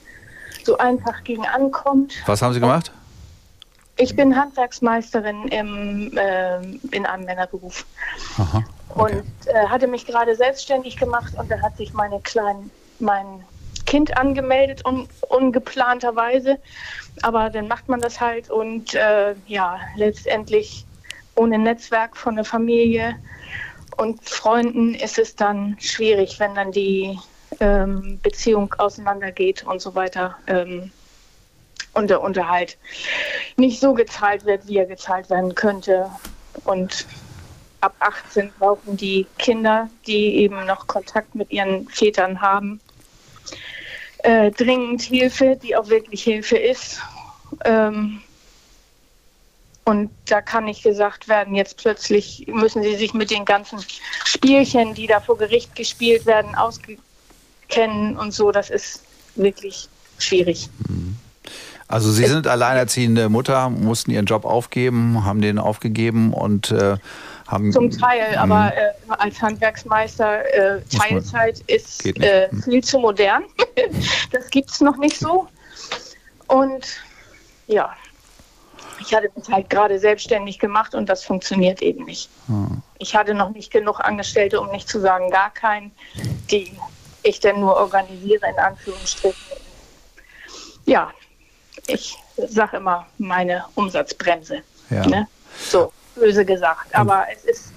[0.62, 2.12] so einfach gegen ankommt.
[2.26, 2.92] Was haben Sie gemacht?
[3.96, 6.60] Ich bin Handwerksmeisterin im, äh,
[6.90, 7.86] in einem Männerberuf
[8.36, 8.62] Aha,
[8.94, 13.42] und äh, hatte mich gerade selbstständig gemacht und da hat sich meine kleinen, mein
[13.94, 16.58] Kind angemeldet, un, ungeplanterweise.
[17.22, 20.84] Aber dann macht man das halt und äh, ja, letztendlich
[21.36, 23.14] ohne Netzwerk von der Familie
[23.96, 27.16] und Freunden ist es dann schwierig, wenn dann die
[27.60, 30.38] ähm, Beziehung auseinandergeht und so weiter.
[30.48, 30.90] Ähm,
[31.92, 32.76] und der Unterhalt
[33.56, 36.10] nicht so gezahlt wird, wie er gezahlt werden könnte.
[36.64, 37.06] Und
[37.80, 42.80] ab 18 brauchen die Kinder, die eben noch Kontakt mit ihren Vätern haben,
[44.24, 46.98] äh, dringend Hilfe, die auch wirklich Hilfe ist.
[47.64, 48.20] Ähm,
[49.84, 53.84] und da kann nicht gesagt werden, jetzt plötzlich müssen sie sich mit den ganzen
[54.24, 58.50] Spielchen, die da vor Gericht gespielt werden, auskennen und so.
[58.50, 59.02] Das ist
[59.34, 60.70] wirklich schwierig.
[61.86, 66.96] Also Sie sind alleinerziehende Mutter, mussten Ihren Job aufgeben, haben den aufgegeben und äh,
[67.48, 67.72] haben...
[67.72, 68.38] Zum Teil, Mhm.
[68.38, 73.44] aber äh, als Handwerksmeister äh, Teilzeit ist äh, viel zu modern.
[74.32, 75.48] das gibt es noch nicht so.
[76.46, 76.86] Und
[77.66, 77.94] ja,
[79.00, 82.30] ich hatte mich halt gerade selbstständig gemacht und das funktioniert eben nicht.
[82.46, 82.82] Hm.
[82.98, 85.92] Ich hatte noch nicht genug Angestellte, um nicht zu sagen gar keinen,
[86.50, 86.72] die
[87.22, 89.56] ich dann nur organisiere, in Anführungsstrichen.
[90.86, 91.10] Ja,
[91.86, 94.62] ich sage immer meine Umsatzbremse.
[94.90, 95.06] Ja.
[95.06, 95.26] Ne?
[95.58, 96.94] So, böse gesagt.
[96.94, 97.72] Aber es ist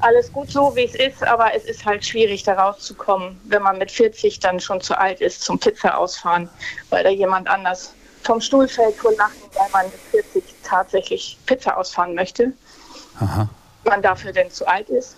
[0.00, 3.78] alles gut so, wie es ist, aber es ist halt schwierig, da rauszukommen, wenn man
[3.78, 6.48] mit 40 dann schon zu alt ist zum Pizza ausfahren,
[6.90, 7.92] weil da jemand anders
[8.22, 12.52] vom Stuhl fällt vor Lachen, weil man mit 40 tatsächlich Pizza ausfahren möchte.
[13.20, 13.48] Aha.
[13.84, 15.16] Man dafür denn zu alt ist.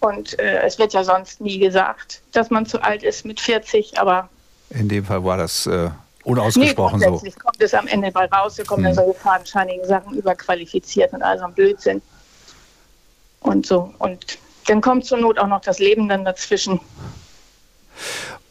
[0.00, 3.98] Und äh, es wird ja sonst nie gesagt, dass man zu alt ist mit 40,
[3.98, 4.28] aber
[4.70, 5.90] In dem Fall war das äh,
[6.24, 7.10] unausgesprochen nee, so.
[7.10, 9.04] grundsätzlich kommt es am Ende bei raus, da kommen dann Hm.
[9.04, 12.02] solche fadenscheinigen Sachen überqualifiziert und all so ein Blödsinn.
[13.40, 13.92] Und so.
[13.98, 16.80] Und dann kommt zur Not auch noch das Leben dann dazwischen.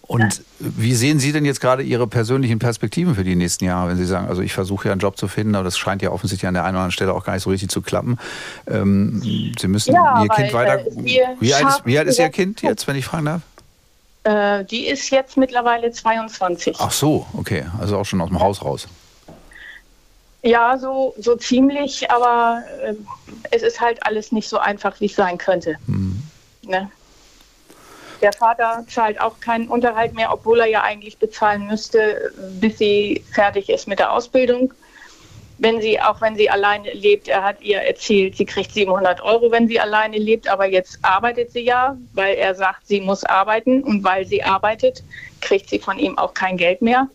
[0.02, 3.98] Und wie sehen Sie denn jetzt gerade Ihre persönlichen Perspektiven für die nächsten Jahre, wenn
[3.98, 6.46] Sie sagen, also ich versuche ja einen Job zu finden, aber das scheint ja offensichtlich
[6.50, 8.20] an der einen oder anderen Stelle auch gar nicht so richtig zu klappen.
[8.68, 9.22] Ähm,
[9.58, 10.84] Sie müssen Ja, Ihr Kind weiter.
[10.98, 13.42] wir wie, alt ist, wie alt ist Ihr Kind jetzt, wenn ich fragen darf?
[14.24, 16.78] Äh, die ist jetzt mittlerweile 22.
[16.80, 18.88] Ach so, okay, also auch schon aus dem Haus raus.
[20.44, 22.96] Ja, so, so ziemlich, aber äh,
[23.52, 25.78] es ist halt alles nicht so einfach, wie es sein könnte.
[26.64, 26.90] Ne?
[28.22, 33.24] Der Vater zahlt auch keinen Unterhalt mehr, obwohl er ja eigentlich bezahlen müsste, bis sie
[33.34, 34.74] fertig ist mit der Ausbildung.
[35.62, 39.52] Wenn sie, auch wenn sie alleine lebt, er hat ihr erzählt, sie kriegt 700 Euro,
[39.52, 43.84] wenn sie alleine lebt, aber jetzt arbeitet sie ja, weil er sagt, sie muss arbeiten
[43.84, 45.04] und weil sie arbeitet,
[45.40, 47.08] kriegt sie von ihm auch kein Geld mehr.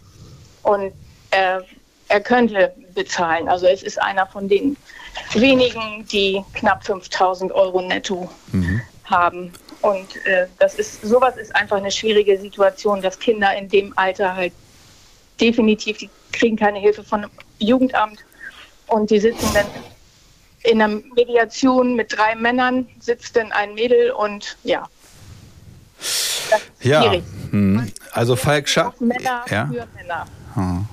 [0.63, 0.93] Und
[1.33, 1.65] er,
[2.07, 3.49] er könnte bezahlen.
[3.49, 4.77] Also es ist einer von den
[5.33, 8.31] wenigen, die knapp 5000 Euro netto
[9.07, 9.53] haben.
[9.83, 14.37] Und äh, das ist, sowas ist einfach eine schwierige Situation, dass Kinder in dem Alter
[14.37, 14.53] halt
[15.41, 17.27] definitiv, die kriegen keine Hilfe von
[17.59, 18.25] Jugendamt
[18.89, 19.67] und die sitzen dann
[20.63, 24.89] in einer Mediation mit drei Männern, sitzt dann ein Mädel und ja.
[26.81, 27.13] Ja,
[27.51, 27.91] hm.
[28.13, 29.01] also Falk Schacht.
[29.01, 29.67] Männer Ja?
[29.67, 30.27] für Männer.
[30.55, 30.87] Hm.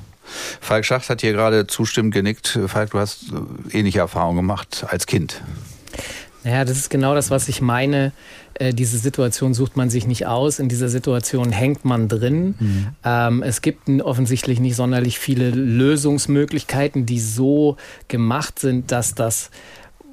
[0.61, 2.59] Falk Schacht hat hier gerade zustimmend genickt.
[2.67, 5.41] Falk, du hast äh, ähnliche Erfahrungen gemacht als Kind.
[6.43, 8.11] Naja, das ist genau das, was ich meine.
[8.55, 10.59] Äh, diese Situation sucht man sich nicht aus.
[10.59, 12.55] In dieser Situation hängt man drin.
[13.03, 19.51] Ähm, es gibt offensichtlich nicht sonderlich viele Lösungsmöglichkeiten, die so gemacht sind, dass das.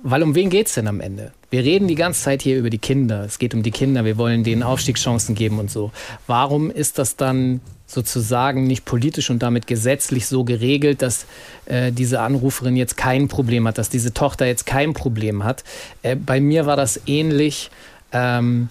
[0.03, 1.33] Weil um wen geht es denn am Ende?
[1.51, 3.25] Wir reden die ganze Zeit hier über die Kinder.
[3.25, 4.05] Es geht um die Kinder.
[4.05, 5.91] Wir wollen denen Aufstiegschancen geben und so.
[6.27, 7.61] Warum ist das dann
[7.93, 11.27] sozusagen nicht politisch und damit gesetzlich so geregelt, dass
[11.67, 15.65] äh, diese Anruferin jetzt kein Problem hat, dass diese Tochter jetzt kein Problem hat?
[16.03, 17.71] Äh, bei mir war das ähnlich
[18.13, 18.69] ähm,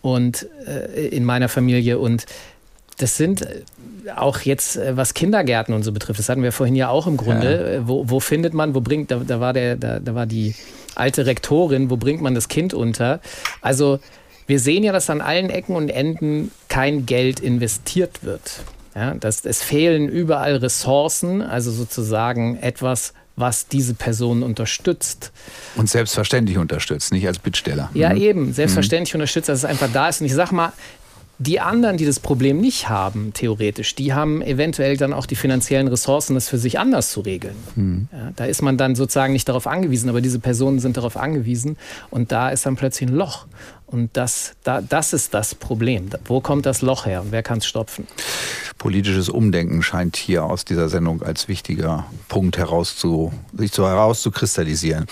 [0.00, 2.26] und äh, in meiner Familie und
[2.98, 3.62] das sind äh,
[4.16, 7.16] auch jetzt, äh, was Kindergärten und so betrifft, das hatten wir vorhin ja auch im
[7.16, 7.76] Grunde.
[7.76, 10.54] Äh, Wo, wo findet man, wo bringt, da, da war der, da, da war die
[10.94, 13.20] alte Rektorin, wo bringt man das Kind unter?
[13.60, 14.00] Also
[14.46, 18.60] wir sehen ja, dass an allen Ecken und Enden kein Geld investiert wird.
[18.94, 25.32] Ja, dass, es fehlen überall Ressourcen, also sozusagen etwas, was diese Person unterstützt.
[25.76, 27.88] Und selbstverständlich unterstützt, nicht als Bittsteller.
[27.94, 28.20] Ja, Mhm.
[28.20, 30.20] eben, selbstverständlich unterstützt, dass es einfach da ist.
[30.20, 30.72] Und ich sag mal,
[31.38, 35.88] Die anderen, die das Problem nicht haben, theoretisch, die haben eventuell dann auch die finanziellen
[35.88, 37.56] Ressourcen, das für sich anders zu regeln.
[37.74, 38.08] Mhm.
[38.12, 41.76] Ja, da ist man dann sozusagen nicht darauf angewiesen, aber diese Personen sind darauf angewiesen
[42.10, 43.46] und da ist dann plötzlich ein Loch.
[43.86, 46.08] Und das, da, das ist das Problem.
[46.24, 48.06] Wo kommt das Loch her und wer kann es stopfen?
[48.78, 55.06] Politisches Umdenken scheint hier aus dieser Sendung als wichtiger Punkt herauszu, sich zu, herauszukristallisieren.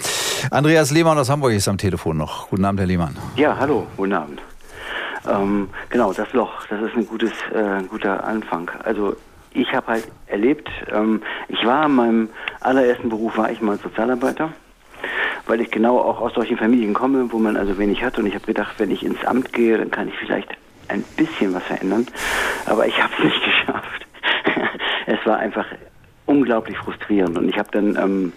[0.51, 2.49] Andreas Lehmann aus Hamburg ist am Telefon noch.
[2.49, 3.17] Guten Abend, Herr Lehmann.
[3.37, 4.41] Ja, hallo, guten Abend.
[5.29, 8.71] Ähm, genau, das Loch, das ist ein gutes, äh, guter Anfang.
[8.85, 9.17] Also
[9.53, 12.29] ich habe halt erlebt, ähm, ich war in meinem
[12.61, 14.51] allerersten Beruf, war ich mal Sozialarbeiter,
[15.47, 18.19] weil ich genau auch aus solchen Familien komme, wo man also wenig hat.
[18.19, 20.49] Und ich habe gedacht, wenn ich ins Amt gehe, dann kann ich vielleicht
[20.89, 22.07] ein bisschen was verändern.
[22.67, 24.07] Aber ich habe es nicht geschafft.
[25.07, 25.67] es war einfach
[26.27, 27.37] unglaublich frustrierend.
[27.37, 28.33] Und ich habe dann ähm,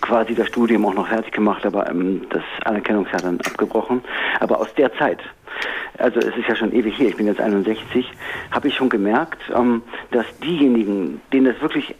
[0.00, 4.02] quasi das Studium auch noch fertig gemacht, aber ähm, das Anerkennungsjahr dann abgebrochen.
[4.40, 5.20] Aber aus der Zeit,
[5.98, 8.10] also es ist ja schon ewig hier, ich bin jetzt 61,
[8.50, 11.94] habe ich schon gemerkt, ähm, dass diejenigen, denen das wirklich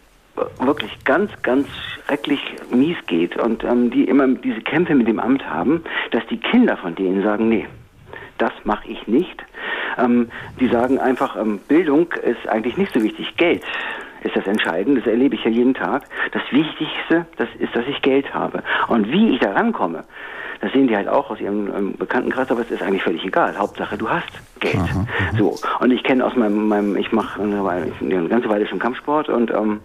[0.60, 1.66] wirklich ganz, ganz
[2.04, 6.36] schrecklich mies geht und ähm, die immer diese Kämpfe mit dem Amt haben, dass die
[6.36, 7.66] Kinder von denen sagen, nee,
[8.38, 9.44] das mache ich nicht.
[9.98, 10.30] Ähm,
[10.60, 13.62] die sagen einfach, ähm, Bildung ist eigentlich nicht so wichtig, Geld
[14.22, 16.04] ist das Entscheidende, das erlebe ich ja jeden Tag.
[16.32, 18.62] Das Wichtigste, das ist, dass ich Geld habe.
[18.88, 20.04] Und wie ich da rankomme,
[20.60, 23.56] das sehen die halt auch aus ihrem ähm, Bekanntenkreis, aber es ist eigentlich völlig egal.
[23.56, 24.28] Hauptsache, du hast
[24.60, 24.76] Geld.
[24.76, 25.06] Aha,
[25.36, 25.56] so.
[25.80, 29.50] Und ich kenne aus meinem, meinem ich mache eine, eine, ganze Weile schon Kampfsport und
[29.50, 29.80] ähm,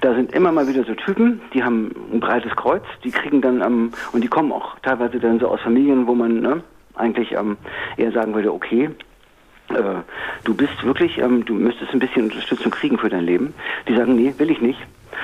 [0.00, 3.62] da sind immer mal wieder so Typen, die haben ein breites Kreuz, die kriegen dann,
[3.62, 6.62] ähm, und die kommen auch teilweise dann so aus Familien, wo man ne,
[6.94, 7.56] eigentlich ähm,
[7.96, 8.90] eher sagen würde, okay,
[9.70, 10.02] äh,
[10.44, 13.54] du bist wirklich, ähm, du müsstest ein bisschen Unterstützung kriegen für dein Leben.
[13.88, 14.80] Die sagen, nee, will ich nicht.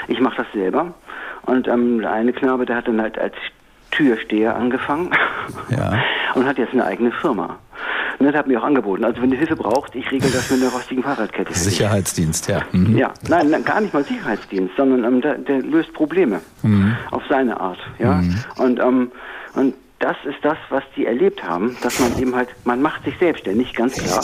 [0.09, 0.95] Ich mache das selber.
[1.43, 3.35] Und ähm, der eine Knabe, der hat dann halt als
[3.97, 5.11] Türsteher angefangen
[5.71, 5.99] ja.
[6.35, 7.59] und hat jetzt eine eigene Firma.
[8.19, 9.05] Und das hat mir auch angeboten.
[9.05, 11.53] Also wenn du Hilfe brauchst, ich regel das mit einer rostigen Fahrradkette.
[11.53, 12.63] Sicherheitsdienst, ja.
[12.73, 12.97] Mhm.
[12.97, 16.97] Ja, nein, nein, gar nicht mal Sicherheitsdienst, sondern ähm, der, der, löst Probleme mhm.
[17.11, 17.79] auf seine Art.
[17.99, 18.37] Ja, mhm.
[18.57, 19.13] und ähm,
[19.55, 23.17] und das ist das, was die erlebt haben, dass man eben halt, man macht sich
[23.19, 24.23] selbstständig, ganz klar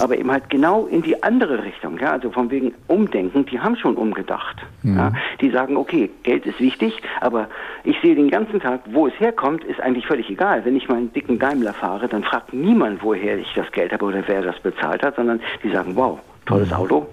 [0.00, 1.98] aber eben halt genau in die andere Richtung.
[1.98, 4.56] Ja, also von wegen Umdenken, die haben schon umgedacht.
[4.82, 4.96] Mhm.
[4.96, 7.48] Ja, die sagen, okay, Geld ist wichtig, aber
[7.84, 10.64] ich sehe den ganzen Tag, wo es herkommt, ist eigentlich völlig egal.
[10.64, 14.22] Wenn ich meinen dicken Daimler fahre, dann fragt niemand, woher ich das Geld habe oder
[14.26, 16.76] wer das bezahlt hat, sondern die sagen, wow, tolles mhm.
[16.76, 17.06] Auto.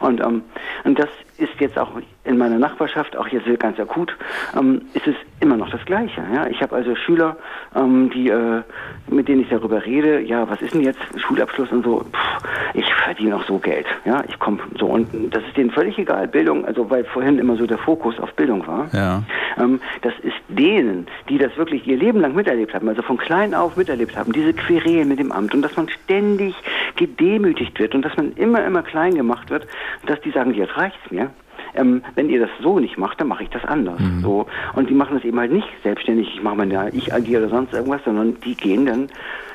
[0.00, 0.42] Und, ähm,
[0.84, 1.08] und das
[1.38, 1.90] ist jetzt auch
[2.24, 4.16] in meiner Nachbarschaft, auch jetzt ganz akut,
[4.56, 6.22] ähm, ist es immer noch das Gleiche.
[6.32, 6.46] Ja?
[6.46, 7.36] Ich habe also Schüler,
[7.74, 8.62] ähm, die, äh,
[9.08, 12.92] mit denen ich darüber rede, ja, was ist denn jetzt Schulabschluss und so, Puh, ich
[12.94, 13.86] verdiene auch so Geld.
[14.04, 17.56] Ja, ich komme so und das ist denen völlig egal, Bildung, also weil vorhin immer
[17.56, 18.88] so der Fokus auf Bildung war.
[18.92, 19.22] Ja.
[19.58, 23.54] Ähm, das ist denen, die das wirklich ihr Leben lang miterlebt haben, also von klein
[23.54, 26.54] auf miterlebt haben, diese Querelen mit dem Amt und dass man ständig
[26.96, 29.66] gedemütigt wird und dass man immer, immer klein gemacht wird,
[30.06, 31.23] dass die sagen, jetzt reicht's mir
[31.74, 34.00] ähm, wenn ihr das so nicht macht, dann mache ich das anders.
[34.00, 34.20] Mhm.
[34.20, 34.46] So.
[34.74, 37.50] Und die machen das eben halt nicht selbstständig, ich mache mal ja, ich agiere oder
[37.50, 39.08] sonst irgendwas, sondern die gehen dann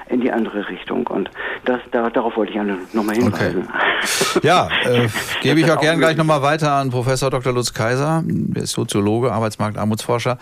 [0.10, 1.08] in die andere Richtung.
[1.08, 1.30] Und
[1.66, 3.68] das, da, darauf wollte ich nochmal hinweisen.
[3.68, 4.40] Okay.
[4.44, 5.08] Ja, äh,
[5.42, 7.54] gebe ich auch gern gleich nochmal weiter an Professor Dr.
[7.54, 10.38] Lutz Kaiser, der ist Soziologe, Arbeitsmarkt, Armutsforscher.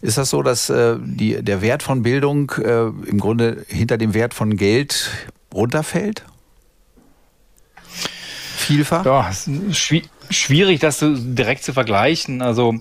[0.00, 4.14] Ist das so, dass äh, die, der Wert von Bildung äh, im Grunde hinter dem
[4.14, 5.10] Wert von Geld
[5.52, 6.24] runterfällt?
[8.56, 9.04] Vielfach?
[9.04, 9.30] Ja,
[9.72, 10.08] schwierig,
[10.80, 12.42] das so direkt zu vergleichen.
[12.42, 12.76] Also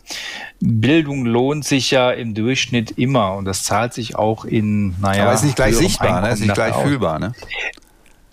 [0.59, 5.23] Bildung lohnt sich ja im Durchschnitt immer und das zahlt sich auch in, naja.
[5.23, 6.31] Aber ist nicht gleich sichtbar, ne?
[6.31, 7.33] ist nicht gleich fühlbar, ne?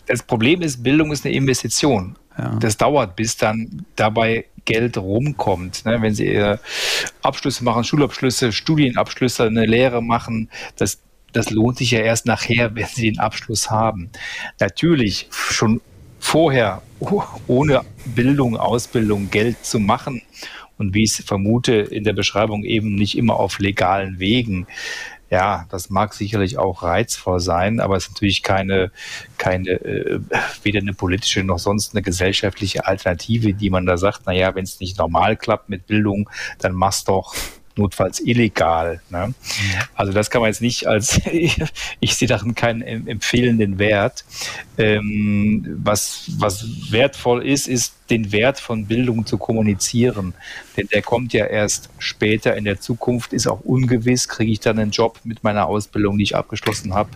[0.06, 2.16] Das Problem ist, Bildung ist eine Investition.
[2.38, 2.56] Ja.
[2.60, 5.84] Das dauert, bis dann dabei Geld rumkommt.
[5.86, 6.00] Ne?
[6.02, 6.58] Wenn Sie äh,
[7.22, 10.98] Abschlüsse machen, Schulabschlüsse, Studienabschlüsse, eine Lehre machen, das,
[11.32, 14.10] das lohnt sich ja erst nachher, wenn Sie den Abschluss haben.
[14.60, 15.80] Natürlich, schon
[16.26, 16.82] vorher
[17.46, 20.22] ohne Bildung, Ausbildung Geld zu machen
[20.76, 24.66] und wie ich es vermute in der Beschreibung eben nicht immer auf legalen Wegen.
[25.30, 28.90] Ja, das mag sicherlich auch reizvoll sein, aber es ist natürlich keine,
[29.38, 30.20] keine, äh,
[30.64, 34.80] weder eine politische noch sonst eine gesellschaftliche Alternative, die man da sagt, naja, wenn es
[34.80, 36.28] nicht normal klappt mit Bildung,
[36.58, 37.36] dann mach's doch
[37.76, 39.00] notfalls illegal.
[39.10, 39.34] Ne?
[39.94, 41.20] Also das kann man jetzt nicht als,
[42.00, 44.24] ich sehe darin keinen empfehlenden Wert.
[44.78, 50.34] Ähm, was, was wertvoll ist, ist den Wert von Bildung zu kommunizieren.
[50.76, 54.78] Denn der kommt ja erst später in der Zukunft, ist auch ungewiss, kriege ich dann
[54.78, 57.10] einen Job mit meiner Ausbildung, die ich abgeschlossen habe.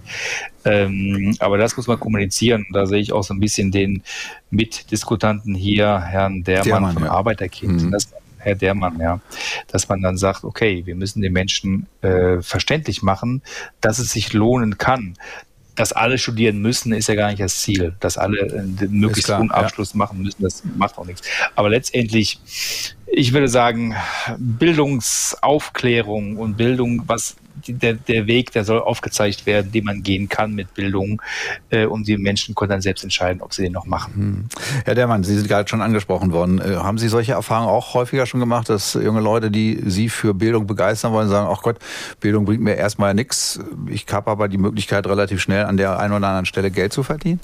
[0.65, 2.67] Ähm, aber das muss man kommunizieren.
[2.73, 4.03] Da sehe ich auch so ein bisschen den
[4.51, 7.11] Mitdiskutanten hier, Herrn Dermann, Dermann von ja.
[7.11, 7.85] Arbeiterkind.
[7.85, 7.91] Mhm.
[7.93, 8.09] Das
[8.41, 9.21] Herr Dermann, ja,
[9.69, 13.43] dass man dann sagt, okay, wir müssen den Menschen äh, verständlich machen,
[13.81, 15.15] dass es sich lohnen kann,
[15.81, 17.95] dass alle studieren müssen, ist ja gar nicht das Ziel.
[18.01, 19.99] Dass alle äh, den möglichst klar, guten Abschluss ja.
[19.99, 21.23] machen müssen, das macht auch nichts.
[21.55, 22.39] Aber letztendlich,
[23.13, 23.95] ich würde sagen,
[24.39, 30.55] Bildungsaufklärung und Bildung, was der, der Weg, der soll aufgezeigt werden, den man gehen kann
[30.55, 31.21] mit Bildung.
[31.71, 34.15] Äh, und die Menschen können dann selbst entscheiden, ob sie den noch machen.
[34.15, 34.45] Hm.
[34.85, 36.61] Herr Dermann, Sie sind gerade schon angesprochen worden.
[36.61, 40.35] Äh, haben Sie solche Erfahrungen auch häufiger schon gemacht, dass junge Leute, die Sie für
[40.35, 41.79] Bildung begeistern wollen, sagen, ach Gott,
[42.21, 43.61] Bildung bringt mir erstmal nichts.
[43.89, 47.03] Ich habe aber die Möglichkeit, relativ schnell an der einen oder anderen Stelle Geld zu
[47.03, 47.41] verdienen?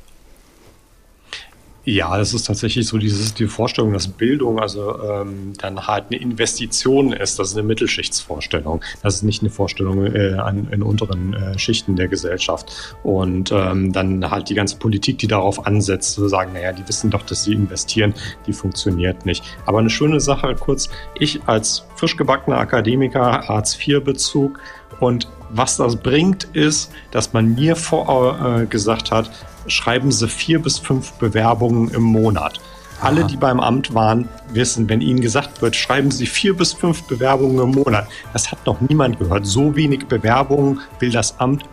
[1.88, 6.20] Ja, das ist tatsächlich so dieses, die Vorstellung, dass Bildung also ähm, dann halt eine
[6.20, 7.38] Investition ist.
[7.38, 8.80] Das ist eine Mittelschichtsvorstellung.
[9.04, 12.96] Das ist nicht eine Vorstellung äh, an, in unteren äh, Schichten der Gesellschaft.
[13.04, 17.08] Und ähm, dann halt die ganze Politik, die darauf ansetzt, zu sagen, naja, die wissen
[17.08, 18.14] doch, dass sie investieren,
[18.48, 19.44] die funktioniert nicht.
[19.64, 20.88] Aber eine schöne Sache kurz,
[21.20, 24.58] ich als frisch gebackener Akademiker, Hartz-IV-Bezug
[24.98, 29.30] und was das bringt, ist, dass man mir vor, äh, gesagt hat,
[29.68, 32.60] schreiben Sie vier bis fünf Bewerbungen im Monat.
[32.98, 33.08] Aha.
[33.08, 37.02] Alle, die beim Amt waren, wissen, wenn ihnen gesagt wird, schreiben Sie vier bis fünf
[37.04, 38.08] Bewerbungen im Monat.
[38.32, 39.46] Das hat noch niemand gehört.
[39.46, 41.64] So wenig Bewerbungen will das Amt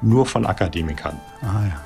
[0.00, 1.20] nur von Akademikern.
[1.42, 1.80] Ah, ja.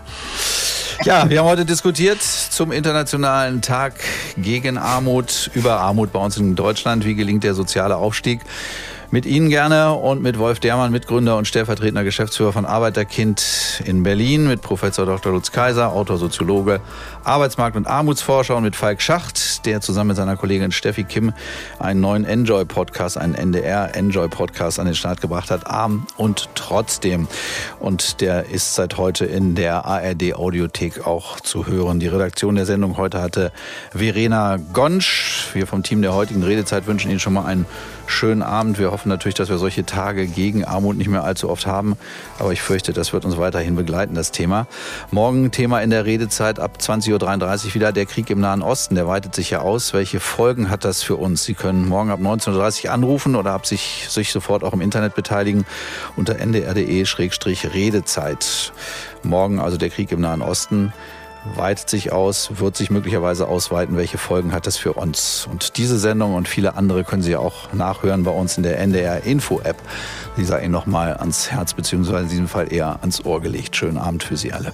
[1.05, 3.95] Ja, wir haben heute diskutiert zum Internationalen Tag
[4.39, 7.05] gegen Armut, über Armut bei uns in Deutschland.
[7.05, 8.41] Wie gelingt der soziale Aufstieg?
[9.13, 14.49] Mit Ihnen gerne und mit Wolf Dermann, Mitgründer und stellvertretender Geschäftsführer von Arbeiterkind in Berlin,
[14.49, 15.31] mit Professor Dr.
[15.33, 16.81] Lutz Kaiser, Autor, Soziologe,
[17.25, 21.33] Arbeitsmarkt- und Armutsforscher und mit Falk Schacht, der zusammen mit seiner Kollegin Steffi Kim
[21.79, 27.29] einen neuen Enjoy-Podcast, einen NDR-Enjoy-Podcast an den Start gebracht hat, Arm und Trotzdem.
[27.79, 32.01] Und der ist seit heute in der ARD-Audiothek auch zu hören.
[32.01, 33.53] Die Redaktion der Sendung heute hatte
[33.93, 35.51] Verena Gonsch.
[35.53, 37.67] Wir vom Team der heutigen Redezeit wünschen Ihnen schon mal einen
[38.07, 38.79] schönen Abend.
[38.79, 41.97] Wir hoffen natürlich, dass wir solche Tage gegen Armut nicht mehr allzu oft haben.
[42.39, 44.67] Aber ich fürchte, das wird uns weiterhin begleiten, das Thema.
[45.11, 48.95] Morgen Thema in der Redezeit ab 20.33 Uhr wieder der Krieg im Nahen Osten.
[48.95, 49.93] Der weitet sich ja aus.
[49.93, 51.45] Welche Folgen hat das für uns?
[51.45, 55.15] Sie können morgen ab 19.30 Uhr anrufen oder ab sich, sich sofort auch im Internet
[55.15, 55.67] beteiligen
[56.17, 58.73] unter ndr.de-redezeit.
[59.23, 60.93] Morgen also der Krieg im Nahen Osten
[61.55, 63.97] weitet sich aus, wird sich möglicherweise ausweiten.
[63.97, 65.47] Welche Folgen hat das für uns?
[65.51, 69.25] Und diese Sendung und viele andere können Sie auch nachhören bei uns in der NDR
[69.25, 69.77] Info App.
[70.37, 73.77] Die sei Ihnen nochmal ans Herz beziehungsweise in diesem Fall eher ans Ohr gelegt.
[73.77, 74.73] Schönen Abend für Sie alle.